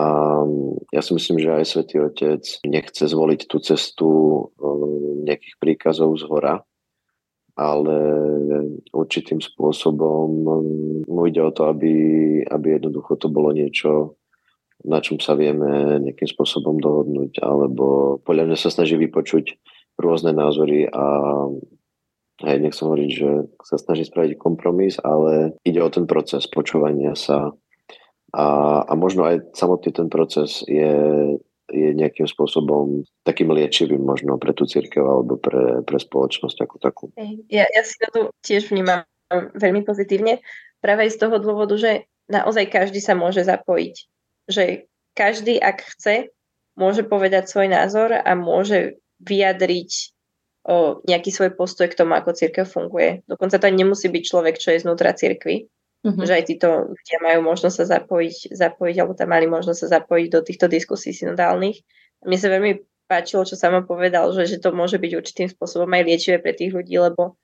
ja 0.91 0.99
si 0.99 1.15
myslím, 1.15 1.39
že 1.39 1.55
aj 1.55 1.65
Svetý 1.71 2.03
Otec 2.03 2.43
nechce 2.67 3.07
zvoliť 3.07 3.47
tú 3.47 3.63
cestu 3.63 4.09
um, 4.59 5.23
nejakých 5.23 5.55
príkazov 5.63 6.19
z 6.19 6.27
hora, 6.27 6.66
ale 7.57 7.97
určitým 8.93 9.41
spôsobom 9.41 10.29
um, 10.45 11.01
mu 11.09 11.21
ide 11.25 11.41
o 11.41 11.49
to, 11.49 11.65
aby, 11.65 11.93
aby 12.45 12.77
jednoducho 12.77 13.17
to 13.17 13.33
bolo 13.33 13.49
niečo, 13.49 14.13
na 14.85 15.01
čom 15.01 15.17
sa 15.17 15.33
vieme 15.33 15.97
nejakým 16.05 16.29
spôsobom 16.29 16.77
dohodnúť, 16.77 17.41
alebo 17.41 18.17
podľa 18.21 18.53
mňa 18.53 18.57
sa 18.61 18.69
snaží 18.69 18.93
vypočuť 18.93 19.57
rôzne 19.97 20.37
názory 20.37 20.85
a 20.85 21.03
Hej, 22.37 22.61
nechcem 22.61 22.85
hovoriť, 22.85 23.09
že 23.17 23.49
sa 23.65 23.81
snaží 23.81 24.05
spraviť 24.05 24.37
kompromis, 24.37 25.01
ale 25.01 25.57
ide 25.65 25.81
o 25.81 25.89
ten 25.89 26.05
proces 26.05 26.45
počúvania 26.45 27.17
sa. 27.17 27.49
A, 28.29 28.45
a 28.85 28.93
možno 28.93 29.25
aj 29.25 29.57
samotný 29.57 29.89
ten 29.89 30.05
proces 30.05 30.61
je, 30.69 30.93
je 31.67 31.91
nejakým 31.91 32.27
spôsobom 32.27 33.03
takým 33.27 33.51
liečivým 33.51 33.99
možno 33.99 34.39
pre 34.39 34.55
tú 34.55 34.63
církev 34.63 35.03
alebo 35.03 35.35
pre, 35.35 35.83
pre 35.83 35.99
spoločnosť 35.99 36.57
ako 36.63 36.75
takú. 36.79 37.05
Ja, 37.51 37.67
ja 37.67 37.83
si 37.83 37.99
to 38.11 38.31
tiež 38.43 38.71
vnímam 38.71 39.03
veľmi 39.31 39.83
pozitívne, 39.83 40.39
práve 40.79 41.11
z 41.11 41.19
toho 41.19 41.35
dôvodu, 41.43 41.75
že 41.75 42.07
naozaj 42.31 42.71
každý 42.71 43.03
sa 43.03 43.15
môže 43.15 43.43
zapojiť. 43.43 43.95
Že 44.47 44.63
každý, 45.11 45.59
ak 45.59 45.83
chce, 45.83 46.31
môže 46.79 47.03
povedať 47.03 47.51
svoj 47.51 47.67
názor 47.67 48.15
a 48.15 48.31
môže 48.37 49.01
vyjadriť 49.19 50.15
o 50.67 50.99
nejaký 51.07 51.31
svoj 51.31 51.55
postoj 51.55 51.87
k 51.87 51.97
tomu, 51.97 52.13
ako 52.15 52.35
církev 52.35 52.67
funguje. 52.67 53.23
Dokonca 53.25 53.59
to 53.59 53.67
nemusí 53.71 54.11
byť 54.11 54.23
človek, 54.23 54.55
čo 54.59 54.75
je 54.75 54.83
znútra 54.83 55.15
církvy, 55.15 55.67
mm-hmm. 56.07 56.23
že 56.23 56.33
aj 56.33 56.43
títo 56.47 56.69
ľudia 56.95 57.17
majú 57.19 57.39
možnosť 57.51 57.75
sa 57.83 57.85
zapojiť, 57.99 58.55
zapojiť, 58.55 58.95
alebo 59.03 59.13
tam 59.13 59.29
mali 59.35 59.45
možnosť 59.51 59.79
sa 59.83 59.87
zapojiť 59.99 60.27
do 60.31 60.39
týchto 60.39 60.71
diskusí 60.71 61.11
synodálnych. 61.11 61.83
Mne 62.23 62.37
sa 62.39 62.47
veľmi 62.47 62.71
páčilo, 63.11 63.43
čo 63.43 63.59
sama 63.59 63.83
povedal, 63.83 64.31
že, 64.31 64.47
že 64.47 64.57
to 64.63 64.71
môže 64.71 64.95
byť 64.95 65.11
určitým 65.11 65.47
spôsobom 65.51 65.87
aj 65.91 66.03
liečivé 66.07 66.37
pre 66.39 66.55
tých 66.55 66.71
ľudí, 66.71 66.95
lebo 66.95 67.35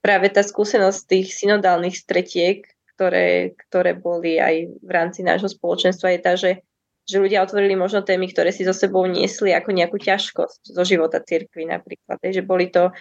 práve 0.00 0.32
tá 0.32 0.40
skúsenosť 0.40 1.00
tých 1.04 1.36
synodálnych 1.36 1.96
stretiek, 1.96 2.64
ktoré, 2.96 3.56
ktoré 3.68 3.96
boli 3.96 4.40
aj 4.40 4.80
v 4.80 4.90
rámci 4.90 5.20
nášho 5.20 5.48
spoločenstva, 5.48 6.16
je 6.16 6.20
tá, 6.20 6.34
že 6.36 6.64
že 7.10 7.18
ľudia 7.18 7.42
otvorili 7.42 7.74
možno 7.74 8.06
témy, 8.06 8.30
ktoré 8.30 8.54
si 8.54 8.62
so 8.62 8.70
sebou 8.70 9.02
niesli 9.10 9.50
ako 9.50 9.74
nejakú 9.74 9.98
ťažkosť 9.98 10.70
zo 10.70 10.82
života 10.86 11.18
cirkvi 11.18 11.66
napríklad. 11.66 12.22
Že 12.22 12.46
boli 12.46 12.70
to 12.70 12.94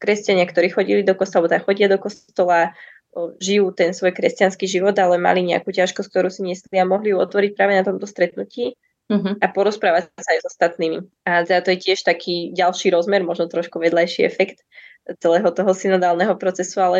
kresťania, 0.00 0.48
ktorí 0.48 0.72
chodili 0.72 1.04
do 1.04 1.12
kostola, 1.12 1.44
alebo 1.52 1.68
chodia 1.68 1.92
do 1.92 2.00
kostola, 2.00 2.72
žijú 3.42 3.74
ten 3.74 3.90
svoj 3.90 4.14
kresťanský 4.14 4.70
život, 4.70 4.94
ale 4.98 5.18
mali 5.18 5.42
nejakú 5.42 5.74
ťažkosť, 5.74 6.08
ktorú 6.10 6.28
si 6.30 6.46
niesli 6.46 6.78
a 6.78 6.86
mohli 6.86 7.10
ju 7.10 7.18
otvoriť 7.18 7.52
práve 7.58 7.74
na 7.74 7.82
tomto 7.82 8.06
stretnutí 8.06 8.78
uh-huh. 9.10 9.34
a 9.42 9.46
porozprávať 9.50 10.14
sa 10.14 10.30
aj 10.34 10.38
s 10.38 10.48
ostatnými. 10.54 10.98
A 11.26 11.42
teda 11.42 11.60
to 11.66 11.74
je 11.74 11.82
tiež 11.90 12.06
taký 12.06 12.54
ďalší 12.54 12.94
rozmer, 12.94 13.26
možno 13.26 13.50
trošku 13.50 13.82
vedľajší 13.82 14.22
efekt 14.22 14.62
celého 15.18 15.50
toho 15.50 15.74
synodálneho 15.74 16.38
procesu, 16.38 16.78
ale 16.78 16.98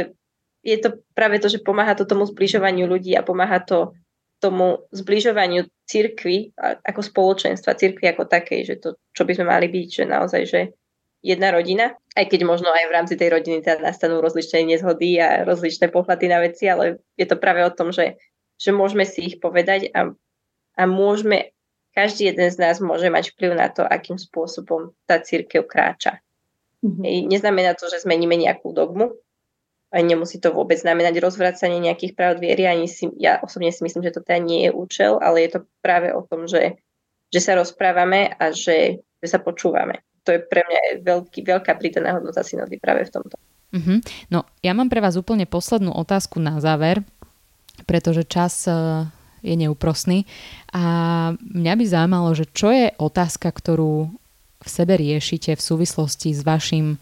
je 0.67 0.77
to 0.77 0.99
práve 1.15 1.39
to, 1.39 1.49
že 1.49 1.63
pomáha 1.63 1.95
to 1.95 2.05
tomu 2.05 2.27
zbližovaniu 2.27 2.91
ľudí 2.91 3.15
a 3.15 3.25
pomáha 3.25 3.63
to 3.63 3.95
tomu 4.41 4.89
zbližovaniu 4.91 5.69
cirkvy 5.85 6.57
ako 6.57 7.01
spoločenstva, 7.05 7.77
cirkvy 7.77 8.09
ako 8.09 8.25
takej, 8.25 8.61
že 8.65 8.75
to, 8.81 8.97
čo 9.13 9.29
by 9.29 9.37
sme 9.37 9.47
mali 9.53 9.69
byť, 9.69 9.89
že 10.01 10.05
naozaj, 10.09 10.43
že 10.49 10.61
jedna 11.21 11.53
rodina, 11.53 11.97
aj 12.17 12.27
keď 12.33 12.41
možno 12.49 12.73
aj 12.73 12.85
v 12.89 12.95
rámci 12.97 13.15
tej 13.17 13.29
rodiny 13.33 13.61
teda 13.61 13.85
nastanú 13.85 14.25
rozličné 14.25 14.65
nezhody 14.65 15.21
a 15.21 15.45
rozličné 15.45 15.93
pohľady 15.93 16.27
na 16.29 16.39
veci, 16.41 16.65
ale 16.67 17.05
je 17.17 17.27
to 17.29 17.37
práve 17.37 17.61
o 17.61 17.73
tom, 17.73 17.93
že, 17.93 18.17
že 18.57 18.73
môžeme 18.73 19.05
si 19.05 19.29
ich 19.29 19.37
povedať 19.37 19.93
a, 19.93 20.17
a 20.77 20.83
môžeme, 20.89 21.53
každý 21.93 22.33
jeden 22.33 22.49
z 22.49 22.57
nás 22.57 22.81
môže 22.81 23.13
mať 23.13 23.37
vplyv 23.37 23.53
na 23.53 23.69
to, 23.69 23.85
akým 23.85 24.17
spôsobom 24.17 24.97
tá 25.05 25.21
církev 25.21 25.69
kráča. 25.69 26.25
Mm-hmm. 26.81 27.29
Neznamená 27.29 27.77
to, 27.77 27.93
že 27.93 28.01
zmeníme 28.09 28.41
nejakú 28.41 28.73
dogmu, 28.73 29.13
aj 29.91 30.03
nemusí 30.07 30.39
to 30.39 30.55
vôbec 30.55 30.79
znamenať 30.79 31.19
rozvracanie 31.19 31.83
nejakých 31.83 32.15
práv 32.15 32.39
viery, 32.39 32.65
ani 32.65 32.87
si, 32.87 33.11
ja 33.19 33.43
osobne 33.43 33.75
si 33.75 33.83
myslím, 33.83 34.07
že 34.07 34.15
to 34.15 34.23
teda 34.23 34.39
nie 34.39 34.71
je 34.71 34.71
účel, 34.71 35.19
ale 35.19 35.45
je 35.45 35.59
to 35.59 35.61
práve 35.83 36.15
o 36.15 36.23
tom, 36.23 36.47
že, 36.47 36.79
že 37.29 37.41
sa 37.43 37.59
rozprávame 37.59 38.31
a 38.39 38.55
že, 38.55 39.03
že 39.19 39.27
sa 39.27 39.43
počúvame. 39.43 40.01
To 40.25 40.37
je 40.37 40.41
pre 40.45 40.63
mňa 40.65 40.81
veľký, 41.05 41.41
veľká 41.45 41.73
prídaná 41.81 42.17
hodnota 42.17 42.45
synody 42.45 42.77
práve 42.77 43.09
v 43.09 43.13
tomto. 43.13 43.37
Mm-hmm. 43.71 43.99
No, 44.35 44.45
ja 44.61 44.73
mám 44.75 44.91
pre 44.91 44.99
vás 44.99 45.15
úplne 45.15 45.47
poslednú 45.47 45.95
otázku 45.95 46.43
na 46.43 46.59
záver, 46.59 47.07
pretože 47.87 48.27
čas 48.27 48.67
e, 48.67 48.73
je 49.47 49.55
neúprosný. 49.55 50.27
A 50.75 50.83
mňa 51.39 51.75
by 51.79 51.85
zaujímalo, 51.87 52.29
že 52.35 52.51
čo 52.51 52.75
je 52.75 52.91
otázka, 52.99 53.49
ktorú 53.49 54.11
v 54.61 54.69
sebe 54.69 54.99
riešite 54.99 55.57
v 55.57 55.63
súvislosti 55.63 56.37
s 56.37 56.45
vašim 56.45 57.01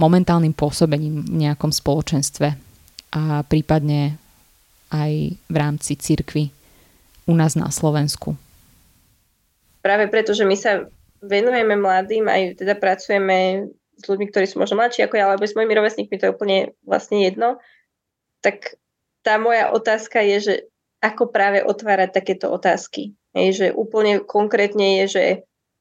momentálnym 0.00 0.56
pôsobením 0.56 1.22
v 1.22 1.46
nejakom 1.46 1.70
spoločenstve 1.70 2.48
a 3.14 3.22
prípadne 3.46 4.18
aj 4.90 5.12
v 5.36 5.56
rámci 5.56 5.94
cirkvy 5.98 6.50
u 7.26 7.34
nás 7.34 7.54
na 7.54 7.70
Slovensku. 7.70 8.34
Práve 9.84 10.08
preto, 10.08 10.32
že 10.32 10.48
my 10.48 10.56
sa 10.56 10.88
venujeme 11.28 11.76
mladým, 11.76 12.28
aj 12.28 12.60
teda 12.60 12.74
pracujeme 12.76 13.68
s 13.94 14.04
ľuďmi, 14.04 14.26
ktorí 14.30 14.44
sú 14.48 14.58
možno 14.58 14.80
mladší 14.80 15.06
ako 15.06 15.14
ja, 15.16 15.30
alebo 15.30 15.46
s 15.46 15.56
mojimi 15.56 15.74
rovesníkmi, 15.74 16.18
to 16.18 16.26
je 16.28 16.34
úplne 16.34 16.58
vlastne 16.82 17.22
jedno, 17.22 17.62
tak 18.42 18.76
tá 19.24 19.40
moja 19.40 19.72
otázka 19.72 20.20
je, 20.20 20.36
že 20.40 20.54
ako 21.00 21.32
práve 21.32 21.60
otvárať 21.64 22.16
takéto 22.16 22.48
otázky. 22.52 23.16
Hej, 23.36 23.48
že 23.56 23.66
úplne 23.74 24.22
konkrétne 24.24 25.02
je, 25.02 25.04
že 25.10 25.24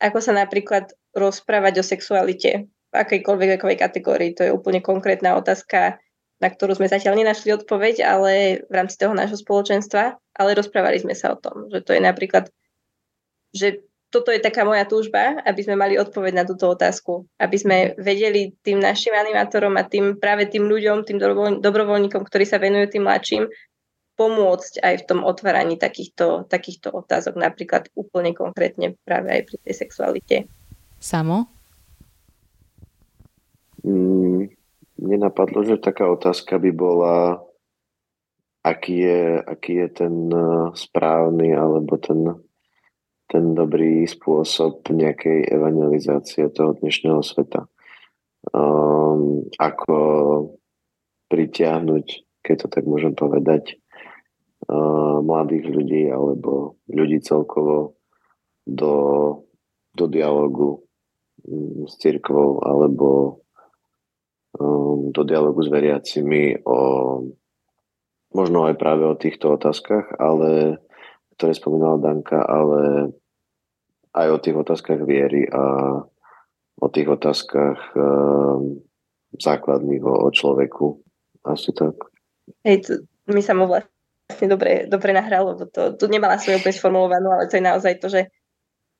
ako 0.01 0.19
sa 0.19 0.33
napríklad 0.35 0.91
rozprávať 1.15 1.79
o 1.79 1.83
sexualite 1.85 2.67
akejkoľvek 2.91 3.57
vekovej 3.57 3.77
kategórii. 3.79 4.35
To 4.35 4.41
je 4.45 4.51
úplne 4.51 4.83
konkrétna 4.83 5.37
otázka, 5.37 6.01
na 6.43 6.49
ktorú 6.49 6.75
sme 6.75 6.91
zatiaľ 6.91 7.15
nenašli 7.17 7.55
odpoveď, 7.55 8.03
ale 8.03 8.63
v 8.67 8.73
rámci 8.73 8.99
toho 8.99 9.15
nášho 9.15 9.39
spoločenstva, 9.39 10.17
ale 10.35 10.57
rozprávali 10.57 10.99
sme 10.99 11.15
sa 11.15 11.33
o 11.33 11.39
tom, 11.39 11.71
že 11.71 11.79
to 11.85 11.95
je 11.95 12.01
napríklad, 12.03 12.51
že 13.55 13.85
toto 14.13 14.29
je 14.29 14.37
taká 14.37 14.61
moja 14.61 14.85
túžba, 14.85 15.41
aby 15.41 15.65
sme 15.65 15.73
mali 15.73 15.97
odpoveď 15.97 16.33
na 16.37 16.45
túto 16.45 16.69
otázku. 16.69 17.25
Aby 17.41 17.57
sme 17.57 17.77
vedeli 17.97 18.53
tým 18.61 18.77
našim 18.77 19.17
animátorom 19.17 19.73
a 19.73 19.83
tým 19.89 20.21
práve 20.21 20.45
tým 20.45 20.69
ľuďom, 20.69 21.01
tým 21.01 21.17
dobrovoľníkom, 21.57 22.21
ktorí 22.21 22.45
sa 22.45 22.61
venujú 22.61 22.93
tým 22.93 23.09
mladším, 23.09 23.49
pomôcť 24.13 24.85
aj 24.85 24.95
v 25.01 25.07
tom 25.09 25.19
otváraní 25.25 25.81
takýchto, 25.81 26.45
takýchto 26.45 26.93
otázok, 26.93 27.33
napríklad 27.33 27.89
úplne 27.97 28.37
konkrétne 28.37 28.93
práve 29.01 29.33
aj 29.33 29.41
pri 29.49 29.57
tej 29.65 29.73
sexualite. 29.73 30.35
Samo? 31.01 31.49
Mm, 33.81 34.53
nenapadlo, 35.01 35.65
že 35.65 35.81
taká 35.81 36.05
otázka 36.07 36.61
by 36.61 36.71
bola, 36.71 37.41
aký 38.61 39.01
je, 39.01 39.21
aký 39.41 39.73
je 39.81 39.87
ten 40.05 40.15
eh, 40.29 40.69
správny 40.77 41.57
alebo 41.57 41.97
ten 41.97 42.37
ten 43.33 43.57
dobrý 43.57 44.05
spôsob 44.05 44.85
nejakej 44.93 45.49
evangelizácie 45.49 46.53
toho 46.53 46.77
dnešného 46.77 47.25
sveta. 47.25 47.65
Um, 48.53 49.49
ako 49.57 49.97
pritiahnuť, 51.33 52.05
keď 52.45 52.55
to 52.61 52.67
tak 52.69 52.85
môžem 52.85 53.17
povedať, 53.17 53.81
uh, 54.69 55.17
mladých 55.25 55.65
ľudí 55.65 56.13
alebo 56.13 56.77
ľudí 56.85 57.25
celkovo 57.25 57.97
do, 58.69 58.93
do 59.97 60.05
dialogu 60.05 60.85
um, 61.41 61.89
s 61.89 61.97
církvou 61.97 62.61
alebo 62.61 63.41
um, 64.61 65.09
do 65.09 65.25
dialogu 65.25 65.65
s 65.65 65.73
veriacimi 65.73 66.61
o 66.69 66.77
možno 68.29 68.69
aj 68.69 68.77
práve 68.77 69.09
o 69.09 69.17
týchto 69.17 69.57
otázkach, 69.57 70.21
ale 70.21 70.77
ktoré 71.33 71.57
spomínala 71.57 71.97
Danka, 71.97 72.45
ale 72.45 73.09
aj 74.13 74.27
o 74.29 74.37
tých 74.37 74.55
otázkach 74.57 75.01
viery 75.03 75.49
a 75.49 75.63
o 76.77 76.87
tých 76.89 77.07
otázkach 77.09 77.93
um, 77.97 78.81
základných 79.37 80.03
o, 80.05 80.13
o 80.25 80.29
človeku. 80.29 81.01
Asi 81.43 81.73
tak. 81.73 81.97
Hej, 82.63 82.87
to, 82.87 82.91
mi 83.29 83.41
sa 83.43 83.57
mu 83.57 83.65
vlastne 83.65 84.47
dobre, 84.47 84.85
dobre 84.87 85.11
nahralo, 85.11 85.57
lebo 85.57 85.65
to, 85.67 85.97
tu 85.97 86.05
nemala 86.07 86.39
svoju 86.39 86.61
úplne 86.61 86.75
sformulovanú, 86.75 87.29
ale 87.33 87.49
to 87.49 87.57
je 87.59 87.65
naozaj 87.65 87.93
to, 87.99 88.07
že, 88.07 88.21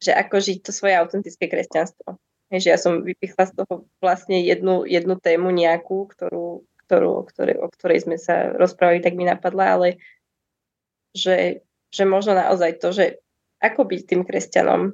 že 0.01 0.11
ako 0.11 0.36
žiť 0.41 0.57
to 0.66 0.72
svoje 0.76 0.95
autentické 0.97 1.45
kresťanstvo. 1.47 2.18
Hej, 2.53 2.70
že 2.70 2.70
ja 2.70 2.78
som 2.78 3.01
vypichla 3.01 3.49
z 3.49 3.53
toho 3.57 3.89
vlastne 3.97 4.41
jednu, 4.45 4.86
jednu 4.86 5.18
tému 5.18 5.49
nejakú, 5.49 6.05
ktorú, 6.09 6.68
ktorú, 6.86 7.09
o, 7.09 7.24
ktorej, 7.26 7.57
o 7.57 7.68
ktorej 7.72 8.05
sme 8.05 8.18
sa 8.22 8.53
rozprávali, 8.53 9.01
tak 9.01 9.18
mi 9.18 9.26
napadla, 9.26 9.74
ale 9.74 9.88
že, 11.18 11.66
že 11.89 12.03
možno 12.05 12.38
naozaj 12.38 12.78
to, 12.78 12.93
že 12.93 13.05
ako 13.64 13.88
byť 13.88 14.01
tým 14.05 14.22
kresťanom, 14.28 14.93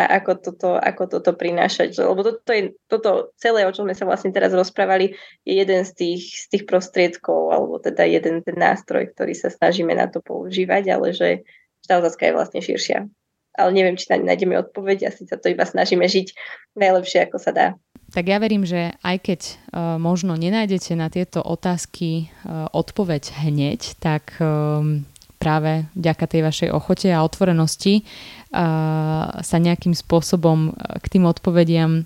a 0.00 0.16
ako 0.16 0.32
toto, 0.40 0.68
ako 0.80 1.20
toto 1.20 1.36
prinášať. 1.36 1.92
Lebo 2.00 2.24
toto, 2.24 2.50
je, 2.50 2.72
toto 2.88 3.36
celé, 3.36 3.68
o 3.68 3.74
čom 3.74 3.84
sme 3.84 3.92
sa 3.92 4.08
vlastne 4.08 4.32
teraz 4.32 4.56
rozprávali, 4.56 5.12
je 5.44 5.54
jeden 5.60 5.84
z 5.84 5.92
tých, 5.92 6.48
z 6.48 6.56
tých 6.56 6.64
prostriedkov, 6.64 7.52
alebo 7.52 7.76
teda 7.76 8.08
jeden 8.08 8.40
ten 8.40 8.56
nástroj, 8.56 9.12
ktorý 9.12 9.36
sa 9.36 9.52
snažíme 9.52 9.92
na 9.92 10.08
to 10.08 10.24
používať, 10.24 10.82
ale 10.88 11.12
že 11.12 11.44
tá 11.84 12.00
otázka 12.00 12.24
je 12.24 12.36
vlastne 12.36 12.60
širšia. 12.64 13.04
Ale 13.58 13.70
neviem, 13.74 13.98
či 13.98 14.08
tam 14.08 14.24
nájdeme 14.24 14.56
odpoveď, 14.62 15.10
asi 15.10 15.26
sa 15.26 15.36
to 15.36 15.50
iba 15.52 15.66
snažíme 15.66 16.06
žiť 16.06 16.32
najlepšie, 16.78 17.28
ako 17.28 17.36
sa 17.36 17.50
dá. 17.52 17.66
Tak 18.10 18.26
ja 18.26 18.42
verím, 18.42 18.66
že 18.66 18.94
aj 19.06 19.16
keď 19.22 19.40
uh, 19.46 19.54
možno 19.98 20.34
nenájdete 20.34 20.98
na 20.98 21.10
tieto 21.10 21.42
otázky 21.42 22.30
uh, 22.42 22.66
odpoveď 22.74 23.46
hneď, 23.46 23.98
tak 24.02 24.34
um, 24.42 25.06
práve 25.40 25.88
vďaka 25.96 26.24
tej 26.28 26.40
vašej 26.44 26.68
ochote 26.68 27.08
a 27.08 27.24
otvorenosti 27.24 28.04
sa 29.40 29.56
nejakým 29.56 29.96
spôsobom 29.96 30.76
k 30.76 31.06
tým 31.08 31.24
odpovediam 31.24 32.04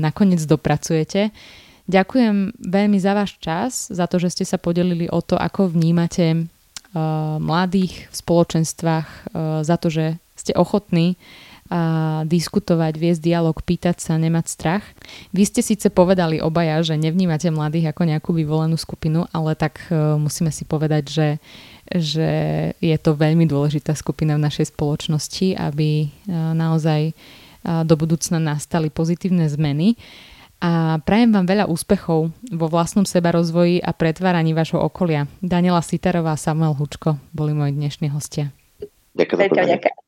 nakoniec 0.00 0.40
dopracujete. 0.48 1.28
Ďakujem 1.84 2.56
veľmi 2.56 2.96
za 2.96 3.12
váš 3.12 3.36
čas, 3.36 3.92
za 3.92 4.08
to, 4.08 4.16
že 4.16 4.32
ste 4.32 4.44
sa 4.48 4.56
podelili 4.56 5.12
o 5.12 5.20
to, 5.20 5.36
ako 5.36 5.68
vnímate 5.76 6.48
mladých 7.40 8.08
v 8.08 8.14
spoločenstvách, 8.16 9.08
za 9.60 9.76
to, 9.76 9.92
že 9.92 10.16
ste 10.32 10.56
ochotní 10.56 11.20
a 11.68 12.24
diskutovať, 12.24 12.96
viesť 12.96 13.20
dialog, 13.20 13.52
pýtať 13.60 14.00
sa, 14.00 14.16
nemať 14.16 14.46
strach. 14.48 14.84
Vy 15.36 15.44
ste 15.44 15.60
síce 15.60 15.92
povedali 15.92 16.40
obaja, 16.40 16.80
že 16.80 16.96
nevnímate 16.96 17.52
mladých 17.52 17.92
ako 17.92 18.08
nejakú 18.08 18.30
vyvolenú 18.32 18.80
skupinu, 18.80 19.28
ale 19.36 19.52
tak 19.52 19.76
uh, 19.92 20.16
musíme 20.16 20.48
si 20.48 20.64
povedať, 20.64 21.04
že, 21.12 21.28
že 21.88 22.30
je 22.78 22.96
to 23.00 23.16
veľmi 23.16 23.48
dôležitá 23.48 23.96
skupina 23.96 24.36
v 24.36 24.44
našej 24.44 24.72
spoločnosti, 24.72 25.56
aby 25.56 26.08
uh, 26.08 26.52
naozaj 26.52 27.12
uh, 27.12 27.82
do 27.84 27.94
budúcna 27.96 28.36
nastali 28.36 28.92
pozitívne 28.92 29.48
zmeny. 29.48 29.96
A 30.58 30.98
prajem 31.06 31.30
vám 31.30 31.46
veľa 31.46 31.70
úspechov 31.70 32.34
vo 32.34 32.66
vlastnom 32.66 33.06
seba 33.06 33.30
rozvoji 33.30 33.78
a 33.78 33.94
pretváraní 33.94 34.58
vašho 34.58 34.82
okolia. 34.82 35.30
Daniela 35.38 35.86
Sitarová 35.86 36.34
a 36.34 36.40
Samuel 36.40 36.74
Hučko 36.74 37.14
boli 37.30 37.54
moji 37.54 37.78
dnešní 37.78 38.10
hostia. 38.10 38.50
Ďakujem. 39.14 40.07